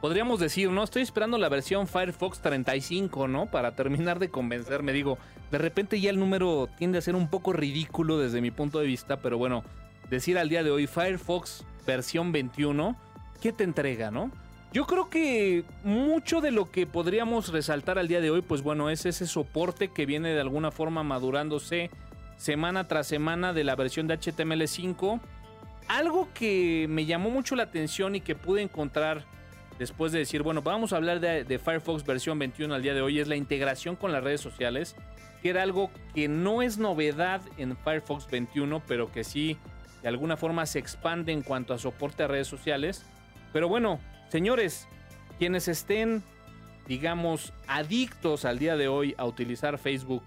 podríamos 0.00 0.40
decir, 0.40 0.70
¿no? 0.70 0.82
Estoy 0.82 1.02
esperando 1.02 1.38
la 1.38 1.48
versión 1.48 1.86
Firefox 1.86 2.40
35, 2.40 3.28
¿no? 3.28 3.46
Para 3.46 3.76
terminar 3.76 4.18
de 4.18 4.30
convencerme. 4.30 4.92
Digo, 4.92 5.18
de 5.50 5.58
repente 5.58 6.00
ya 6.00 6.10
el 6.10 6.18
número 6.18 6.68
tiende 6.78 6.98
a 6.98 7.02
ser 7.02 7.14
un 7.14 7.28
poco 7.28 7.52
ridículo 7.52 8.18
desde 8.18 8.40
mi 8.40 8.50
punto 8.50 8.80
de 8.80 8.86
vista, 8.86 9.18
pero 9.18 9.38
bueno, 9.38 9.62
decir 10.10 10.38
al 10.38 10.48
día 10.48 10.62
de 10.64 10.70
hoy 10.70 10.86
Firefox 10.86 11.64
versión 11.86 12.32
21, 12.32 12.96
¿qué 13.40 13.52
te 13.52 13.62
entrega, 13.64 14.10
no? 14.10 14.32
Yo 14.72 14.86
creo 14.86 15.08
que 15.08 15.64
mucho 15.84 16.40
de 16.40 16.50
lo 16.50 16.70
que 16.70 16.86
podríamos 16.86 17.48
resaltar 17.48 17.98
al 17.98 18.08
día 18.08 18.20
de 18.20 18.30
hoy, 18.30 18.42
pues 18.42 18.62
bueno, 18.62 18.90
es 18.90 19.06
ese 19.06 19.26
soporte 19.26 19.88
que 19.88 20.06
viene 20.06 20.34
de 20.34 20.40
alguna 20.40 20.70
forma 20.70 21.02
madurándose 21.02 21.90
semana 22.36 22.86
tras 22.86 23.06
semana 23.06 23.52
de 23.52 23.64
la 23.64 23.74
versión 23.74 24.06
de 24.06 24.18
HTML5. 24.18 25.20
Algo 25.88 26.28
que 26.34 26.86
me 26.88 27.06
llamó 27.06 27.30
mucho 27.30 27.56
la 27.56 27.62
atención 27.62 28.16
y 28.16 28.20
que 28.20 28.34
pude 28.34 28.62
encontrar 28.62 29.24
después 29.78 30.12
de 30.12 30.18
decir, 30.20 30.42
bueno, 30.42 30.62
vamos 30.62 30.92
a 30.92 30.96
hablar 30.96 31.20
de, 31.20 31.58
Firefox 31.58 32.04
versión 32.04 32.38
21 32.38 32.74
al 32.74 32.82
día 32.82 32.94
de 32.94 33.02
hoy, 33.02 33.20
es 33.20 33.28
la 33.28 33.36
integración 33.36 33.96
con 33.96 34.12
las 34.12 34.22
redes 34.22 34.40
sociales, 34.40 34.96
que 35.42 35.50
era 35.50 35.62
algo 35.62 35.90
que 36.14 36.28
no 36.28 36.62
es 36.62 36.78
novedad 36.78 37.40
en 37.56 37.76
Firefox 37.76 38.28
21, 38.30 38.82
pero 38.86 39.12
que 39.12 39.24
sí 39.24 39.56
de 40.02 40.08
alguna 40.08 40.36
forma 40.36 40.66
se 40.66 40.78
expande 40.78 41.32
en 41.32 41.42
cuanto 41.42 41.74
a 41.74 41.78
soporte 41.78 42.22
a 42.22 42.28
redes 42.28 42.46
sociales. 42.46 43.04
Pero 43.52 43.68
bueno, 43.68 44.00
señores, 44.28 44.88
quienes 45.38 45.68
estén, 45.68 46.22
digamos, 46.86 47.52
adictos 47.66 48.44
al 48.44 48.58
día 48.58 48.76
de 48.76 48.88
hoy 48.88 49.14
a 49.18 49.24
utilizar 49.24 49.78
Facebook 49.78 50.22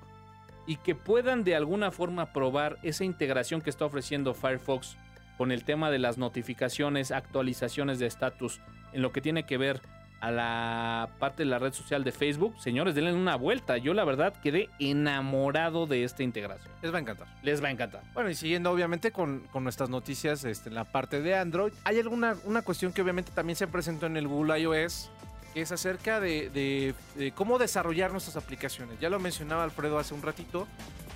y 0.68 0.76
que 0.78 0.96
puedan 0.96 1.44
de 1.44 1.56
alguna 1.56 1.92
forma 1.92 2.32
probar 2.32 2.78
esa 2.84 3.04
integración 3.04 3.62
que 3.62 3.70
está 3.70 3.86
ofreciendo 3.86 4.34
Firefox 4.34 4.98
con 5.38 5.52
el 5.52 5.64
tema 5.64 5.90
de 5.90 6.00
las 6.00 6.18
notificaciones, 6.18 7.12
actualizaciones 7.12 7.98
de 7.98 8.08
estatus 8.08 8.62
en 8.94 9.02
lo 9.02 9.12
que 9.12 9.22
tiene 9.22 9.46
que 9.46 9.58
ver 9.58 9.82
a 10.22 10.32
la 10.32 11.10
parte 11.20 11.44
de 11.44 11.50
la 11.50 11.60
red 11.60 11.72
social 11.74 12.04
de 12.04 12.12
Facebook, 12.12 12.56
señores, 12.62 12.94
denle 12.96 13.14
una 13.14 13.36
vuelta. 13.38 13.78
Yo 13.78 13.94
la 13.94 14.04
verdad 14.04 14.34
quedé 14.44 14.70
enamorado 14.80 15.88
de 15.88 16.04
esta 16.04 16.24
integración. 16.24 16.72
Les 16.82 16.92
va 16.94 16.98
a 16.98 17.02
encantar. 17.02 17.28
Les 17.42 17.64
va 17.64 17.70
a 17.70 17.72
encantar. 17.72 18.02
Bueno, 18.14 18.30
y 18.30 18.36
siguiendo 18.36 18.70
obviamente 18.72 19.12
con, 19.12 19.40
con 19.52 19.64
nuestras 19.64 19.90
noticias 19.90 20.44
este, 20.44 20.70
en 20.70 20.76
la 20.76 20.84
parte 20.84 21.22
de 21.22 21.36
Android, 21.36 21.72
hay 21.86 22.00
alguna 22.00 22.36
una 22.46 22.62
cuestión 22.62 22.92
que 22.92 23.02
obviamente 23.02 23.32
también 23.34 23.56
se 23.56 23.68
presentó 23.68 24.08
en 24.08 24.18
el 24.18 24.28
Google 24.28 24.60
iOS, 24.60 25.10
que 25.54 25.62
es 25.62 25.72
acerca 25.72 26.20
de, 26.20 26.50
de- 26.50 26.94
de 27.16 27.32
cómo 27.32 27.58
desarrollar 27.58 28.12
nuestras 28.12 28.36
aplicaciones. 28.36 29.00
Ya 29.00 29.10
lo 29.10 29.20
mencionaba 29.20 29.64
Alfredo 29.64 30.00
hace 30.00 30.14
un 30.14 30.22
ratito. 30.22 30.68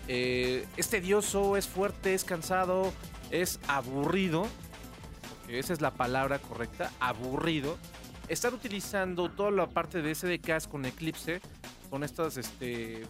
eh, 0.07 0.65
es 0.77 0.89
tedioso, 0.89 1.55
es 1.57 1.67
fuerte, 1.67 2.13
es 2.13 2.23
cansado, 2.23 2.93
es 3.31 3.59
aburrido. 3.67 4.47
esa 5.49 5.73
es 5.73 5.81
la 5.81 5.91
palabra 5.91 6.39
correcta, 6.39 6.89
aburrido. 6.99 7.77
Estar 8.33 8.51
utilizando 8.51 9.29
toda 9.29 9.51
la 9.51 9.67
parte 9.67 10.01
de 10.01 10.15
SDKs 10.15 10.67
con 10.67 10.85
Eclipse, 10.85 11.39
con 11.91 12.03
estas, 12.03 12.35
este... 12.37 13.03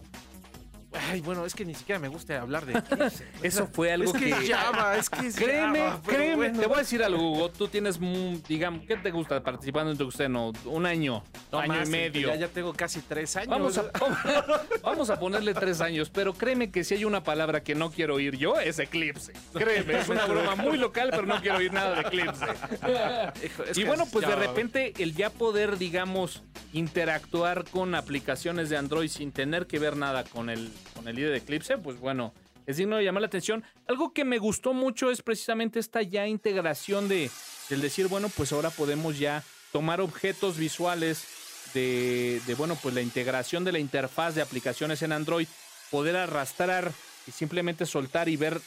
Ay, 1.09 1.21
bueno, 1.21 1.45
es 1.45 1.53
que 1.55 1.65
ni 1.65 1.73
siquiera 1.73 1.99
me 1.99 2.07
gusta 2.07 2.39
hablar 2.41 2.65
de 2.65 2.73
Eclipse. 2.73 3.27
Eso 3.43 3.67
fue 3.67 3.91
algo 3.91 4.11
es 4.11 4.13
que, 4.13 4.25
que... 4.25 4.31
es 4.31 4.49
Java, 4.49 4.97
es 4.97 5.09
que 5.09 5.27
es 5.27 5.35
Créeme, 5.35 5.79
Java, 5.79 6.01
créeme, 6.05 6.35
bueno. 6.35 6.59
te 6.59 6.67
voy 6.67 6.75
a 6.75 6.79
decir 6.79 7.03
algo, 7.03 7.31
Hugo. 7.31 7.49
Tú 7.49 7.67
tienes, 7.67 7.99
digamos, 8.47 8.85
¿qué 8.87 8.95
te 8.97 9.11
gusta 9.11 9.41
participando 9.41 9.91
en 9.91 9.97
Tuxteno? 9.97 10.51
Un 10.65 10.85
año, 10.85 11.23
No 11.51 11.59
año 11.59 11.73
más, 11.73 11.87
y 11.87 11.91
medio. 11.91 12.27
Ya, 12.27 12.35
ya 12.35 12.47
tengo 12.47 12.73
casi 12.73 13.01
tres 13.01 13.35
años. 13.35 13.49
Vamos 13.49 13.77
a, 13.77 13.91
vamos 14.83 15.09
a 15.09 15.19
ponerle 15.19 15.53
tres 15.53 15.81
años, 15.81 16.09
pero 16.09 16.33
créeme 16.33 16.71
que 16.71 16.83
si 16.83 16.95
hay 16.95 17.05
una 17.05 17.23
palabra 17.23 17.63
que 17.63 17.75
no 17.75 17.91
quiero 17.91 18.15
oír 18.15 18.37
yo, 18.37 18.59
es 18.59 18.79
eclipse. 18.79 19.33
Créeme, 19.53 19.99
es 19.99 20.09
una 20.09 20.25
broma 20.25 20.55
muy 20.55 20.77
local, 20.77 21.09
pero 21.11 21.23
no 21.23 21.41
quiero 21.41 21.57
oír 21.57 21.73
nada 21.73 21.95
de 21.95 22.01
eclipse. 22.01 22.45
Y 23.75 23.83
bueno, 23.83 24.03
es 24.03 24.09
pues 24.11 24.27
de 24.27 24.35
repente 24.35 24.93
el 24.99 25.15
ya 25.15 25.29
poder, 25.29 25.77
digamos, 25.77 26.43
interactuar 26.73 27.65
con 27.65 27.95
aplicaciones 27.95 28.69
de 28.69 28.77
Android 28.77 29.09
sin 29.09 29.31
tener 29.31 29.67
que 29.67 29.79
ver 29.79 29.95
nada 29.97 30.23
con 30.23 30.49
el, 30.49 30.71
con 30.95 31.07
el 31.07 31.17
IDE 31.17 31.29
de 31.29 31.37
Eclipse, 31.37 31.77
pues 31.77 31.99
bueno, 31.99 32.33
es 32.65 32.77
digno 32.77 32.97
de 32.97 33.03
llamar 33.03 33.21
la 33.21 33.27
atención. 33.27 33.63
Algo 33.87 34.13
que 34.13 34.25
me 34.25 34.37
gustó 34.37 34.73
mucho 34.73 35.11
es 35.11 35.21
precisamente 35.21 35.79
esta 35.79 36.01
ya 36.01 36.27
integración 36.27 37.07
de, 37.07 37.29
del 37.69 37.81
decir, 37.81 38.07
bueno, 38.07 38.29
pues 38.29 38.51
ahora 38.51 38.69
podemos 38.69 39.19
ya 39.19 39.43
tomar 39.71 40.01
objetos 40.01 40.57
visuales 40.57 41.25
de, 41.73 42.41
de, 42.45 42.55
bueno, 42.55 42.77
pues 42.81 42.93
la 42.93 43.01
integración 43.01 43.63
de 43.63 43.71
la 43.71 43.79
interfaz 43.79 44.35
de 44.35 44.41
aplicaciones 44.41 45.01
en 45.01 45.11
Android, 45.11 45.47
poder 45.89 46.15
arrastrar 46.15 46.91
y 47.27 47.31
simplemente 47.31 47.85
soltar 47.85 48.29
y 48.29 48.37
ver, 48.37 48.61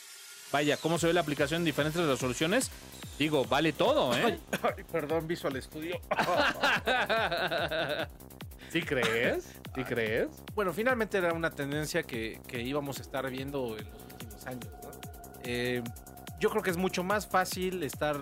vaya, 0.52 0.76
cómo 0.76 0.98
se 0.98 1.06
ve 1.06 1.12
la 1.12 1.20
aplicación 1.20 1.62
en 1.62 1.64
diferentes 1.64 2.04
resoluciones. 2.04 2.70
Digo, 3.18 3.44
vale 3.44 3.72
todo, 3.72 4.14
¿eh? 4.16 4.38
Ay, 4.62 4.84
perdón, 4.90 5.26
Visual 5.26 5.60
Studio. 5.62 6.00
¿Sí 8.70 8.82
crees? 8.82 9.54
¿Sí 9.74 9.84
crees? 9.84 10.28
Bueno, 10.54 10.72
finalmente 10.72 11.18
era 11.18 11.32
una 11.32 11.50
tendencia 11.50 12.02
que, 12.02 12.40
que 12.46 12.62
íbamos 12.62 12.98
a 12.98 13.02
estar 13.02 13.30
viendo 13.30 13.76
en 13.78 13.86
los 13.90 14.02
últimos 14.12 14.46
años. 14.46 14.66
¿no? 14.82 14.90
Eh, 15.44 15.82
yo 16.40 16.50
creo 16.50 16.62
que 16.62 16.70
es 16.70 16.76
mucho 16.76 17.02
más 17.02 17.26
fácil 17.26 17.82
estar 17.82 18.20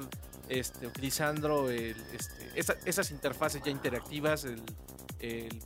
este, 0.49 0.87
utilizando 0.87 1.71
este, 1.71 2.79
esas 2.85 3.11
interfaces 3.11 3.63
ya 3.65 3.71
interactivas, 3.71 4.45
el, 4.45 4.63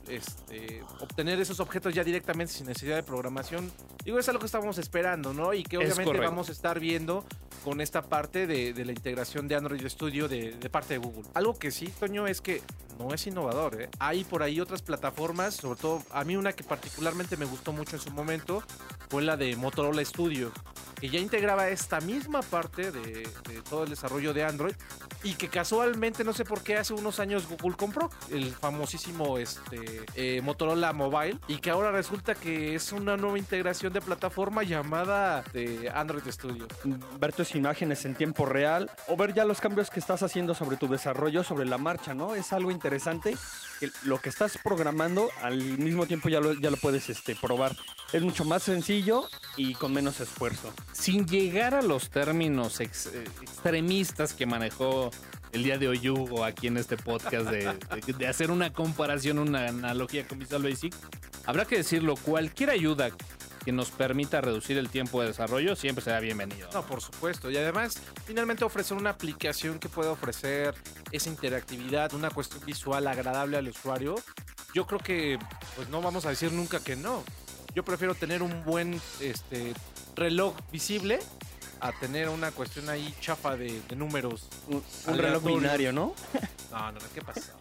este, 0.07 0.81
obtener 1.01 1.39
esos 1.39 1.59
objetos 1.59 1.93
ya 1.93 2.03
directamente 2.03 2.53
sin 2.53 2.67
necesidad 2.67 2.95
de 2.95 3.03
programación. 3.03 3.71
Digo, 4.03 4.19
es 4.19 4.29
algo 4.29 4.39
que 4.39 4.45
estábamos 4.45 4.77
esperando, 4.77 5.33
¿no? 5.33 5.53
Y 5.53 5.63
que 5.63 5.77
obviamente 5.77 6.17
vamos 6.19 6.49
a 6.49 6.51
estar 6.51 6.79
viendo 6.79 7.25
con 7.63 7.81
esta 7.81 8.01
parte 8.01 8.47
de, 8.47 8.85
la 8.85 8.91
integración 8.91 9.47
de 9.47 9.55
Android 9.55 9.85
Studio 9.87 10.27
de, 10.27 10.53
parte 10.71 10.93
de 10.93 10.99
Google. 10.99 11.23
Algo 11.33 11.57
que 11.57 11.71
sí, 11.71 11.87
Toño, 11.99 12.25
es 12.27 12.41
que 12.41 12.61
no 12.97 13.13
es 13.13 13.27
innovador. 13.27 13.81
¿eh? 13.81 13.89
Hay 13.99 14.23
por 14.23 14.43
ahí 14.43 14.61
otras 14.61 14.81
plataformas, 14.81 15.55
sobre 15.55 15.79
todo 15.79 16.03
a 16.11 16.23
mí 16.23 16.37
una 16.37 16.53
que 16.53 16.63
particularmente 16.63 17.37
me 17.37 17.45
gustó 17.45 17.73
mucho 17.73 17.97
en 17.97 18.01
su 18.01 18.11
momento 18.11 18.63
fue 19.09 19.23
la 19.23 19.35
de 19.35 19.55
Motorola 19.55 20.03
Studio, 20.05 20.51
que 20.99 21.09
ya 21.09 21.19
integraba 21.19 21.69
esta 21.69 21.99
misma 21.99 22.41
parte 22.41 22.91
de 22.91 23.27
todo 23.69 23.83
el 23.83 23.89
desarrollo 23.89 24.33
de 24.33 24.43
Android 24.43 24.68
Android 24.69 25.09
y 25.23 25.33
que 25.33 25.49
casualmente, 25.49 26.23
no 26.23 26.33
sé 26.33 26.45
por 26.45 26.61
qué, 26.61 26.77
hace 26.77 26.93
unos 26.93 27.19
años 27.19 27.45
Google 27.47 27.75
compró 27.75 28.09
el 28.31 28.53
famosísimo 28.53 29.37
este, 29.37 30.05
eh, 30.15 30.41
Motorola 30.41 30.93
Mobile 30.93 31.39
y 31.47 31.57
que 31.57 31.71
ahora 31.71 31.91
resulta 31.91 32.35
que 32.35 32.75
es 32.75 32.91
una 32.93 33.17
nueva 33.17 33.37
integración 33.37 33.91
de 33.91 34.01
plataforma 34.01 34.63
llamada 34.63 35.43
de 35.51 35.91
Android 35.93 36.23
Studio. 36.29 36.67
Ver 37.19 37.33
tus 37.33 37.53
imágenes 37.55 38.05
en 38.05 38.15
tiempo 38.15 38.45
real 38.45 38.89
o 39.07 39.17
ver 39.17 39.33
ya 39.33 39.43
los 39.43 39.59
cambios 39.59 39.89
que 39.89 39.99
estás 39.99 40.23
haciendo 40.23 40.53
sobre 40.55 40.77
tu 40.77 40.87
desarrollo, 40.87 41.43
sobre 41.43 41.65
la 41.65 41.77
marcha, 41.77 42.13
¿no? 42.13 42.35
Es 42.35 42.53
algo 42.53 42.71
interesante. 42.71 43.35
Que 43.79 43.89
lo 44.03 44.19
que 44.19 44.29
estás 44.29 44.57
programando 44.61 45.29
al 45.41 45.57
mismo 45.77 46.05
tiempo 46.05 46.27
ya 46.27 46.41
lo, 46.41 46.53
ya 46.53 46.69
lo 46.69 46.77
puedes 46.77 47.09
este, 47.09 47.35
probar. 47.35 47.75
Es 48.11 48.21
mucho 48.21 48.43
más 48.43 48.63
sencillo 48.63 49.27
y 49.55 49.73
con 49.73 49.93
menos 49.93 50.19
esfuerzo. 50.19 50.73
Sin 50.91 51.25
llegar 51.25 51.75
a 51.75 51.81
los 51.81 52.09
términos 52.09 52.79
ex, 52.79 53.07
eh, 53.07 53.23
extremistas 53.41 54.33
que 54.33 54.45
manejó 54.59 55.09
el 55.53 55.63
día 55.63 55.77
de 55.77 55.87
hoy 55.87 56.09
Hugo 56.09 56.43
aquí 56.43 56.67
en 56.67 56.75
este 56.75 56.97
podcast 56.97 57.49
de, 57.49 57.63
de, 58.05 58.13
de, 58.13 58.27
hacer 58.27 58.51
una 58.51 58.73
comparación, 58.73 59.39
una 59.39 59.67
analogía 59.67 60.27
con 60.27 60.37
Visual 60.37 60.63
Basic. 60.63 60.93
Habrá 61.45 61.63
que 61.63 61.77
decirlo, 61.77 62.15
cualquier 62.17 62.69
ayuda 62.69 63.09
que 63.63 63.71
nos 63.71 63.89
permita 63.89 64.41
reducir 64.41 64.77
el 64.77 64.89
tiempo 64.89 65.21
de 65.21 65.27
desarrollo 65.27 65.77
siempre 65.77 66.03
será 66.03 66.19
bienvenido. 66.19 66.67
No, 66.73 66.85
por 66.85 66.99
supuesto. 66.99 67.49
Y 67.49 67.55
además, 67.55 68.01
finalmente 68.25 68.65
ofrecer 68.65 68.97
una 68.97 69.11
aplicación 69.11 69.79
que 69.79 69.87
pueda 69.87 70.11
ofrecer 70.11 70.75
esa 71.13 71.29
interactividad, 71.29 72.13
una 72.13 72.29
cuestión 72.29 72.61
visual 72.65 73.07
agradable 73.07 73.55
al 73.55 73.69
usuario, 73.69 74.15
yo 74.75 74.85
creo 74.85 74.99
que 74.99 75.39
pues 75.77 75.87
no 75.87 76.01
vamos 76.01 76.25
a 76.25 76.29
decir 76.31 76.51
nunca 76.51 76.81
que 76.81 76.97
no. 76.97 77.23
Yo 77.73 77.85
prefiero 77.85 78.13
tener 78.13 78.43
un 78.43 78.65
buen 78.65 78.99
este, 79.21 79.73
reloj 80.17 80.53
visible 80.69 81.19
a 81.81 81.91
tener 81.93 82.29
una 82.29 82.51
cuestión 82.51 82.89
ahí 82.89 83.13
chafa 83.19 83.55
de, 83.55 83.81
números. 83.95 84.47
Un, 84.67 84.83
un 85.07 85.17
reloj 85.17 85.43
binario, 85.43 85.93
¿no? 85.93 86.13
No, 86.71 86.91
no, 86.91 86.99
¿qué 87.13 87.21
pasó? 87.21 87.51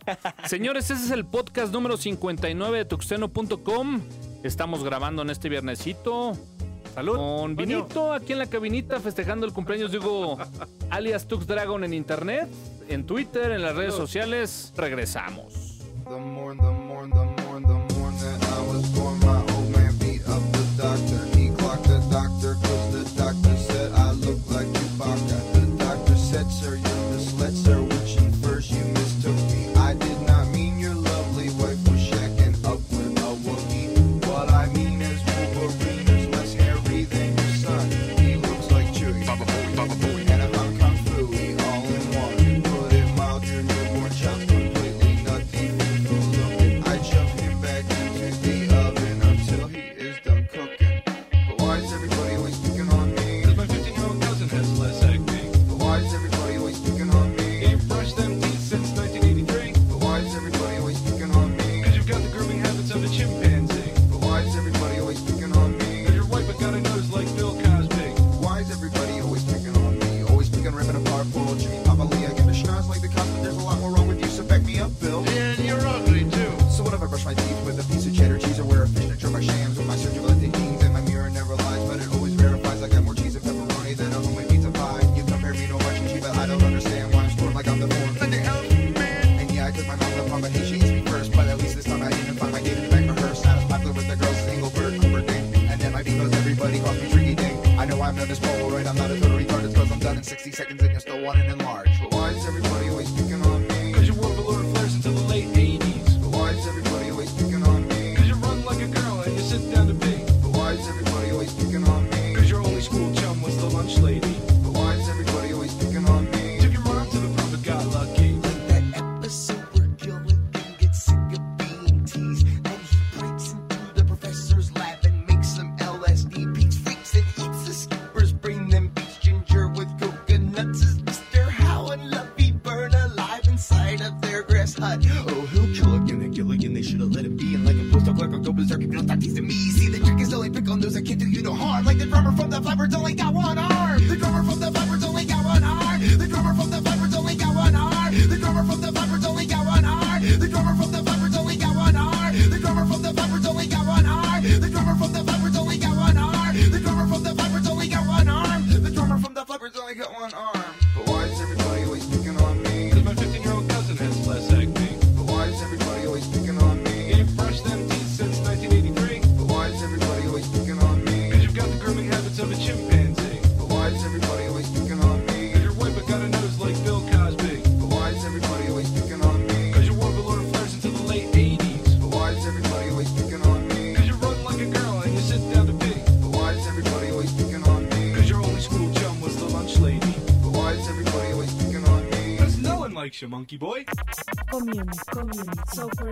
Señores, 0.46 0.90
ese 0.90 1.04
es 1.04 1.10
el 1.10 1.24
podcast 1.24 1.72
número 1.72 1.96
59 1.96 2.78
de 2.78 2.84
tuxeno.com. 2.84 4.00
Estamos 4.42 4.84
grabando 4.84 5.22
en 5.22 5.30
este 5.30 5.48
viernesito. 5.48 6.32
Salud. 6.94 7.16
Con 7.16 7.56
Vinito 7.56 8.12
aquí 8.12 8.32
en 8.32 8.40
la 8.40 8.46
cabinita 8.46 8.98
festejando 8.98 9.46
el 9.46 9.52
cumpleaños 9.52 9.92
de 9.92 9.98
Hugo, 9.98 10.38
alias 10.90 11.26
Tux 11.28 11.46
Dragon 11.46 11.84
en 11.84 11.94
internet, 11.94 12.48
en 12.88 13.06
Twitter, 13.06 13.52
en 13.52 13.62
las 13.62 13.76
redes 13.76 13.94
sociales. 13.94 14.72
Regresamos. 14.76 15.78
The 16.08 16.16
more, 16.16 16.56
the 16.56 16.62
more, 16.62 17.08
the 17.08 17.42
more, 17.42 17.48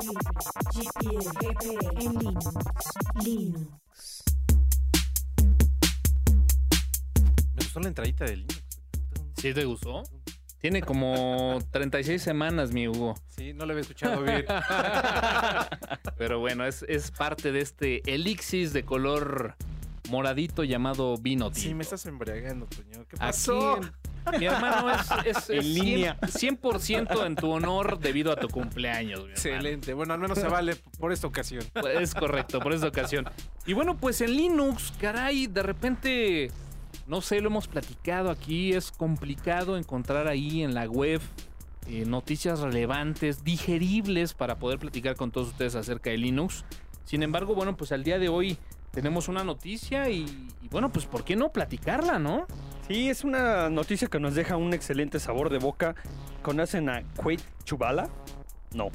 software 0.00 0.90
libre, 1.02 1.78
en 2.00 2.18
Linux. 2.18 2.46
Linux. 3.24 4.24
Me 7.54 7.62
gustó 7.62 7.80
la 7.80 7.88
entradita 7.88 8.24
de 8.24 8.36
Linux. 8.36 8.62
¿Sí 9.36 9.54
te 9.54 9.64
gustó? 9.64 10.02
Tiene 10.58 10.82
como 10.82 11.58
36 11.70 12.20
semanas, 12.20 12.72
mi 12.72 12.88
Hugo. 12.88 13.14
Sí, 13.28 13.52
no 13.52 13.66
le 13.66 13.72
había 13.72 13.82
escuchado 13.82 14.22
bien. 14.22 14.44
Pero 16.18 16.40
bueno, 16.40 16.64
es, 16.64 16.84
es 16.88 17.10
parte 17.10 17.52
de 17.52 17.60
este 17.60 18.02
elixir 18.12 18.72
de 18.72 18.84
color 18.84 19.54
moradito 20.08 20.64
llamado 20.64 21.16
vino 21.18 21.50
tinto. 21.50 21.68
Sí, 21.68 21.74
me 21.74 21.82
estás 21.82 22.06
embriagando, 22.06 22.66
Toño. 22.66 23.06
¿Qué 23.06 23.16
pasó? 23.16 23.76
Aquí 23.76 23.88
mi 24.38 24.46
hermano, 24.46 24.90
es, 24.90 25.36
es, 25.36 25.50
En 25.50 25.58
es 25.58 25.64
línea. 25.64 26.18
100%, 26.20 26.60
100% 26.60 27.26
en 27.26 27.36
tu 27.36 27.50
honor 27.50 27.98
debido 27.98 28.32
a 28.32 28.36
tu 28.36 28.48
cumpleaños. 28.48 29.24
Excelente. 29.30 29.94
Bueno, 29.94 30.14
al 30.14 30.20
menos 30.20 30.38
se 30.38 30.48
vale 30.48 30.76
por 30.98 31.12
esta 31.12 31.26
ocasión. 31.26 31.64
Es 31.98 32.14
correcto, 32.14 32.60
por 32.60 32.72
esta 32.72 32.88
ocasión. 32.88 33.28
Y 33.66 33.72
bueno, 33.72 33.96
pues 33.96 34.20
en 34.20 34.36
Linux, 34.36 34.92
caray, 35.00 35.46
de 35.46 35.62
repente, 35.62 36.50
no 37.06 37.20
sé, 37.20 37.40
lo 37.40 37.48
hemos 37.48 37.68
platicado 37.68 38.30
aquí, 38.30 38.72
es 38.72 38.92
complicado 38.92 39.76
encontrar 39.76 40.28
ahí 40.28 40.62
en 40.62 40.74
la 40.74 40.84
web 40.86 41.20
eh, 41.88 42.04
noticias 42.04 42.60
relevantes, 42.60 43.44
digeribles 43.44 44.34
para 44.34 44.58
poder 44.58 44.78
platicar 44.78 45.14
con 45.14 45.30
todos 45.30 45.48
ustedes 45.48 45.76
acerca 45.76 46.10
de 46.10 46.18
Linux. 46.18 46.64
Sin 47.04 47.22
embargo, 47.22 47.54
bueno, 47.54 47.76
pues 47.76 47.92
al 47.92 48.02
día 48.02 48.18
de 48.18 48.28
hoy 48.28 48.58
tenemos 48.96 49.28
una 49.28 49.44
noticia 49.44 50.08
y, 50.08 50.22
y 50.62 50.68
bueno, 50.70 50.90
pues 50.90 51.04
¿por 51.04 51.22
qué 51.22 51.36
no 51.36 51.52
platicarla, 51.52 52.18
no? 52.18 52.46
Sí, 52.88 53.10
es 53.10 53.24
una 53.24 53.68
noticia 53.68 54.08
que 54.08 54.18
nos 54.18 54.34
deja 54.34 54.56
un 54.56 54.72
excelente 54.72 55.20
sabor 55.20 55.50
de 55.50 55.58
boca. 55.58 55.94
¿Conocen 56.42 56.88
a 56.88 57.02
Quade 57.14 57.42
Chubala? 57.64 58.08
No. 58.72 58.88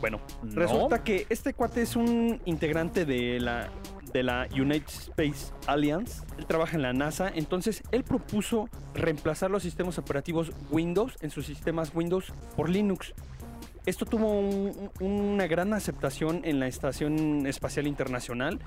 Bueno, 0.00 0.20
No. 0.42 0.54
resulta 0.54 1.04
que 1.04 1.26
este 1.28 1.52
cuate 1.52 1.82
es 1.82 1.96
un 1.96 2.40
integrante 2.46 3.04
de 3.04 3.38
la, 3.40 3.68
de 4.14 4.22
la 4.22 4.48
United 4.52 4.88
Space 4.88 5.52
Alliance. 5.66 6.22
Él 6.38 6.46
trabaja 6.46 6.76
en 6.76 6.82
la 6.82 6.94
NASA, 6.94 7.30
entonces 7.34 7.82
él 7.90 8.04
propuso 8.04 8.70
reemplazar 8.94 9.50
los 9.50 9.62
sistemas 9.62 9.98
operativos 9.98 10.50
Windows 10.70 11.18
en 11.20 11.28
sus 11.30 11.44
sistemas 11.44 11.92
Windows 11.94 12.32
por 12.56 12.70
Linux. 12.70 13.12
Esto 13.86 14.04
tuvo 14.04 14.38
un- 14.38 14.90
una 15.00 15.46
gran 15.46 15.72
aceptación 15.72 16.42
en 16.44 16.60
la 16.60 16.66
Estación 16.66 17.46
Espacial 17.46 17.86
Internacional, 17.86 18.60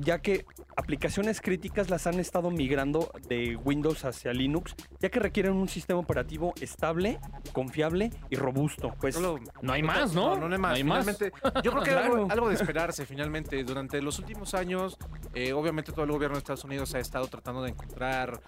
ya 0.00 0.20
que 0.20 0.46
aplicaciones 0.76 1.40
críticas 1.40 1.90
las 1.90 2.06
han 2.06 2.18
estado 2.20 2.50
migrando 2.50 3.10
de 3.28 3.56
Windows 3.56 4.04
hacia 4.04 4.32
Linux, 4.32 4.74
ya 5.00 5.10
que 5.10 5.18
requieren 5.20 5.52
un 5.54 5.68
sistema 5.68 5.98
operativo 6.00 6.54
estable, 6.60 7.18
confiable 7.52 8.10
y 8.30 8.36
robusto. 8.36 8.94
Pues 9.00 9.16
Solo- 9.16 9.38
No 9.62 9.72
hay 9.72 9.82
más, 9.82 10.14
¿no? 10.14 10.36
No, 10.36 10.48
no 10.48 10.54
hay 10.54 10.60
más. 10.60 10.70
No 10.70 10.76
hay 10.76 10.84
más. 10.84 11.04
Finalmente, 11.06 11.32
yo 11.62 11.72
creo 11.72 11.82
que 11.82 11.90
Claro. 11.90 12.14
algo, 12.14 12.30
algo 12.30 12.48
de 12.48 12.54
esperarse 12.54 13.04
finalmente. 13.06 13.62
Durante 13.64 14.00
los 14.00 14.18
últimos 14.20 14.54
años, 14.54 14.96
eh, 15.34 15.52
obviamente 15.52 15.92
todo 15.92 16.04
el 16.04 16.12
gobierno 16.12 16.36
de 16.36 16.38
Estados 16.38 16.64
Unidos 16.64 16.94
ha 16.94 17.00
estado 17.00 17.26
tratando 17.26 17.62
de 17.62 17.70
encontrar 17.70 18.40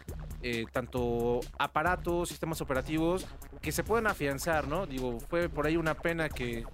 eh, 0.45 0.65
tanto 0.73 1.39
aparatos, 1.57 2.29
sistemas 2.31 2.61
operativos 2.61 3.27
que 3.61 3.71
se 3.71 3.85
puedan 3.85 4.09
afianzar, 4.09 4.67
¿no? 4.67 4.87
Digo, 4.89 5.21
fue 5.21 5.49
por 5.49 5.69
ahí 5.69 5.72
una 5.77 5.95
pena 5.95 6.29
que, 6.29 6.65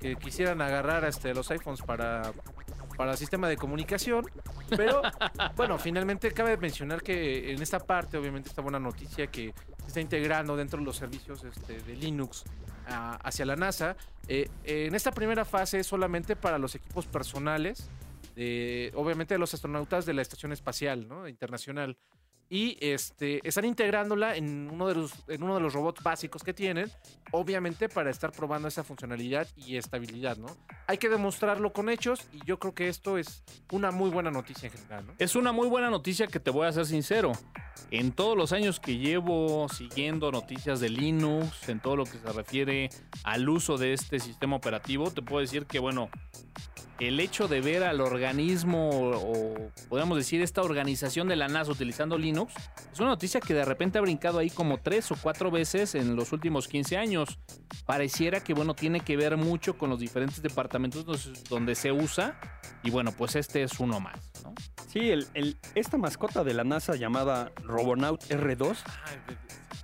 que 0.00 0.16
quisieran 0.16 0.60
agarrar 0.62 1.04
este, 1.04 1.34
los 1.34 1.50
iPhones 1.50 1.82
para 1.82 2.32
para 2.96 3.16
sistema 3.16 3.48
de 3.48 3.56
comunicación, 3.56 4.24
pero 4.68 5.02
bueno, 5.56 5.78
finalmente 5.80 6.30
cabe 6.30 6.56
mencionar 6.56 7.02
que 7.02 7.52
en 7.52 7.60
esta 7.60 7.80
parte, 7.80 8.16
obviamente, 8.16 8.48
esta 8.50 8.62
buena 8.62 8.78
noticia 8.78 9.26
que 9.26 9.52
se 9.80 9.86
está 9.88 10.00
integrando 10.00 10.54
dentro 10.56 10.78
de 10.78 10.84
los 10.84 10.94
servicios 10.96 11.42
este, 11.42 11.80
de 11.82 11.96
Linux 11.96 12.44
a- 12.86 13.16
hacia 13.16 13.46
la 13.46 13.56
NASA. 13.56 13.96
Eh, 14.28 14.48
en 14.62 14.94
esta 14.94 15.10
primera 15.10 15.44
fase 15.44 15.80
es 15.80 15.88
solamente 15.88 16.36
para 16.36 16.56
los 16.56 16.76
equipos 16.76 17.06
personales, 17.06 17.90
de, 18.36 18.92
obviamente 18.94 19.34
de 19.34 19.38
los 19.38 19.52
astronautas 19.54 20.06
de 20.06 20.14
la 20.14 20.22
Estación 20.22 20.52
Espacial 20.52 21.08
¿no? 21.08 21.26
Internacional. 21.26 21.96
Y 22.50 22.76
este, 22.80 23.46
están 23.46 23.64
integrándola 23.64 24.36
en 24.36 24.70
uno, 24.70 24.86
de 24.86 24.94
los, 24.94 25.12
en 25.28 25.42
uno 25.42 25.54
de 25.54 25.60
los 25.60 25.72
robots 25.72 26.02
básicos 26.02 26.42
que 26.44 26.52
tienen, 26.52 26.90
obviamente 27.32 27.88
para 27.88 28.10
estar 28.10 28.32
probando 28.32 28.68
esa 28.68 28.84
funcionalidad 28.84 29.48
y 29.56 29.76
estabilidad, 29.76 30.36
¿no? 30.36 30.46
Hay 30.86 30.98
que 30.98 31.08
demostrarlo 31.08 31.72
con 31.72 31.88
hechos 31.88 32.20
y 32.32 32.44
yo 32.44 32.58
creo 32.58 32.74
que 32.74 32.88
esto 32.88 33.18
es 33.18 33.42
una 33.72 33.90
muy 33.90 34.10
buena 34.10 34.30
noticia 34.30 34.68
en 34.68 34.72
general. 34.72 35.04
Es 35.18 35.34
una 35.36 35.52
muy 35.52 35.68
buena 35.68 35.90
noticia 35.90 36.26
que 36.26 36.38
te 36.38 36.50
voy 36.50 36.66
a 36.66 36.72
ser 36.72 36.86
sincero. 36.86 37.32
En 37.90 38.12
todos 38.12 38.36
los 38.36 38.52
años 38.52 38.78
que 38.78 38.98
llevo 38.98 39.68
siguiendo 39.68 40.30
noticias 40.30 40.80
de 40.80 40.90
Linux, 40.90 41.68
en 41.68 41.80
todo 41.80 41.96
lo 41.96 42.04
que 42.04 42.18
se 42.18 42.32
refiere 42.32 42.90
al 43.24 43.48
uso 43.48 43.78
de 43.78 43.92
este 43.92 44.20
sistema 44.20 44.56
operativo, 44.56 45.10
te 45.10 45.22
puedo 45.22 45.40
decir 45.40 45.66
que, 45.66 45.78
bueno, 45.78 46.08
el 47.00 47.18
hecho 47.20 47.48
de 47.48 47.60
ver 47.60 47.82
al 47.82 48.00
organismo 48.00 48.88
o, 48.90 49.54
podríamos 49.88 50.16
decir 50.16 50.40
esta 50.42 50.62
organización 50.62 51.26
de 51.28 51.36
la 51.36 51.48
NASA 51.48 51.72
utilizando 51.72 52.16
Linux 52.16 52.54
es 52.92 53.00
una 53.00 53.08
noticia 53.10 53.40
que 53.40 53.52
de 53.54 53.64
repente 53.64 53.98
ha 53.98 54.00
brincado 54.00 54.38
ahí 54.38 54.48
como 54.50 54.78
tres 54.78 55.10
o 55.10 55.16
cuatro 55.20 55.50
veces 55.50 55.94
en 55.96 56.14
los 56.16 56.32
últimos 56.32 56.68
15 56.68 56.96
años. 56.96 57.38
Pareciera 57.86 58.40
que, 58.44 58.54
bueno, 58.54 58.74
tiene 58.74 59.00
que 59.00 59.16
ver 59.16 59.36
mucho 59.36 59.76
con 59.76 59.90
los 59.90 59.98
diferentes 59.98 60.40
departamentos 60.40 61.04
donde 61.48 61.74
se 61.74 61.90
usa 61.92 62.38
y, 62.84 62.90
bueno, 62.90 63.12
pues 63.12 63.34
este 63.36 63.62
es 63.64 63.80
uno 63.80 63.98
más, 64.00 64.18
¿no? 64.44 64.54
sí, 64.88 65.10
el- 65.10 65.26
el- 65.34 65.56
esta 65.74 65.96
mascota 65.98 66.44
de 66.44 66.54
la 66.54 66.62
NASA 66.62 66.94
llamada 66.94 67.50
Robonaut 67.64 68.22
R2 68.28 68.76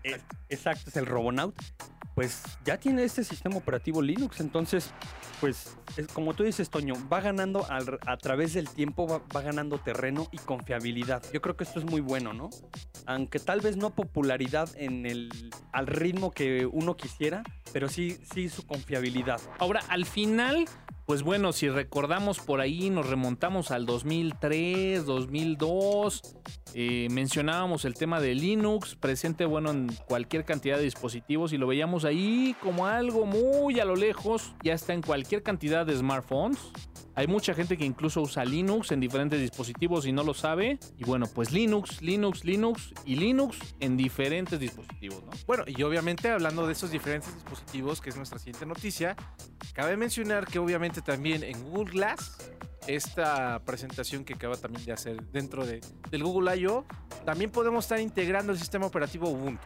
Es- 0.03 0.23
exacto, 0.49 0.91
es 0.91 0.97
el 0.97 1.07
Robonaut. 1.07 1.55
Pues 2.15 2.43
ya 2.65 2.77
tiene 2.77 3.05
este 3.05 3.23
sistema 3.25 3.57
operativo 3.57 4.03
Linux, 4.03 4.41
entonces, 4.41 4.93
pues, 5.41 5.77
es, 5.97 6.07
como 6.09 6.35
tú 6.35 6.43
dices, 6.43 6.69
Toño, 6.69 6.95
va 7.11 7.21
ganando 7.21 7.65
al- 7.71 7.99
a 8.05 8.17
través 8.19 8.53
del 8.53 8.69
tiempo, 8.69 9.07
va, 9.07 9.23
va 9.35 9.41
ganando 9.43 9.79
terreno 9.79 10.29
y 10.33 10.37
confiabilidad. 10.39 11.23
Yo 11.33 11.41
creo 11.41 11.57
que 11.57 11.65
esto 11.65 11.79
es 11.79 11.87
muy 11.87 12.01
bueno, 12.01 12.35
¿no? 12.35 12.51
Aunque 13.07 13.39
tal 13.39 13.61
vez 13.61 13.77
no 13.77 13.91
popularidad 13.91 14.69
en 14.77 15.07
el, 15.07 15.31
al 15.73 15.87
ritmo 15.87 16.31
que 16.33 16.67
uno 16.67 16.97
quisiera, 16.97 17.43
pero 17.73 17.89
sí, 17.89 18.19
sí 18.35 18.49
su 18.49 18.67
confiabilidad. 18.67 19.41
Ahora, 19.59 19.81
al 19.89 20.05
final, 20.05 20.67
pues 21.07 21.23
bueno, 21.23 21.53
si 21.53 21.69
recordamos 21.69 22.39
por 22.39 22.61
ahí, 22.61 22.91
nos 22.91 23.09
remontamos 23.09 23.71
al 23.71 23.87
2003, 23.87 25.05
2002, 25.05 26.23
eh, 26.75 27.09
mencionábamos 27.11 27.85
el 27.85 27.95
tema 27.95 28.21
de 28.21 28.35
Linux, 28.35 28.95
presente, 28.95 29.45
bueno, 29.45 29.71
en 29.71 29.89
cualquier 30.07 30.45
cantidad 30.45 30.77
de 30.77 30.85
dispositivos 30.85 31.53
y 31.53 31.59
lo 31.59 31.67
veíamos 31.67 32.05
ahí 32.05 32.55
como 32.63 32.87
algo 32.87 33.27
muy 33.27 33.81
a 33.81 33.85
lo 33.85 33.97
lejos, 33.97 34.55
ya 34.63 34.75
está 34.75 34.93
en 34.93 35.03
cualquier 35.03 35.43
cantidad 35.43 35.85
de 35.85 35.97
smartphones. 35.97 36.59
Hay 37.21 37.27
mucha 37.27 37.53
gente 37.53 37.77
que 37.77 37.85
incluso 37.85 38.23
usa 38.23 38.47
Linux 38.47 38.93
en 38.93 39.01
diferentes 39.01 39.39
dispositivos 39.39 40.07
y 40.07 40.13
no 40.13 40.23
lo 40.23 40.33
sabe. 40.33 40.79
Y 40.97 41.05
bueno, 41.05 41.27
pues 41.27 41.53
Linux, 41.53 42.01
Linux, 42.01 42.47
Linux 42.47 42.95
y 43.05 43.17
Linux 43.17 43.59
en 43.79 43.99
diferentes 43.99 44.59
dispositivos, 44.59 45.23
¿no? 45.25 45.31
Bueno, 45.47 45.65
y 45.67 45.83
obviamente 45.83 46.31
hablando 46.31 46.67
de 46.67 46.73
esos 46.73 46.91
diferentes 46.91 47.35
dispositivos, 47.35 48.01
que 48.01 48.09
es 48.09 48.17
nuestra 48.17 48.39
siguiente 48.39 48.65
noticia, 48.65 49.17
cabe 49.75 49.99
mencionar 49.99 50.47
que 50.47 50.59
obviamente 50.59 50.90
también 51.01 51.43
en 51.45 51.63
Google 51.71 51.93
Glass, 51.93 52.37
esta 52.87 53.61
presentación 53.65 54.25
que 54.25 54.35
acaba 54.35 54.57
también 54.57 54.85
de 54.85 54.93
hacer 54.93 55.23
dentro 55.31 55.65
de, 55.65 55.81
del 56.11 56.25
Google 56.25 56.57
I.O., 56.57 56.85
también 57.25 57.51
podemos 57.51 57.85
estar 57.85 58.01
integrando 58.01 58.53
el 58.53 58.59
sistema 58.59 58.87
operativo 58.87 59.29
Ubuntu. 59.29 59.63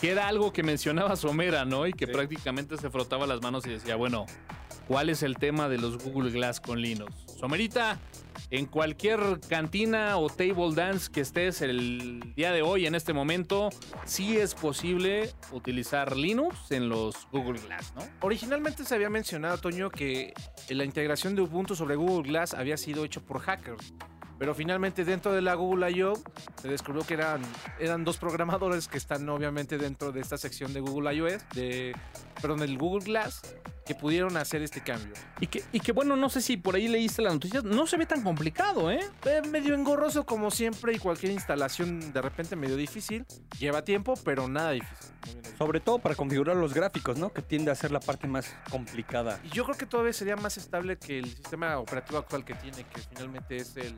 Que 0.00 0.10
era 0.12 0.28
algo 0.28 0.52
que 0.52 0.62
mencionaba 0.62 1.16
Somera, 1.16 1.64
¿no? 1.64 1.86
Y 1.86 1.92
que 1.92 2.06
Sí. 2.06 2.12
prácticamente 2.12 2.76
se 2.76 2.90
frotaba 2.90 3.26
las 3.26 3.40
manos 3.42 3.66
y 3.66 3.70
decía, 3.70 3.96
bueno, 3.96 4.26
¿cuál 4.88 5.10
es 5.10 5.22
el 5.22 5.36
tema 5.36 5.68
de 5.68 5.78
los 5.78 6.02
Google 6.02 6.30
Glass 6.30 6.60
con 6.60 6.80
Linux? 6.80 7.12
Somerita, 7.38 8.00
en 8.50 8.66
cualquier 8.66 9.20
cantina 9.48 10.16
o 10.16 10.28
table 10.30 10.74
dance 10.74 11.10
que 11.12 11.20
estés 11.20 11.60
el 11.62 12.32
día 12.34 12.50
de 12.50 12.62
hoy, 12.62 12.86
en 12.86 12.94
este 12.94 13.12
momento, 13.12 13.68
sí 14.06 14.38
es 14.38 14.54
posible 14.54 15.30
utilizar 15.52 16.16
Linux 16.16 16.72
en 16.72 16.88
los 16.88 17.28
Google 17.30 17.60
Glass, 17.60 17.92
¿no? 17.94 18.02
Originalmente 18.22 18.84
se 18.84 18.94
había 18.94 19.10
mencionado, 19.10 19.58
Toño, 19.58 19.90
que 19.90 20.32
la 20.70 20.84
integración 20.84 21.36
de 21.36 21.42
Ubuntu 21.42 21.76
sobre 21.76 21.94
Google 21.94 22.28
Glass 22.28 22.54
había 22.54 22.78
sido 22.78 23.04
hecho 23.04 23.22
por 23.22 23.40
hackers. 23.40 23.92
Pero 24.38 24.54
finalmente 24.54 25.04
dentro 25.04 25.32
de 25.32 25.42
la 25.42 25.54
Google 25.54 25.90
I.O. 25.90 26.14
se 26.62 26.68
descubrió 26.68 27.04
que 27.04 27.14
eran, 27.14 27.42
eran 27.78 28.04
dos 28.04 28.18
programadores 28.18 28.86
que 28.86 28.98
están 28.98 29.28
obviamente 29.28 29.78
dentro 29.78 30.12
de 30.12 30.20
esta 30.20 30.38
sección 30.38 30.72
de 30.72 30.80
Google 30.80 31.14
iOS, 31.14 31.42
de, 31.54 31.94
perdón, 32.40 32.60
del 32.60 32.78
Google 32.78 33.04
Glass, 33.04 33.42
que 33.84 33.94
pudieron 33.94 34.36
hacer 34.36 34.62
este 34.62 34.82
cambio. 34.82 35.14
Y 35.40 35.46
que, 35.46 35.64
y 35.72 35.80
que 35.80 35.92
bueno, 35.92 36.14
no 36.14 36.28
sé 36.28 36.42
si 36.42 36.58
por 36.58 36.74
ahí 36.74 36.88
leíste 36.88 37.22
la 37.22 37.30
noticia, 37.30 37.62
no 37.62 37.86
se 37.86 37.96
ve 37.96 38.04
tan 38.04 38.22
complicado, 38.22 38.90
¿eh? 38.90 39.00
Eh, 39.24 39.40
medio 39.48 39.74
engorroso 39.74 40.26
como 40.26 40.50
siempre 40.50 40.92
y 40.92 40.98
cualquier 40.98 41.32
instalación 41.32 42.12
de 42.12 42.20
repente 42.20 42.54
medio 42.54 42.76
difícil. 42.76 43.24
Lleva 43.58 43.82
tiempo, 43.82 44.14
pero 44.24 44.46
nada 44.46 44.72
difícil. 44.72 45.14
Sobre 45.56 45.80
todo 45.80 45.98
para 45.98 46.14
configurar 46.14 46.56
los 46.56 46.74
gráficos, 46.74 47.18
¿no? 47.18 47.32
Que 47.32 47.40
tiende 47.40 47.70
a 47.70 47.74
ser 47.74 47.90
la 47.90 48.00
parte 48.00 48.28
más 48.28 48.54
complicada. 48.70 49.40
Y 49.42 49.48
yo 49.48 49.64
creo 49.64 49.76
que 49.76 49.86
todavía 49.86 50.12
sería 50.12 50.36
más 50.36 50.58
estable 50.58 50.98
que 50.98 51.18
el 51.18 51.24
sistema 51.24 51.78
operativo 51.78 52.18
actual 52.18 52.44
que 52.44 52.54
tiene, 52.54 52.84
que 52.84 53.00
finalmente 53.00 53.56
es 53.56 53.74
el, 53.78 53.96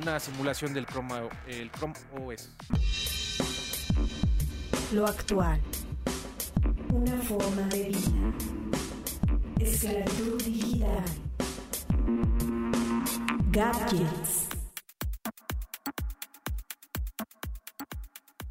una 0.00 0.18
simulación 0.18 0.72
del 0.74 0.86
Chrome, 0.86 1.28
el 1.46 1.70
Chrome 1.70 1.94
OS. 2.12 2.50
Lo 4.92 5.06
actual. 5.06 5.60
Una 6.92 7.16
forma 7.22 7.62
de 7.68 7.88
vida. 7.88 8.34
Esclavitud 9.60 10.42
digital. 10.42 11.04
Gadgets. 13.50 14.48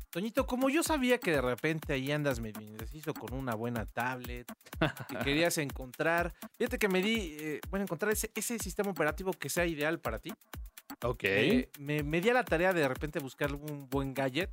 Toñito, 0.09 0.45
como 0.45 0.69
yo 0.69 0.83
sabía 0.83 1.17
que 1.17 1.31
de 1.31 1.41
repente 1.41 1.93
ahí 1.93 2.11
andas 2.11 2.39
medio 2.39 2.61
indeciso 2.61 3.15
con 3.15 3.33
una 3.33 3.55
buena 3.55 3.87
tablet, 3.87 4.45
que 5.09 5.17
querías 5.23 5.57
encontrar, 5.57 6.33
fíjate 6.55 6.77
que 6.77 6.87
me 6.87 7.01
di, 7.01 7.35
eh, 7.39 7.61
bueno, 7.69 7.83
encontrar 7.83 8.11
ese, 8.11 8.29
ese 8.35 8.59
sistema 8.59 8.91
operativo 8.91 9.33
que 9.33 9.49
sea 9.49 9.65
ideal 9.65 9.99
para 9.99 10.19
ti. 10.19 10.31
Ok. 11.01 11.23
Eh, 11.23 11.69
me, 11.79 12.03
me 12.03 12.21
di 12.21 12.29
a 12.29 12.33
la 12.33 12.43
tarea 12.45 12.73
de 12.73 12.81
de 12.81 12.87
repente 12.87 13.19
buscar 13.19 13.53
un 13.53 13.89
buen 13.89 14.13
gadget 14.13 14.49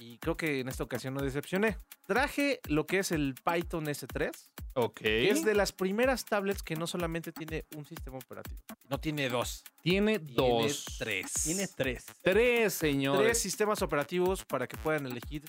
y 0.00 0.18
creo 0.18 0.36
que 0.36 0.60
en 0.60 0.68
esta 0.68 0.84
ocasión 0.84 1.14
no 1.14 1.22
decepcioné. 1.22 1.76
Traje 2.06 2.60
lo 2.68 2.86
que 2.86 3.00
es 3.00 3.12
el 3.12 3.34
Python 3.34 3.84
S3, 3.86 4.30
ok. 4.74 4.94
que 4.94 5.28
es 5.30 5.44
de 5.44 5.54
las 5.54 5.72
primeras 5.72 6.24
tablets 6.24 6.62
que 6.62 6.76
no 6.76 6.86
solamente 6.86 7.32
tiene 7.32 7.64
un 7.76 7.84
sistema 7.84 8.16
operativo, 8.16 8.58
no 8.88 8.98
tiene 8.98 9.28
dos, 9.28 9.64
Tiene 9.82 10.18
tiene 10.18 10.34
dos. 10.34 10.84
tres. 10.98 11.32
Tiene 11.44 11.66
tres. 11.68 12.06
Tres, 12.22 12.74
señores. 12.74 13.22
tres 13.22 13.40
sistemas 13.40 13.82
operativos 13.82 14.44
para 14.44 14.66
que 14.66 14.76
puedan 14.78 15.04
elegir 15.06 15.42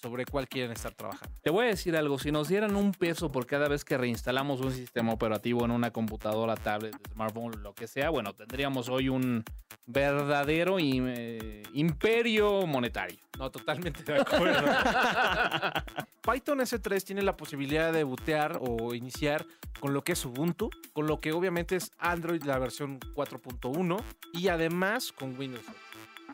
sobre 0.00 0.24
cuál 0.26 0.46
quieren 0.48 0.72
estar 0.72 0.94
trabajando. 0.94 1.34
Te 1.42 1.50
voy 1.50 1.64
a 1.66 1.68
decir 1.68 1.96
algo, 1.96 2.18
si 2.18 2.30
nos 2.30 2.48
dieran 2.48 2.76
un 2.76 2.92
peso 2.92 3.32
por 3.32 3.46
cada 3.46 3.68
vez 3.68 3.84
que 3.84 3.96
reinstalamos 3.96 4.60
un 4.60 4.72
sistema 4.72 5.12
operativo 5.12 5.64
en 5.64 5.70
una 5.70 5.90
computadora, 5.90 6.54
tablet, 6.54 6.94
smartphone, 7.12 7.62
lo 7.62 7.74
que 7.74 7.86
sea, 7.88 8.10
bueno, 8.10 8.34
tendríamos 8.34 8.88
hoy 8.88 9.08
un 9.08 9.42
verdadero 9.86 10.78
im- 10.78 11.12
eh, 11.16 11.62
imperio 11.72 12.66
monetario. 12.66 13.18
No, 13.38 13.50
totalmente 13.50 14.02
de 14.02 14.20
acuerdo. 14.20 14.66
Python 16.22 16.58
S3 16.58 17.04
tiene 17.04 17.22
la 17.22 17.36
posibilidad 17.36 17.92
de 17.92 18.02
bootear 18.04 18.58
o 18.60 18.94
iniciar 18.94 19.46
con 19.80 19.92
lo 19.94 20.02
que 20.02 20.12
es 20.12 20.24
Ubuntu, 20.24 20.70
con 20.92 21.06
lo 21.06 21.20
que 21.20 21.32
obviamente 21.32 21.76
es 21.76 21.92
Android 21.98 22.42
la 22.42 22.58
versión 22.58 22.98
4.1 23.14 24.02
y 24.32 24.48
además 24.48 25.12
con 25.12 25.38
Windows. 25.38 25.64
8. 25.68 25.76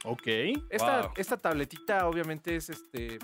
Ok. 0.05 0.27
Esta, 0.71 1.03
Wow. 1.03 1.11
esta 1.17 1.37
tabletita 1.37 2.07
obviamente 2.07 2.57
es 2.57 2.71
este... 2.71 3.19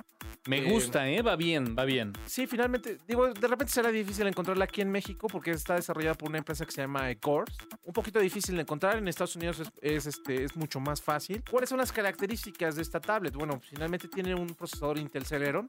Me 0.47 0.59
eh, 0.59 0.71
gusta, 0.71 1.09
¿eh? 1.09 1.21
Va 1.21 1.37
bien, 1.37 1.75
va 1.79 1.85
bien. 1.85 2.13
Sí, 2.25 2.47
finalmente, 2.47 2.99
digo, 3.07 3.33
de 3.33 3.49
repente 3.49 3.73
será 3.73 3.91
difícil 3.91 4.27
encontrarla 4.27 4.65
aquí 4.65 4.81
en 4.81 4.91
México 4.91 5.27
porque 5.27 5.51
está 5.51 5.75
desarrollada 5.75 6.15
por 6.15 6.29
una 6.29 6.39
empresa 6.39 6.65
que 6.65 6.73
se 6.73 6.81
llama 6.81 7.11
Ecors. 7.11 7.55
Un 7.85 7.93
poquito 7.93 8.19
difícil 8.19 8.55
de 8.55 8.63
encontrar, 8.63 8.97
en 8.97 9.09
Estados 9.09 9.37
Unidos 9.37 9.61
es, 9.61 9.71
es, 9.83 10.07
este, 10.07 10.45
es 10.45 10.57
mucho 10.57 10.81
más 10.81 11.03
fácil. 11.03 11.43
¿Cuáles 11.51 11.69
son 11.69 11.79
las 11.79 11.93
características 11.93 12.77
de 12.77 12.83
esta 12.83 13.01
tablet? 13.01 13.35
Bueno, 13.35 13.61
finalmente 13.61 14.09
tiene 14.09 14.35
un 14.35 14.47
procesador 14.55 14.99
Intel 14.99 15.27
Celeron, 15.27 15.67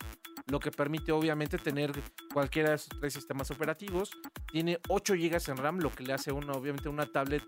lo 0.47 0.59
que 0.59 0.71
permite 0.71 1.11
obviamente 1.11 1.57
tener 1.57 1.91
cualquiera 2.31 2.69
de 2.69 2.75
esos 2.75 2.97
tres 2.99 3.13
sistemas 3.13 3.51
operativos. 3.51 4.11
Tiene 4.51 4.79
8 4.87 5.13
GB 5.15 5.49
en 5.49 5.57
RAM, 5.57 5.79
lo 5.79 5.91
que 5.91 6.03
le 6.03 6.13
hace 6.13 6.31
una, 6.31 6.53
obviamente 6.53 6.87
una 6.87 7.05
tablet 7.05 7.43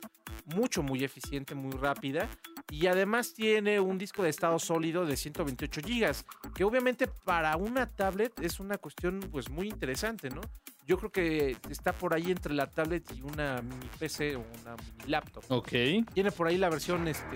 mucho, 0.45 0.83
muy 0.83 1.03
eficiente, 1.03 1.55
muy 1.55 1.71
rápida. 1.71 2.27
Y 2.71 2.87
además 2.87 3.33
tiene 3.33 3.81
un 3.81 3.97
disco 3.97 4.23
de 4.23 4.29
estado 4.29 4.57
sólido 4.57 5.05
de 5.05 5.17
128 5.17 5.81
GB, 5.81 6.53
que 6.55 6.63
obviamente 6.63 7.05
para 7.25 7.57
una 7.57 7.85
tablet 7.85 8.39
es 8.39 8.61
una 8.61 8.77
cuestión 8.77 9.19
pues 9.29 9.49
muy 9.49 9.67
interesante, 9.67 10.29
¿no? 10.29 10.39
Yo 10.87 10.97
creo 10.97 11.11
que 11.11 11.57
está 11.69 11.91
por 11.91 12.13
ahí 12.13 12.31
entre 12.31 12.53
la 12.53 12.67
tablet 12.67 13.03
y 13.13 13.23
una 13.23 13.61
mini 13.61 13.89
PC 13.99 14.37
o 14.37 14.45
una 14.61 14.77
mini 14.77 15.11
laptop. 15.11 15.43
Ok. 15.49 15.71
Tiene 16.13 16.31
por 16.31 16.47
ahí 16.47 16.57
la 16.57 16.69
versión 16.69 17.09
este, 17.09 17.35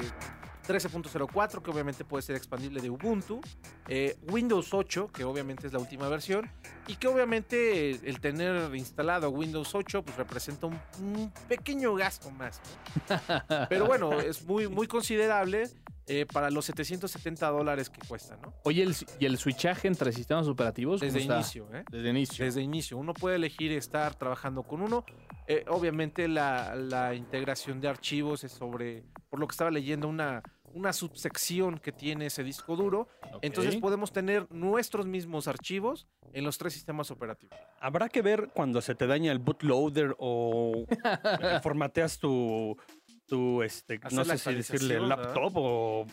13.04, 0.68 1.62
que 1.62 1.72
obviamente 1.72 2.04
puede 2.06 2.22
ser 2.22 2.36
expandible 2.36 2.82
de 2.82 2.90
Ubuntu. 2.90 3.42
eh, 3.88 4.18
Windows 4.30 4.74
8, 4.74 5.10
que 5.14 5.24
obviamente 5.24 5.68
es 5.68 5.74
la 5.74 5.80
última 5.80 6.08
versión. 6.10 6.50
Y 6.88 6.96
que 6.96 7.08
obviamente 7.08 7.92
el 7.92 8.20
tener 8.20 8.74
instalado 8.76 9.30
Windows 9.30 9.74
8 9.74 10.04
pues 10.04 10.18
representa 10.18 10.68
un, 10.68 10.80
un 11.00 11.32
pequeño 11.48 11.96
gasto 11.96 12.30
más. 12.32 12.62
¿no? 13.10 13.68
Pero 13.70 13.86
bueno, 13.86 14.20
es 14.20 14.44
muy, 14.46 14.68
muy 14.68 14.88
considerable 14.88 15.70
eh, 16.08 16.28
para 16.32 16.52
los 16.52 16.66
770 16.66 17.48
dólares 17.50 17.90
que 17.90 18.00
cuesta, 18.08 18.38
¿no? 18.38 18.54
Oye, 18.64 18.84
¿el, 18.84 18.96
¿y 19.20 19.26
el 19.26 19.38
switchaje 19.40 19.88
entre 19.88 20.12
sistemas 20.14 20.48
operativos? 20.48 21.02
Desde 21.02 21.20
está? 21.22 21.36
inicio, 21.36 21.68
¿eh? 21.74 21.84
Desde 21.92 22.10
inicio. 22.10 22.46
Desde 22.46 22.62
inicio. 22.62 22.98
Uno 22.98 23.14
puede 23.14 23.38
elegir 23.38 23.72
estar 23.72 24.14
trabajando 24.14 24.62
con 24.62 24.82
uno. 24.82 25.04
Eh, 25.48 25.66
obviamente 25.68 26.28
la, 26.28 26.76
la 26.76 27.16
integración 27.16 27.82
de 27.82 27.88
archivos 27.88 28.44
es 28.44 28.52
sobre, 28.52 29.04
por 29.30 29.40
lo 29.40 29.48
que 29.48 29.54
estaba 29.54 29.72
leyendo, 29.72 30.08
una, 30.08 30.44
una 30.76 30.92
subsección 30.92 31.80
que 31.80 31.92
tiene 31.94 32.28
ese 32.28 32.44
disco 32.44 32.76
duro. 32.76 33.08
Entonces 33.42 33.78
podemos 33.78 34.12
tener 34.12 34.46
nuestros 34.52 35.08
mismos 35.08 35.48
archivos 35.48 36.06
en 36.34 36.44
los 36.44 36.58
tres 36.58 36.74
sistemas 36.74 37.10
operativos. 37.12 37.58
Habrá 37.80 38.10
que 38.10 38.22
ver 38.22 38.50
cuando 38.54 38.82
se 38.82 38.94
te 38.94 39.08
daña 39.08 39.32
el 39.32 39.40
bootloader 39.40 40.16
o 40.20 40.86
eh, 41.42 41.60
formateas 41.64 42.20
tu, 42.20 42.78
tu 43.26 43.64
este, 43.64 44.00
Hacer 44.04 44.18
no 44.18 44.26
sé 44.26 44.38
si 44.38 44.54
decirle 44.54 45.00
laptop 45.00 45.54
o 45.56 46.06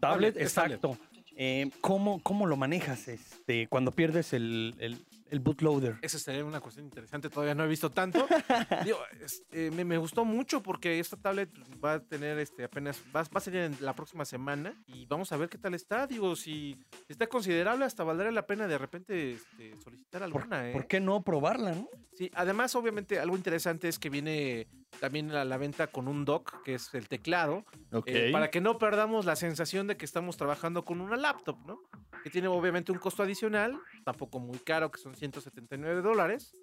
tablet. 0.00 0.36
Exacto. 0.36 0.96
Eh, 1.36 1.70
¿cómo, 1.80 2.20
¿Cómo 2.22 2.46
lo 2.46 2.56
manejas 2.56 3.08
este, 3.08 3.66
cuando 3.66 3.90
pierdes 3.90 4.32
el, 4.32 4.74
el, 4.78 4.98
el 5.30 5.40
bootloader? 5.40 5.98
Esa 6.02 6.18
sería 6.18 6.44
una 6.44 6.60
cuestión 6.60 6.86
interesante, 6.86 7.28
todavía 7.30 7.54
no 7.54 7.64
he 7.64 7.68
visto 7.68 7.90
tanto. 7.90 8.26
Digo, 8.84 8.98
este, 9.20 9.70
me, 9.70 9.84
me 9.84 9.98
gustó 9.98 10.24
mucho 10.24 10.62
porque 10.62 10.98
esta 10.98 11.16
tablet 11.16 11.50
va 11.84 11.94
a 11.94 12.00
tener 12.00 12.38
este 12.38 12.64
apenas, 12.64 13.02
va, 13.14 13.22
va 13.22 13.28
a 13.34 13.40
salir 13.40 13.60
en 13.60 13.76
la 13.80 13.94
próxima 13.94 14.24
semana 14.24 14.74
y 14.86 15.06
vamos 15.06 15.32
a 15.32 15.36
ver 15.36 15.48
qué 15.48 15.58
tal 15.58 15.74
está. 15.74 16.06
Digo, 16.06 16.34
si 16.36 16.76
está 17.08 17.26
considerable, 17.26 17.84
hasta 17.84 18.04
valdría 18.04 18.30
la 18.30 18.46
pena 18.46 18.66
de 18.66 18.78
repente 18.78 19.32
este, 19.32 19.76
solicitar 19.82 20.20
¿Por, 20.20 20.40
alguna. 20.42 20.68
¿eh? 20.68 20.72
por 20.72 20.86
qué 20.86 21.00
no 21.00 21.22
probarla, 21.22 21.72
no? 21.72 21.88
Sí, 22.14 22.30
además, 22.34 22.74
obviamente, 22.74 23.20
algo 23.20 23.36
interesante 23.36 23.88
es 23.88 23.98
que 23.98 24.10
viene 24.10 24.66
también 25.00 25.30
a 25.32 25.44
la 25.44 25.56
venta 25.58 25.86
con 25.86 26.08
un 26.08 26.24
dock, 26.24 26.62
que 26.64 26.74
es 26.74 26.92
el 26.94 27.06
teclado, 27.08 27.64
Ok. 27.92 28.04
eh, 28.08 28.30
para 28.32 28.50
que 28.50 28.60
no 28.60 28.78
perdamos 28.78 29.24
la 29.26 29.36
sensación 29.36 29.86
de 29.86 29.96
que 29.96 30.04
estamos 30.04 30.36
trabajando 30.36 30.84
con 30.84 31.00
una 31.00 31.16
laptop, 31.16 31.58
¿no? 31.66 31.80
Que 32.24 32.30
tiene 32.30 32.48
obviamente 32.48 32.90
un 32.90 32.98
costo 32.98 33.22
adicional, 33.22 33.78
tampoco 34.04 34.40
muy 34.40 34.58
caro, 34.58 34.90
que 34.90 34.98
son 34.98 35.14
179 35.18 36.02
dólares, 36.02 36.54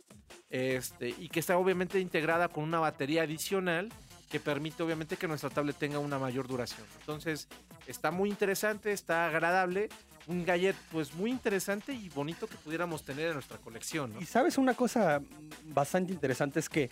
este, 0.50 1.10
y 1.10 1.30
que 1.30 1.40
está 1.40 1.58
obviamente 1.58 2.00
integrada 2.00 2.48
con 2.48 2.64
una 2.64 2.80
batería 2.80 3.24
adicional 3.24 3.90
que 4.30 4.40
permite 4.40 4.84
obviamente 4.84 5.18
que 5.18 5.28
nuestra 5.28 5.50
tablet 5.50 5.76
tenga 5.78 6.00
una 6.00 6.18
mayor 6.18 6.48
duración. 6.48 6.86
Entonces, 7.00 7.48
está 7.88 8.12
muy 8.12 8.30
interesante, 8.30 8.92
está 8.92 9.28
agradable, 9.28 9.90
un 10.28 10.44
gadget 10.44 10.76
pues 10.92 11.14
muy 11.14 11.30
interesante 11.30 11.94
y 11.94 12.10
bonito 12.10 12.48
que 12.48 12.58
pudiéramos 12.58 13.04
tener 13.04 13.28
en 13.28 13.34
nuestra 13.36 13.58
colección. 13.58 14.14
Y 14.20 14.26
sabes 14.26 14.58
una 14.58 14.74
cosa 14.74 15.22
bastante 15.66 16.12
interesante 16.12 16.60
es 16.60 16.70
que 16.70 16.90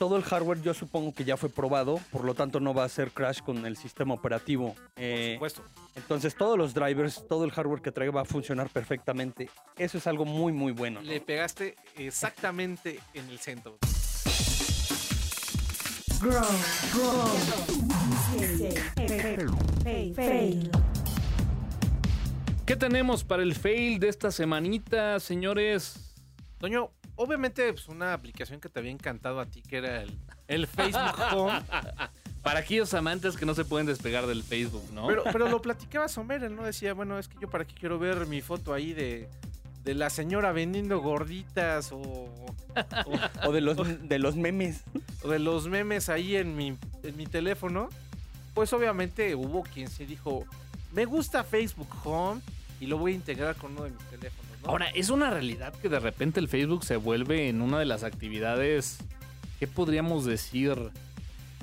todo 0.00 0.16
el 0.16 0.22
hardware 0.22 0.62
yo 0.62 0.72
supongo 0.72 1.12
que 1.12 1.26
ya 1.26 1.36
fue 1.36 1.50
probado, 1.50 2.00
por 2.10 2.24
lo 2.24 2.32
tanto 2.32 2.58
no 2.58 2.72
va 2.72 2.84
a 2.84 2.88
ser 2.88 3.10
crash 3.10 3.40
con 3.42 3.66
el 3.66 3.76
sistema 3.76 4.14
operativo. 4.14 4.72
Por 4.74 4.82
Eh, 4.96 5.32
supuesto. 5.34 5.62
entonces 5.94 6.34
todos 6.34 6.56
los 6.56 6.72
drivers, 6.72 7.22
todo 7.28 7.44
el 7.44 7.50
hardware 7.50 7.82
que 7.82 7.92
traiga 7.92 8.10
va 8.10 8.22
a 8.22 8.24
funcionar 8.24 8.70
perfectamente. 8.70 9.50
Eso 9.76 9.98
es 9.98 10.06
algo 10.06 10.24
muy 10.24 10.54
muy 10.54 10.72
bueno. 10.72 11.02
¿no? 11.02 11.06
Le 11.06 11.20
pegaste 11.20 11.76
exactamente 11.98 12.98
en 13.12 13.28
el 13.28 13.38
centro. 13.40 13.76
Grow, 16.18 16.32
grow. 16.94 17.26
Fail, 19.84 20.14
fail. 20.14 20.70
¿Qué 22.64 22.74
tenemos 22.76 23.22
para 23.22 23.42
el 23.42 23.54
fail 23.54 23.98
de 24.00 24.08
esta 24.08 24.30
semanita, 24.30 25.20
señores? 25.20 26.09
Toño, 26.60 26.90
obviamente 27.16 27.72
pues, 27.72 27.88
una 27.88 28.12
aplicación 28.12 28.60
que 28.60 28.68
te 28.68 28.78
había 28.78 28.92
encantado 28.92 29.40
a 29.40 29.46
ti, 29.46 29.62
que 29.62 29.78
era 29.78 30.02
el, 30.02 30.16
el 30.46 30.66
Facebook 30.68 31.18
Home. 31.34 31.60
Para 32.42 32.60
aquellos 32.60 32.94
amantes 32.94 33.36
que 33.36 33.44
no 33.46 33.54
se 33.54 33.64
pueden 33.64 33.86
despegar 33.86 34.26
del 34.26 34.42
Facebook, 34.42 34.84
¿no? 34.92 35.06
Pero, 35.08 35.24
pero 35.24 35.48
lo 35.48 35.60
platicaba 35.60 36.06
Somer, 36.08 36.44
él 36.44 36.54
no 36.54 36.62
decía, 36.64 36.94
bueno, 36.94 37.18
es 37.18 37.28
que 37.28 37.36
yo 37.40 37.50
para 37.50 37.64
qué 37.66 37.74
quiero 37.74 37.98
ver 37.98 38.26
mi 38.26 38.40
foto 38.42 38.72
ahí 38.74 38.92
de, 38.92 39.28
de 39.84 39.94
la 39.94 40.08
señora 40.10 40.52
vendiendo 40.52 41.00
gorditas 41.00 41.92
o, 41.92 41.98
o- 41.98 42.54
O 43.48 43.52
de 43.52 43.60
los, 43.60 43.76
de 44.08 44.18
los 44.18 44.36
memes. 44.36 44.82
o 45.22 45.28
de 45.28 45.38
los 45.38 45.66
memes 45.68 46.08
ahí 46.08 46.36
en 46.36 46.56
mi, 46.56 46.76
en 47.02 47.16
mi 47.16 47.26
teléfono. 47.26 47.88
Pues 48.54 48.72
obviamente 48.72 49.34
hubo 49.34 49.62
quien 49.62 49.88
se 49.88 50.06
dijo, 50.06 50.44
me 50.92 51.04
gusta 51.06 51.42
Facebook 51.44 51.88
Home 52.04 52.40
y 52.80 52.86
lo 52.86 52.96
voy 52.98 53.12
a 53.12 53.14
integrar 53.16 53.56
con 53.56 53.72
uno 53.72 53.84
de 53.84 53.90
mis 53.90 54.04
teléfonos. 54.06 54.49
¿No? 54.62 54.70
Ahora, 54.70 54.88
es 54.90 55.10
una 55.10 55.30
realidad 55.30 55.74
que 55.74 55.88
de 55.88 56.00
repente 56.00 56.40
el 56.40 56.48
Facebook 56.48 56.84
se 56.84 56.96
vuelve 56.96 57.48
en 57.48 57.62
una 57.62 57.78
de 57.78 57.84
las 57.86 58.04
actividades, 58.04 58.98
¿qué 59.58 59.66
podríamos 59.66 60.24
decir? 60.24 60.76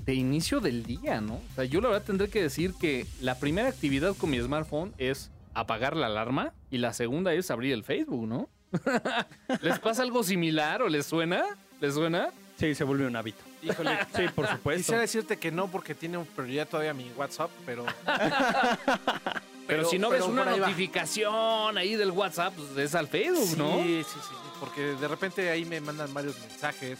De 0.05 0.13
inicio 0.13 0.61
del 0.61 0.83
día, 0.83 1.19
¿no? 1.19 1.35
O 1.35 1.55
sea, 1.55 1.65
yo 1.65 1.81
la 1.81 1.89
verdad 1.89 2.05
tendré 2.05 2.29
que 2.29 2.41
decir 2.41 2.73
que 2.79 3.05
la 3.19 3.35
primera 3.39 3.67
actividad 3.67 4.15
con 4.15 4.29
mi 4.29 4.39
smartphone 4.39 4.93
es 4.97 5.31
apagar 5.53 5.97
la 5.97 6.05
alarma 6.05 6.53
y 6.71 6.77
la 6.77 6.93
segunda 6.93 7.33
es 7.33 7.51
abrir 7.51 7.73
el 7.73 7.83
Facebook, 7.83 8.25
¿no? 8.27 8.49
¿Les 9.61 9.79
pasa 9.79 10.03
algo 10.03 10.23
similar 10.23 10.81
o 10.81 10.87
les 10.87 11.05
suena? 11.05 11.43
¿Les 11.81 11.93
suena? 11.93 12.29
Sí, 12.57 12.73
se 12.73 12.83
vuelve 12.83 13.05
un 13.05 13.15
hábito. 13.15 13.43
Híjole, 13.61 13.97
Sí, 14.15 14.23
por 14.33 14.47
supuesto. 14.47 14.79
Quisiera 14.79 15.01
decirte 15.01 15.37
que 15.37 15.51
no 15.51 15.67
porque 15.67 15.93
tiene 15.93 16.19
prioridad 16.35 16.67
todavía 16.67 16.93
mi 16.93 17.11
WhatsApp, 17.17 17.51
pero... 17.65 17.85
Pero, 19.67 19.89
si 19.89 19.99
no 19.99 20.09
ves 20.09 20.23
una 20.23 20.43
va. 20.45 20.55
notificación 20.57 21.77
ahí 21.77 21.95
del 21.95 22.11
WhatsApp, 22.11 22.53
pues 22.55 22.77
es 22.77 22.95
al 22.95 23.07
Facebook, 23.07 23.47
Sí, 23.47 23.55
¿no? 23.57 23.77
sí, 23.83 24.03
sí, 24.03 24.19
sí, 24.21 24.35
porque 24.59 24.81
de 24.81 25.07
repente 25.07 25.49
ahí 25.49 25.65
me 25.65 25.81
mandan 25.81 26.13
varios 26.13 26.39
mensajes 26.39 26.99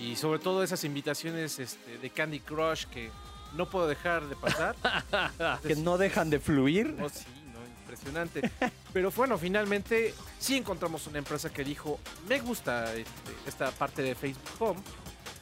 y 0.00 0.14
sobre 0.16 0.38
todo 0.38 0.62
esas 0.62 0.84
invitaciones 0.84 1.58
este, 1.58 1.98
de 1.98 2.10
Candy 2.10 2.40
Crush 2.40 2.84
que 2.86 3.10
no 3.54 3.68
puedo 3.68 3.86
dejar 3.88 4.26
de 4.28 4.36
pasar. 4.36 4.76
que 5.66 5.74
no 5.76 5.98
dejan 5.98 6.30
de 6.30 6.38
fluir. 6.38 6.92
No, 6.94 7.08
sí, 7.08 7.24
no. 7.52 7.60
impresionante. 7.82 8.50
Pero 8.92 9.10
bueno, 9.10 9.36
finalmente 9.38 10.14
sí 10.38 10.56
encontramos 10.56 11.06
una 11.06 11.18
empresa 11.18 11.50
que 11.52 11.64
dijo, 11.64 11.98
me 12.28 12.38
gusta 12.40 12.94
este, 12.94 13.32
esta 13.46 13.70
parte 13.72 14.02
de 14.02 14.14
Facebook 14.14 14.50
Home, 14.60 14.80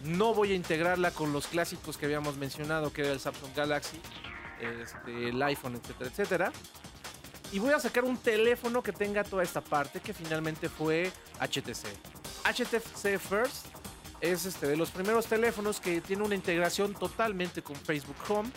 no 0.05 0.35
voy 0.35 0.53
a 0.53 0.55
integrarla 0.55 1.11
con 1.11 1.33
los 1.33 1.47
clásicos 1.47 1.97
que 1.97 2.07
habíamos 2.07 2.37
mencionado, 2.37 2.93
que 2.93 3.03
era 3.03 3.13
el 3.13 3.21
Samsung 3.21 3.55
Galaxy, 3.57 3.99
este, 4.65 5.29
el 5.29 5.43
iPhone, 5.43 5.77
etcétera, 5.77 6.11
etcétera. 6.11 6.53
Y 7.53 7.59
voy 7.59 7.73
a 7.73 7.79
sacar 7.79 8.05
un 8.05 8.17
teléfono 8.17 8.83
que 8.83 8.93
tenga 8.93 9.23
toda 9.23 9.43
esta 9.43 9.61
parte, 9.61 10.01
que 10.01 10.13
finalmente 10.13 10.69
fue 10.69 11.13
HTC. 11.41 11.87
HTC 12.45 13.19
First 13.19 13.67
es 14.21 14.47
este, 14.47 14.67
de 14.67 14.77
los 14.77 14.91
primeros 14.91 15.27
teléfonos 15.27 15.81
que 15.81 16.01
tiene 16.01 16.25
una 16.25 16.35
integración 16.35 16.95
totalmente 16.95 17.63
con 17.63 17.77
Facebook 17.77 18.17
Home. 18.29 18.51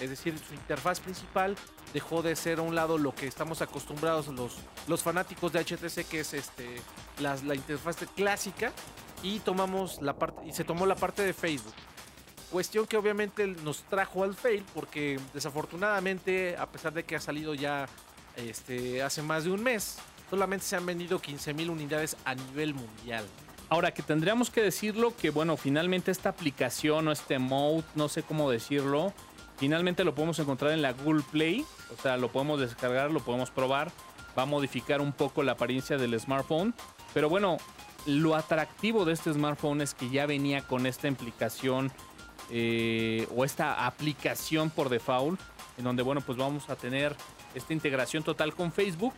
Es 0.00 0.10
decir, 0.10 0.38
su 0.38 0.54
interfaz 0.54 1.00
principal 1.00 1.56
dejó 1.92 2.22
de 2.22 2.36
ser 2.36 2.58
a 2.58 2.62
un 2.62 2.74
lado 2.74 2.98
lo 2.98 3.14
que 3.14 3.26
estamos 3.26 3.62
acostumbrados 3.62 4.28
los, 4.28 4.58
los 4.86 5.02
fanáticos 5.02 5.52
de 5.52 5.64
HTC, 5.64 6.06
que 6.06 6.20
es 6.20 6.34
este, 6.34 6.82
la, 7.18 7.36
la 7.44 7.54
interfaz 7.54 7.96
clásica, 8.14 8.72
y 9.22 9.40
tomamos 9.40 10.00
la 10.02 10.18
parte 10.18 10.46
y 10.46 10.52
se 10.52 10.64
tomó 10.64 10.86
la 10.86 10.94
parte 10.94 11.22
de 11.22 11.32
Facebook. 11.32 11.74
Cuestión 12.50 12.86
que 12.86 12.96
obviamente 12.96 13.46
nos 13.46 13.82
trajo 13.82 14.22
al 14.22 14.34
fail 14.34 14.64
porque 14.74 15.18
desafortunadamente, 15.34 16.56
a 16.56 16.66
pesar 16.66 16.92
de 16.92 17.04
que 17.04 17.16
ha 17.16 17.20
salido 17.20 17.54
ya 17.54 17.88
este, 18.36 19.02
hace 19.02 19.22
más 19.22 19.44
de 19.44 19.50
un 19.50 19.62
mes, 19.62 19.98
solamente 20.30 20.64
se 20.64 20.76
han 20.76 20.86
vendido 20.86 21.20
15.000 21.20 21.70
unidades 21.70 22.16
a 22.24 22.34
nivel 22.34 22.74
mundial. 22.74 23.24
Ahora 23.68 23.92
que 23.92 24.02
tendríamos 24.02 24.50
que 24.50 24.62
decirlo 24.62 25.16
que, 25.16 25.30
bueno, 25.30 25.56
finalmente 25.56 26.12
esta 26.12 26.28
aplicación 26.28 27.08
o 27.08 27.12
este 27.12 27.38
mode, 27.40 27.82
no 27.96 28.08
sé 28.08 28.22
cómo 28.22 28.48
decirlo, 28.48 29.12
finalmente 29.56 30.04
lo 30.04 30.14
podemos 30.14 30.38
encontrar 30.38 30.70
en 30.70 30.82
la 30.82 30.92
Google 30.92 31.24
Play. 31.32 31.64
O 31.96 32.00
sea, 32.00 32.16
lo 32.16 32.30
podemos 32.30 32.60
descargar, 32.60 33.10
lo 33.10 33.20
podemos 33.20 33.50
probar. 33.50 33.90
Va 34.38 34.42
a 34.42 34.46
modificar 34.46 35.00
un 35.00 35.12
poco 35.12 35.42
la 35.42 35.52
apariencia 35.52 35.96
del 35.96 36.18
smartphone. 36.20 36.74
Pero 37.12 37.28
bueno, 37.28 37.56
lo 38.06 38.36
atractivo 38.36 39.04
de 39.04 39.14
este 39.14 39.32
smartphone 39.32 39.80
es 39.80 39.94
que 39.94 40.10
ya 40.10 40.26
venía 40.26 40.62
con 40.62 40.86
esta 40.86 41.08
implicación 41.08 41.90
eh, 42.50 43.26
o 43.34 43.44
esta 43.44 43.86
aplicación 43.86 44.70
por 44.70 44.88
default, 44.88 45.40
en 45.78 45.84
donde, 45.84 46.02
bueno, 46.02 46.20
pues 46.20 46.38
vamos 46.38 46.68
a 46.70 46.76
tener 46.76 47.14
esta 47.54 47.72
integración 47.72 48.22
total 48.22 48.54
con 48.54 48.72
Facebook. 48.72 49.14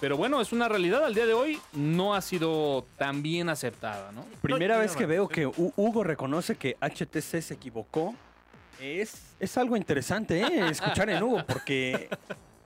Pero 0.00 0.16
bueno, 0.16 0.40
es 0.40 0.50
una 0.52 0.66
realidad. 0.66 1.04
Al 1.04 1.14
día 1.14 1.26
de 1.26 1.34
hoy 1.34 1.58
no 1.74 2.14
ha 2.14 2.22
sido 2.22 2.86
tan 2.96 3.22
bien 3.22 3.50
aceptada, 3.50 4.12
¿no? 4.12 4.24
Primera 4.40 4.76
No, 4.76 4.80
vez 4.80 4.96
que 4.96 5.04
veo 5.04 5.28
que 5.28 5.46
Hu- 5.46 5.72
Hugo 5.76 6.02
reconoce 6.04 6.56
que 6.56 6.76
HTC 6.80 7.42
se 7.42 7.54
equivocó. 7.54 8.14
Es, 8.80 9.34
es 9.38 9.58
algo 9.58 9.76
interesante, 9.76 10.40
¿eh? 10.40 10.68
Escuchar 10.70 11.10
en 11.10 11.22
Hugo, 11.22 11.44
porque 11.46 12.08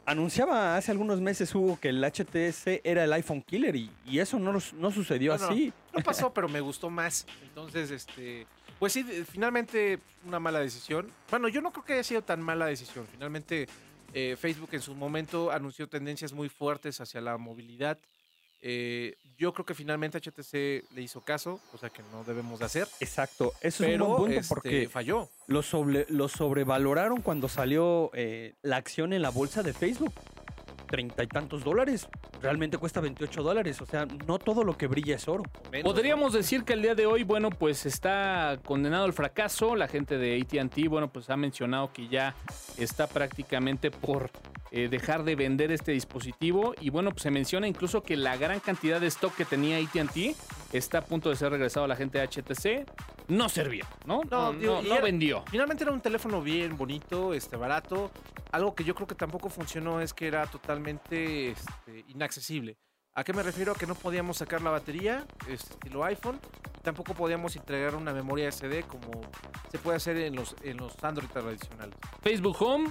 anunciaba 0.06 0.76
hace 0.76 0.92
algunos 0.92 1.20
meses 1.20 1.52
Hugo 1.54 1.76
que 1.80 1.88
el 1.88 2.04
HTC 2.04 2.80
era 2.84 3.02
el 3.02 3.12
iPhone 3.14 3.42
killer 3.42 3.74
y, 3.74 3.90
y 4.06 4.18
eso 4.20 4.38
no, 4.38 4.52
no 4.52 4.90
sucedió 4.92 5.36
No, 5.36 5.38
no, 5.46 5.50
así. 5.52 5.72
No 5.92 6.02
pasó, 6.04 6.32
pero 6.34 6.48
me 6.48 6.60
gustó 6.60 6.88
más. 6.88 7.26
Entonces, 7.42 7.90
este. 7.90 8.46
Pues 8.84 8.92
sí, 8.92 9.02
finalmente 9.02 9.98
una 10.26 10.38
mala 10.38 10.60
decisión. 10.60 11.10
Bueno, 11.30 11.48
yo 11.48 11.62
no 11.62 11.72
creo 11.72 11.86
que 11.86 11.94
haya 11.94 12.04
sido 12.04 12.20
tan 12.20 12.42
mala 12.42 12.66
decisión. 12.66 13.08
Finalmente, 13.10 13.66
eh, 14.12 14.36
Facebook 14.38 14.68
en 14.72 14.82
su 14.82 14.94
momento 14.94 15.50
anunció 15.50 15.88
tendencias 15.88 16.34
muy 16.34 16.50
fuertes 16.50 17.00
hacia 17.00 17.22
la 17.22 17.38
movilidad. 17.38 17.96
Eh, 18.60 19.16
yo 19.38 19.54
creo 19.54 19.64
que 19.64 19.72
finalmente 19.74 20.18
HTC 20.18 20.84
le 20.94 21.00
hizo 21.00 21.22
caso, 21.22 21.62
cosa 21.72 21.88
que 21.88 22.02
no 22.12 22.24
debemos 22.24 22.58
de 22.58 22.66
hacer. 22.66 22.86
Exacto, 23.00 23.54
eso 23.62 23.84
es 23.84 23.90
Pero 23.90 24.04
un 24.04 24.10
buen 24.10 24.22
punto 24.24 24.40
este, 24.40 24.54
porque 24.54 24.88
falló. 24.90 25.30
lo, 25.46 25.62
sobre, 25.62 26.04
lo 26.10 26.28
sobrevaloraron 26.28 27.22
cuando 27.22 27.48
salió 27.48 28.10
eh, 28.12 28.52
la 28.60 28.76
acción 28.76 29.14
en 29.14 29.22
la 29.22 29.30
bolsa 29.30 29.62
de 29.62 29.72
Facebook. 29.72 30.12
Treinta 30.86 31.22
y 31.22 31.26
tantos 31.26 31.64
dólares. 31.64 32.08
Realmente 32.42 32.78
cuesta 32.78 33.00
28 33.00 33.42
dólares. 33.42 33.80
O 33.80 33.86
sea, 33.86 34.06
no 34.26 34.38
todo 34.38 34.64
lo 34.64 34.76
que 34.76 34.86
brilla 34.86 35.16
es 35.16 35.28
oro. 35.28 35.44
Menos, 35.70 35.92
Podríamos 35.92 36.32
decir 36.32 36.64
que 36.64 36.74
el 36.74 36.82
día 36.82 36.94
de 36.94 37.06
hoy, 37.06 37.24
bueno, 37.24 37.50
pues 37.50 37.86
está 37.86 38.58
condenado 38.64 39.04
al 39.04 39.12
fracaso. 39.12 39.76
La 39.76 39.88
gente 39.88 40.18
de 40.18 40.40
ATT, 40.40 40.88
bueno, 40.88 41.08
pues 41.12 41.30
ha 41.30 41.36
mencionado 41.36 41.92
que 41.92 42.08
ya 42.08 42.34
está 42.76 43.06
prácticamente 43.06 43.90
por 43.90 44.30
eh, 44.70 44.88
dejar 44.88 45.24
de 45.24 45.36
vender 45.36 45.72
este 45.72 45.92
dispositivo. 45.92 46.74
Y 46.80 46.90
bueno, 46.90 47.10
pues 47.10 47.22
se 47.22 47.30
menciona 47.30 47.66
incluso 47.68 48.02
que 48.02 48.16
la 48.16 48.36
gran 48.36 48.60
cantidad 48.60 49.00
de 49.00 49.06
stock 49.06 49.34
que 49.34 49.44
tenía 49.44 49.78
ATT 49.78 50.36
está 50.76 50.98
a 50.98 51.02
punto 51.04 51.30
de 51.30 51.36
ser 51.36 51.50
regresado 51.50 51.84
a 51.84 51.88
la 51.88 51.96
gente 51.96 52.18
de 52.18 52.24
HTC. 52.26 52.86
No 53.28 53.48
servía, 53.48 53.86
¿no? 54.06 54.20
No, 54.30 54.52
No, 54.52 54.58
digo, 54.58 54.74
no- 54.76 54.82
y 54.82 54.88
no 54.88 54.94
era- 54.94 55.04
vendió. 55.04 55.44
Finalmente 55.50 55.84
era 55.84 55.92
un 55.92 56.00
teléfono 56.00 56.40
bien 56.42 56.76
bonito, 56.76 57.32
este 57.34 57.56
barato. 57.56 58.10
Algo 58.52 58.74
que 58.74 58.84
yo 58.84 58.94
creo 58.94 59.06
que 59.06 59.14
tampoco 59.14 59.48
funcionó 59.48 60.00
es 60.00 60.12
que 60.12 60.26
era 60.26 60.46
totalmente 60.46 61.50
este, 61.50 62.04
inaccesible. 62.08 62.76
¿A 63.16 63.22
qué 63.22 63.32
me 63.32 63.42
refiero? 63.44 63.72
A 63.72 63.74
que 63.76 63.86
no 63.86 63.94
podíamos 63.94 64.38
sacar 64.38 64.60
la 64.62 64.70
batería, 64.70 65.24
este, 65.48 65.74
estilo 65.74 66.02
iPhone, 66.04 66.40
y 66.78 66.82
tampoco 66.82 67.14
podíamos 67.14 67.54
integrar 67.54 67.94
una 67.94 68.12
memoria 68.12 68.48
SD 68.50 68.82
como 68.82 69.20
se 69.70 69.78
puede 69.78 69.96
hacer 69.98 70.16
en 70.16 70.34
los, 70.34 70.56
en 70.62 70.76
los 70.78 71.02
Android 71.04 71.28
tradicionales. 71.28 71.94
Facebook 72.22 72.56
Home, 72.60 72.90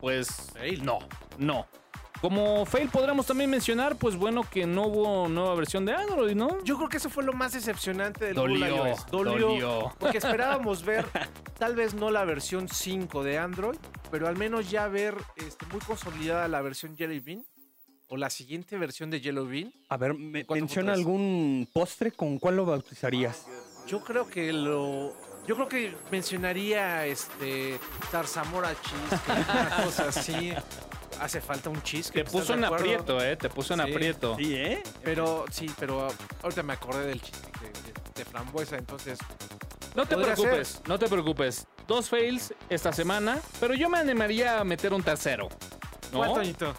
pues 0.00 0.52
no, 0.82 1.00
no. 1.38 1.66
Como 2.20 2.64
fail 2.64 2.88
podríamos 2.88 3.26
también 3.26 3.50
mencionar, 3.50 3.96
pues 3.96 4.16
bueno, 4.16 4.42
que 4.50 4.64
no 4.66 4.86
hubo 4.86 5.28
nueva 5.28 5.54
versión 5.56 5.84
de 5.84 5.92
Android, 5.92 6.34
¿no? 6.34 6.62
Yo 6.64 6.76
creo 6.76 6.88
que 6.88 6.96
eso 6.96 7.10
fue 7.10 7.22
lo 7.22 7.34
más 7.34 7.52
decepcionante 7.52 8.24
del 8.26 8.34
Dolió, 8.34 8.76
Google 8.76 8.90
iOS. 8.90 9.06
dolió. 9.10 9.92
Porque 9.98 10.18
esperábamos 10.18 10.82
ver, 10.86 11.04
tal 11.58 11.74
vez 11.74 11.92
no 11.92 12.10
la 12.10 12.24
versión 12.24 12.68
5 12.68 13.22
de 13.24 13.38
Android, 13.38 13.76
pero 14.10 14.26
al 14.26 14.36
menos 14.38 14.70
ya 14.70 14.88
ver 14.88 15.16
este, 15.36 15.66
muy 15.66 15.80
consolidada 15.80 16.48
la 16.48 16.62
versión 16.62 16.96
Jelly 16.96 17.20
Bean 17.20 17.44
o 18.08 18.16
la 18.16 18.30
siguiente 18.30 18.78
versión 18.78 19.10
de 19.10 19.20
Jelly 19.20 19.44
Bean. 19.46 19.72
A 19.90 19.96
ver, 19.98 20.14
me- 20.14 20.46
¿Cuánto 20.46 20.62
menciona 20.64 20.92
algún 20.94 21.68
postre 21.74 22.10
con 22.12 22.38
cuál 22.38 22.56
lo 22.56 22.64
bautizarías. 22.64 23.46
Yo 23.86 24.02
creo 24.02 24.26
que 24.28 24.50
lo. 24.52 25.12
Yo 25.46 25.56
creo 25.56 25.68
que 25.68 25.94
mencionaría 26.10 27.04
este. 27.04 27.78
Zarzamora 28.10 28.70
cheese, 28.80 29.20
una 29.28 29.84
cosa 29.84 30.08
así. 30.08 30.52
Hace 31.20 31.40
falta 31.40 31.70
un 31.70 31.82
cheese. 31.82 32.10
Te 32.10 32.24
puso 32.24 32.54
en 32.54 32.64
aprieto, 32.64 33.20
¿eh? 33.22 33.36
Te 33.36 33.48
puso 33.48 33.74
en 33.74 33.84
Sí. 33.84 33.90
aprieto. 33.92 34.36
Sí, 34.38 34.54
¿eh? 34.54 34.82
Pero 35.02 35.44
sí, 35.50 35.70
pero 35.78 36.08
ahorita 36.42 36.62
me 36.62 36.72
acordé 36.74 37.06
del 37.06 37.20
chiste 37.22 37.48
de, 37.60 37.68
de- 37.68 37.94
de 38.14 38.24
frambuesa, 38.24 38.76
entonces. 38.76 39.18
No 39.94 40.06
te 40.06 40.16
preocupes, 40.16 40.82
no 40.88 40.98
te 40.98 41.06
preocupes. 41.08 41.66
Dos 41.86 42.08
fails 42.08 42.52
esta 42.68 42.92
semana, 42.92 43.38
pero 43.60 43.74
yo 43.74 43.88
me 43.88 43.98
animaría 43.98 44.58
a 44.60 44.64
meter 44.64 44.92
un 44.92 45.02
tercero. 45.02 45.48
¿no? 46.12 46.18
¿Cuál, 46.18 46.34
Toñito? 46.34 46.74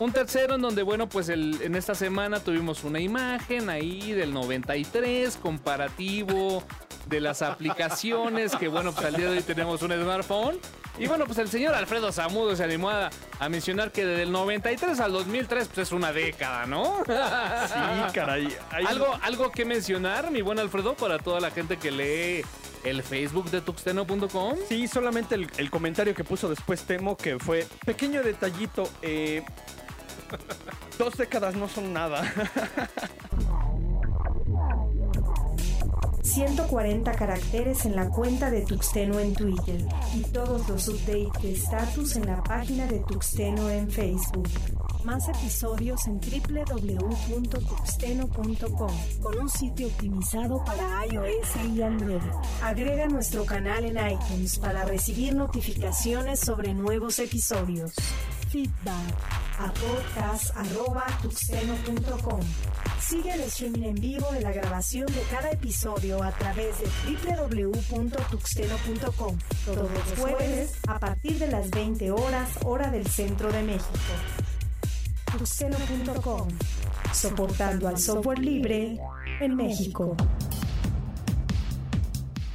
Un 0.00 0.12
tercero 0.12 0.56
en 0.56 0.60
donde, 0.62 0.82
bueno, 0.82 1.08
pues 1.08 1.28
el- 1.28 1.60
en 1.62 1.74
esta 1.76 1.94
semana 1.94 2.40
tuvimos 2.40 2.82
una 2.84 2.98
imagen 3.00 3.70
ahí 3.70 4.12
del 4.12 4.32
93, 4.34 5.36
comparativo 5.36 6.62
de 7.06 7.20
las 7.20 7.42
aplicaciones, 7.42 8.56
que 8.56 8.68
bueno, 8.68 8.92
pues 8.92 9.06
al 9.06 9.14
día 9.16 9.30
de 9.30 9.36
hoy 9.38 9.42
tenemos 9.42 9.82
un 9.82 9.92
smartphone. 9.92 10.58
Y 10.98 11.06
bueno, 11.08 11.26
pues 11.26 11.38
el 11.38 11.48
señor 11.48 11.74
Alfredo 11.74 12.12
Zamudo 12.12 12.54
se 12.54 12.62
animó 12.62 12.88
a, 12.90 13.10
a 13.40 13.48
mencionar 13.48 13.90
que 13.90 14.04
desde 14.06 14.22
el 14.22 14.32
93 14.32 15.00
al 15.00 15.12
2003, 15.12 15.66
pues 15.68 15.88
es 15.88 15.92
una 15.92 16.12
década, 16.12 16.66
¿no? 16.66 17.02
Sí, 17.06 18.12
caray. 18.14 18.56
Hay- 18.70 18.86
¿Algo, 18.86 19.18
algo 19.22 19.50
que 19.50 19.64
mencionar, 19.64 20.30
mi 20.30 20.40
buen 20.40 20.58
Alfredo, 20.60 20.94
para 20.94 21.18
toda 21.18 21.40
la 21.40 21.50
gente 21.50 21.78
que 21.78 21.90
lee 21.90 22.44
el 22.84 23.02
Facebook 23.02 23.50
de 23.50 23.60
tuxteno.com. 23.60 24.54
Sí, 24.68 24.86
solamente 24.86 25.34
el, 25.34 25.50
el 25.56 25.70
comentario 25.70 26.14
que 26.14 26.22
puso 26.22 26.48
después 26.48 26.82
Temo, 26.84 27.16
que 27.16 27.38
fue 27.40 27.66
pequeño 27.84 28.22
detallito. 28.22 28.88
eh, 29.02 29.42
dos 30.98 31.16
décadas 31.16 31.54
no 31.56 31.68
son 31.68 31.92
nada. 31.92 32.22
140 36.24 37.12
caracteres 37.12 37.84
en 37.84 37.94
la 37.96 38.08
cuenta 38.08 38.50
de 38.50 38.62
Tuxteno 38.62 39.20
en 39.20 39.34
Twitter 39.34 39.84
y 40.14 40.22
todos 40.22 40.66
los 40.68 40.88
updates 40.88 41.42
de 41.42 41.52
estatus 41.52 42.16
en 42.16 42.24
la 42.26 42.42
página 42.42 42.86
de 42.86 43.00
Tuxteno 43.00 43.68
en 43.70 43.90
Facebook. 43.90 44.48
Más 45.04 45.28
episodios 45.28 46.06
en 46.06 46.18
www.tuxteno.com 46.18 48.90
con 49.20 49.38
un 49.38 49.50
sitio 49.50 49.88
optimizado 49.88 50.64
para 50.64 51.04
iOS 51.06 51.56
y 51.74 51.82
Android. 51.82 52.22
Agrega 52.62 53.06
nuestro 53.06 53.44
canal 53.44 53.84
en 53.84 53.98
iTunes 53.98 54.58
para 54.58 54.86
recibir 54.86 55.34
notificaciones 55.34 56.40
sobre 56.40 56.72
nuevos 56.72 57.18
episodios. 57.18 57.92
Feedback 58.54 59.10
a 59.58 59.66
podcast.tuxteno.com. 59.72 62.40
Sigue 63.00 63.34
el 63.34 63.40
streaming 63.40 63.82
en 63.82 63.96
vivo 63.96 64.30
de 64.30 64.42
la 64.42 64.52
grabación 64.52 65.06
de 65.06 65.22
cada 65.28 65.50
episodio 65.50 66.22
a 66.22 66.30
través 66.30 66.76
de 66.78 66.86
www.tuxteno.com 67.34 69.38
todos 69.64 69.90
los 69.90 70.20
jueves 70.20 70.78
a 70.86 71.00
partir 71.00 71.40
de 71.40 71.48
las 71.48 71.68
20 71.72 72.12
horas 72.12 72.60
hora 72.62 72.92
del 72.92 73.08
centro 73.08 73.50
de 73.50 73.64
México. 73.64 73.90
Tuxteno.com 75.36 76.46
soportando 77.12 77.88
al 77.88 77.98
software 77.98 78.38
libre 78.38 79.00
en 79.40 79.56
México. 79.56 80.16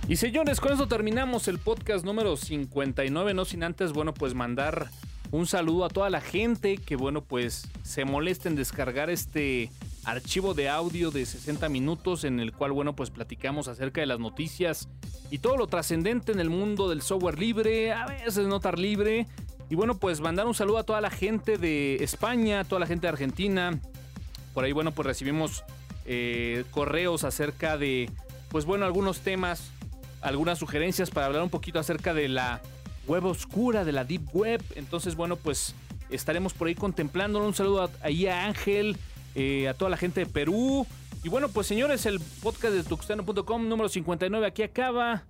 Y 0.07 0.15
señores, 0.15 0.61
con 0.61 0.71
eso 0.71 0.87
terminamos 0.87 1.49
el 1.49 1.59
podcast 1.59 2.05
número 2.05 2.37
59, 2.37 3.33
no 3.33 3.43
sin 3.43 3.63
antes, 3.63 3.91
bueno, 3.91 4.13
pues 4.13 4.33
mandar 4.33 4.89
Un 5.31 5.45
saludo 5.45 5.85
a 5.85 5.89
toda 5.89 6.09
la 6.09 6.21
gente 6.21 6.77
que, 6.77 6.95
bueno, 6.95 7.21
pues 7.21 7.67
se 7.83 8.03
molesta 8.03 8.49
en 8.49 8.55
descargar 8.55 9.11
este 9.11 9.69
archivo 10.03 10.55
de 10.55 10.69
audio 10.69 11.11
de 11.11 11.23
60 11.25 11.69
minutos 11.69 12.23
en 12.23 12.39
el 12.39 12.51
cual, 12.51 12.71
bueno, 12.71 12.95
pues 12.95 13.11
platicamos 13.11 13.67
acerca 13.67 14.01
de 14.01 14.07
las 14.07 14.19
noticias 14.19 14.87
y 15.29 15.37
todo 15.37 15.55
lo 15.55 15.67
trascendente 15.67 16.31
en 16.31 16.39
el 16.39 16.49
mundo 16.49 16.89
del 16.89 17.03
software 17.03 17.37
libre, 17.37 17.93
a 17.93 18.07
veces 18.07 18.47
no 18.47 18.59
tan 18.59 18.81
libre. 18.81 19.27
Y 19.69 19.75
bueno, 19.75 19.97
pues 19.97 20.19
mandar 20.19 20.47
un 20.47 20.55
saludo 20.55 20.79
a 20.79 20.83
toda 20.83 20.99
la 20.99 21.11
gente 21.11 21.59
de 21.59 22.03
España, 22.03 22.61
a 22.61 22.63
toda 22.63 22.79
la 22.79 22.87
gente 22.87 23.05
de 23.05 23.09
Argentina. 23.09 23.79
Por 24.55 24.63
ahí, 24.63 24.71
bueno, 24.71 24.91
pues 24.91 25.05
recibimos 25.05 25.63
eh, 26.05 26.63
correos 26.71 27.23
acerca 27.23 27.77
de, 27.77 28.09
pues 28.49 28.65
bueno, 28.65 28.85
algunos 28.85 29.19
temas, 29.19 29.69
algunas 30.21 30.57
sugerencias 30.57 31.11
para 31.11 31.27
hablar 31.27 31.43
un 31.43 31.51
poquito 31.51 31.77
acerca 31.77 32.15
de 32.15 32.29
la 32.29 32.61
web 33.09 33.25
oscura, 33.25 33.83
de 33.83 33.91
la 33.91 34.03
deep 34.05 34.29
web. 34.33 34.63
Entonces, 34.75 35.15
bueno, 35.15 35.35
pues 35.35 35.75
estaremos 36.09 36.53
por 36.53 36.67
ahí 36.67 36.75
contemplándolo. 36.75 37.45
Un 37.45 37.53
saludo 37.55 37.83
a- 37.83 37.89
ahí 38.01 38.27
a 38.27 38.45
Ángel, 38.45 38.95
eh, 39.35 39.67
a 39.67 39.73
toda 39.73 39.89
la 39.91 39.97
gente 39.97 40.21
de 40.21 40.25
Perú. 40.27 40.85
Y 41.23 41.27
bueno, 41.29 41.49
pues 41.49 41.67
señores, 41.67 42.05
el 42.05 42.19
podcast 42.41 42.73
de 42.73 42.83
tuxteno.com 42.83 43.67
número 43.67 43.89
59 43.89 44.45
aquí 44.47 44.63
acaba. 44.63 45.23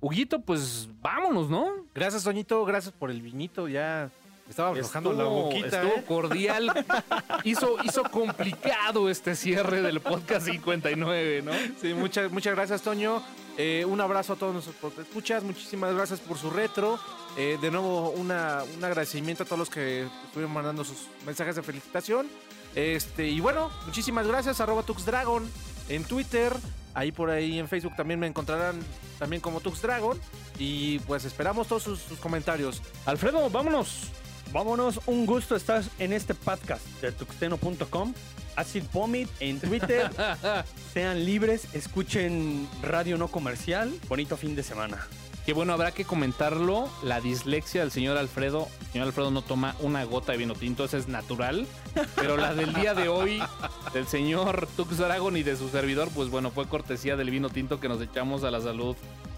Huguito, 0.00 0.40
pues 0.40 0.88
vámonos, 1.00 1.48
¿no? 1.48 1.68
Gracias, 1.94 2.24
Toñito. 2.24 2.64
Gracias 2.64 2.92
por 2.92 3.10
el 3.10 3.22
vinito. 3.22 3.68
Ya 3.68 4.10
me 4.46 4.50
estaba 4.50 4.70
aflojando 4.70 5.12
la 5.12 5.24
boquita. 5.24 5.66
estuvo 5.82 5.98
¿eh? 6.00 6.04
cordial. 6.06 6.86
hizo, 7.44 7.76
hizo 7.84 8.02
complicado 8.04 9.08
este 9.08 9.34
cierre 9.36 9.80
del 9.82 10.00
podcast 10.00 10.46
59, 10.46 11.42
¿no? 11.42 11.52
Sí, 11.80 11.94
muchas, 11.94 12.30
muchas 12.32 12.54
gracias, 12.54 12.82
Toño. 12.82 13.22
Eh, 13.62 13.84
un 13.84 14.00
abrazo 14.00 14.32
a 14.32 14.36
todos 14.36 14.54
nuestros 14.54 14.98
escuchas. 14.98 15.44
Muchísimas 15.44 15.94
gracias 15.94 16.18
por 16.18 16.38
su 16.38 16.48
retro. 16.48 16.98
Eh, 17.36 17.58
de 17.60 17.70
nuevo, 17.70 18.08
un 18.08 18.30
agradecimiento 18.30 19.42
a 19.42 19.46
todos 19.46 19.58
los 19.58 19.68
que 19.68 20.08
estuvieron 20.24 20.50
mandando 20.50 20.82
sus 20.82 21.08
mensajes 21.26 21.56
de 21.56 21.62
felicitación. 21.62 22.26
Este, 22.74 23.28
y 23.28 23.38
bueno, 23.40 23.70
muchísimas 23.84 24.26
gracias. 24.26 24.62
Arroba 24.62 24.82
TuxDragon 24.82 25.46
en 25.90 26.04
Twitter. 26.04 26.54
Ahí 26.94 27.12
por 27.12 27.28
ahí 27.28 27.58
en 27.58 27.68
Facebook 27.68 27.94
también 27.96 28.18
me 28.18 28.26
encontrarán 28.26 28.80
también 29.18 29.42
como 29.42 29.60
TuxDragon. 29.60 30.18
Y 30.58 31.00
pues 31.00 31.26
esperamos 31.26 31.68
todos 31.68 31.82
sus, 31.82 31.98
sus 32.00 32.18
comentarios. 32.18 32.80
Alfredo, 33.04 33.50
vámonos. 33.50 34.10
Vámonos, 34.54 35.00
un 35.04 35.26
gusto 35.26 35.54
estar 35.54 35.82
en 35.98 36.14
este 36.14 36.34
podcast 36.34 36.84
de 37.02 37.12
tuxteno.com. 37.12 38.14
Acid 38.56 38.84
Vomit 38.92 39.28
en 39.40 39.60
Twitter. 39.60 40.10
Sean 40.94 41.24
libres, 41.24 41.68
escuchen 41.74 42.68
radio 42.82 43.16
no 43.18 43.28
comercial. 43.28 43.92
Bonito 44.08 44.36
fin 44.36 44.56
de 44.56 44.62
semana. 44.62 45.06
Que 45.46 45.54
bueno, 45.54 45.72
habrá 45.72 45.92
que 45.92 46.04
comentarlo. 46.04 46.88
La 47.02 47.20
dislexia 47.20 47.80
del 47.80 47.90
señor 47.90 48.16
Alfredo. 48.18 48.68
El 48.80 48.86
señor 48.92 49.06
Alfredo 49.06 49.30
no 49.30 49.42
toma 49.42 49.74
una 49.80 50.04
gota 50.04 50.32
de 50.32 50.38
vino 50.38 50.54
tinto, 50.54 50.84
eso 50.84 50.96
es 50.96 51.08
natural. 51.08 51.66
Pero 52.16 52.36
la 52.36 52.54
del 52.54 52.74
día 52.74 52.94
de 52.94 53.08
hoy, 53.08 53.42
del 53.94 54.06
señor 54.06 54.68
Tux 54.76 54.98
Dragon 54.98 55.36
y 55.36 55.42
de 55.42 55.56
su 55.56 55.68
servidor, 55.68 56.08
pues 56.14 56.28
bueno, 56.28 56.50
fue 56.50 56.68
cortesía 56.68 57.16
del 57.16 57.30
vino 57.30 57.48
tinto 57.48 57.80
que 57.80 57.88
nos 57.88 58.00
echamos 58.02 58.44
a 58.44 58.50
la 58.50 58.60
salud 58.60 58.96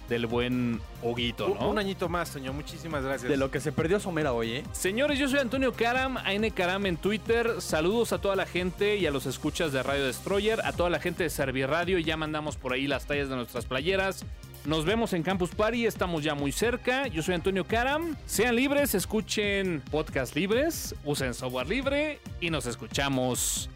del 0.08 0.26
buen 0.26 0.80
Huguito, 1.02 1.46
Un, 1.46 1.58
¿no? 1.58 1.70
un 1.70 1.78
añito 1.78 2.08
más, 2.08 2.30
Toño. 2.30 2.52
Muchísimas 2.52 3.02
gracias. 3.02 3.30
De 3.30 3.36
lo 3.36 3.50
que 3.50 3.60
se 3.60 3.72
perdió 3.72 3.98
Somera 3.98 4.32
hoy, 4.32 4.52
¿eh? 4.52 4.64
Señores, 4.72 5.18
yo 5.18 5.28
soy 5.28 5.38
Antonio 5.38 5.72
Karam, 5.72 6.16
AN 6.18 6.50
Karam 6.50 6.86
en 6.86 6.96
Twitter. 6.96 7.60
Saludos 7.60 8.12
a 8.12 8.18
toda 8.18 8.36
la 8.36 8.46
gente 8.46 8.96
y 8.96 9.06
a 9.06 9.10
los 9.10 9.26
escuchas 9.26 9.72
de 9.72 9.82
Radio 9.82 10.04
Destroyer, 10.06 10.60
a 10.64 10.72
toda 10.72 10.90
la 10.90 11.00
gente 11.00 11.22
de 11.24 11.30
Serviradio. 11.30 11.98
Ya 11.98 12.16
mandamos 12.16 12.56
por 12.56 12.72
ahí 12.72 12.86
las 12.86 13.06
tallas 13.06 13.28
de 13.28 13.36
nuestras 13.36 13.64
playeras. 13.64 14.24
Nos 14.64 14.84
vemos 14.84 15.12
en 15.12 15.24
Campus 15.24 15.50
Party, 15.50 15.86
estamos 15.86 16.22
ya 16.22 16.34
muy 16.36 16.52
cerca. 16.52 17.08
Yo 17.08 17.22
soy 17.22 17.34
Antonio 17.34 17.64
Karam. 17.64 18.16
Sean 18.26 18.54
libres, 18.54 18.94
escuchen 18.94 19.82
podcast 19.90 20.36
libres, 20.36 20.94
usen 21.04 21.34
software 21.34 21.68
libre 21.68 22.20
y 22.40 22.50
nos 22.50 22.66
escuchamos 22.66 23.68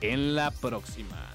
en 0.00 0.34
la 0.34 0.50
próxima. 0.50 1.31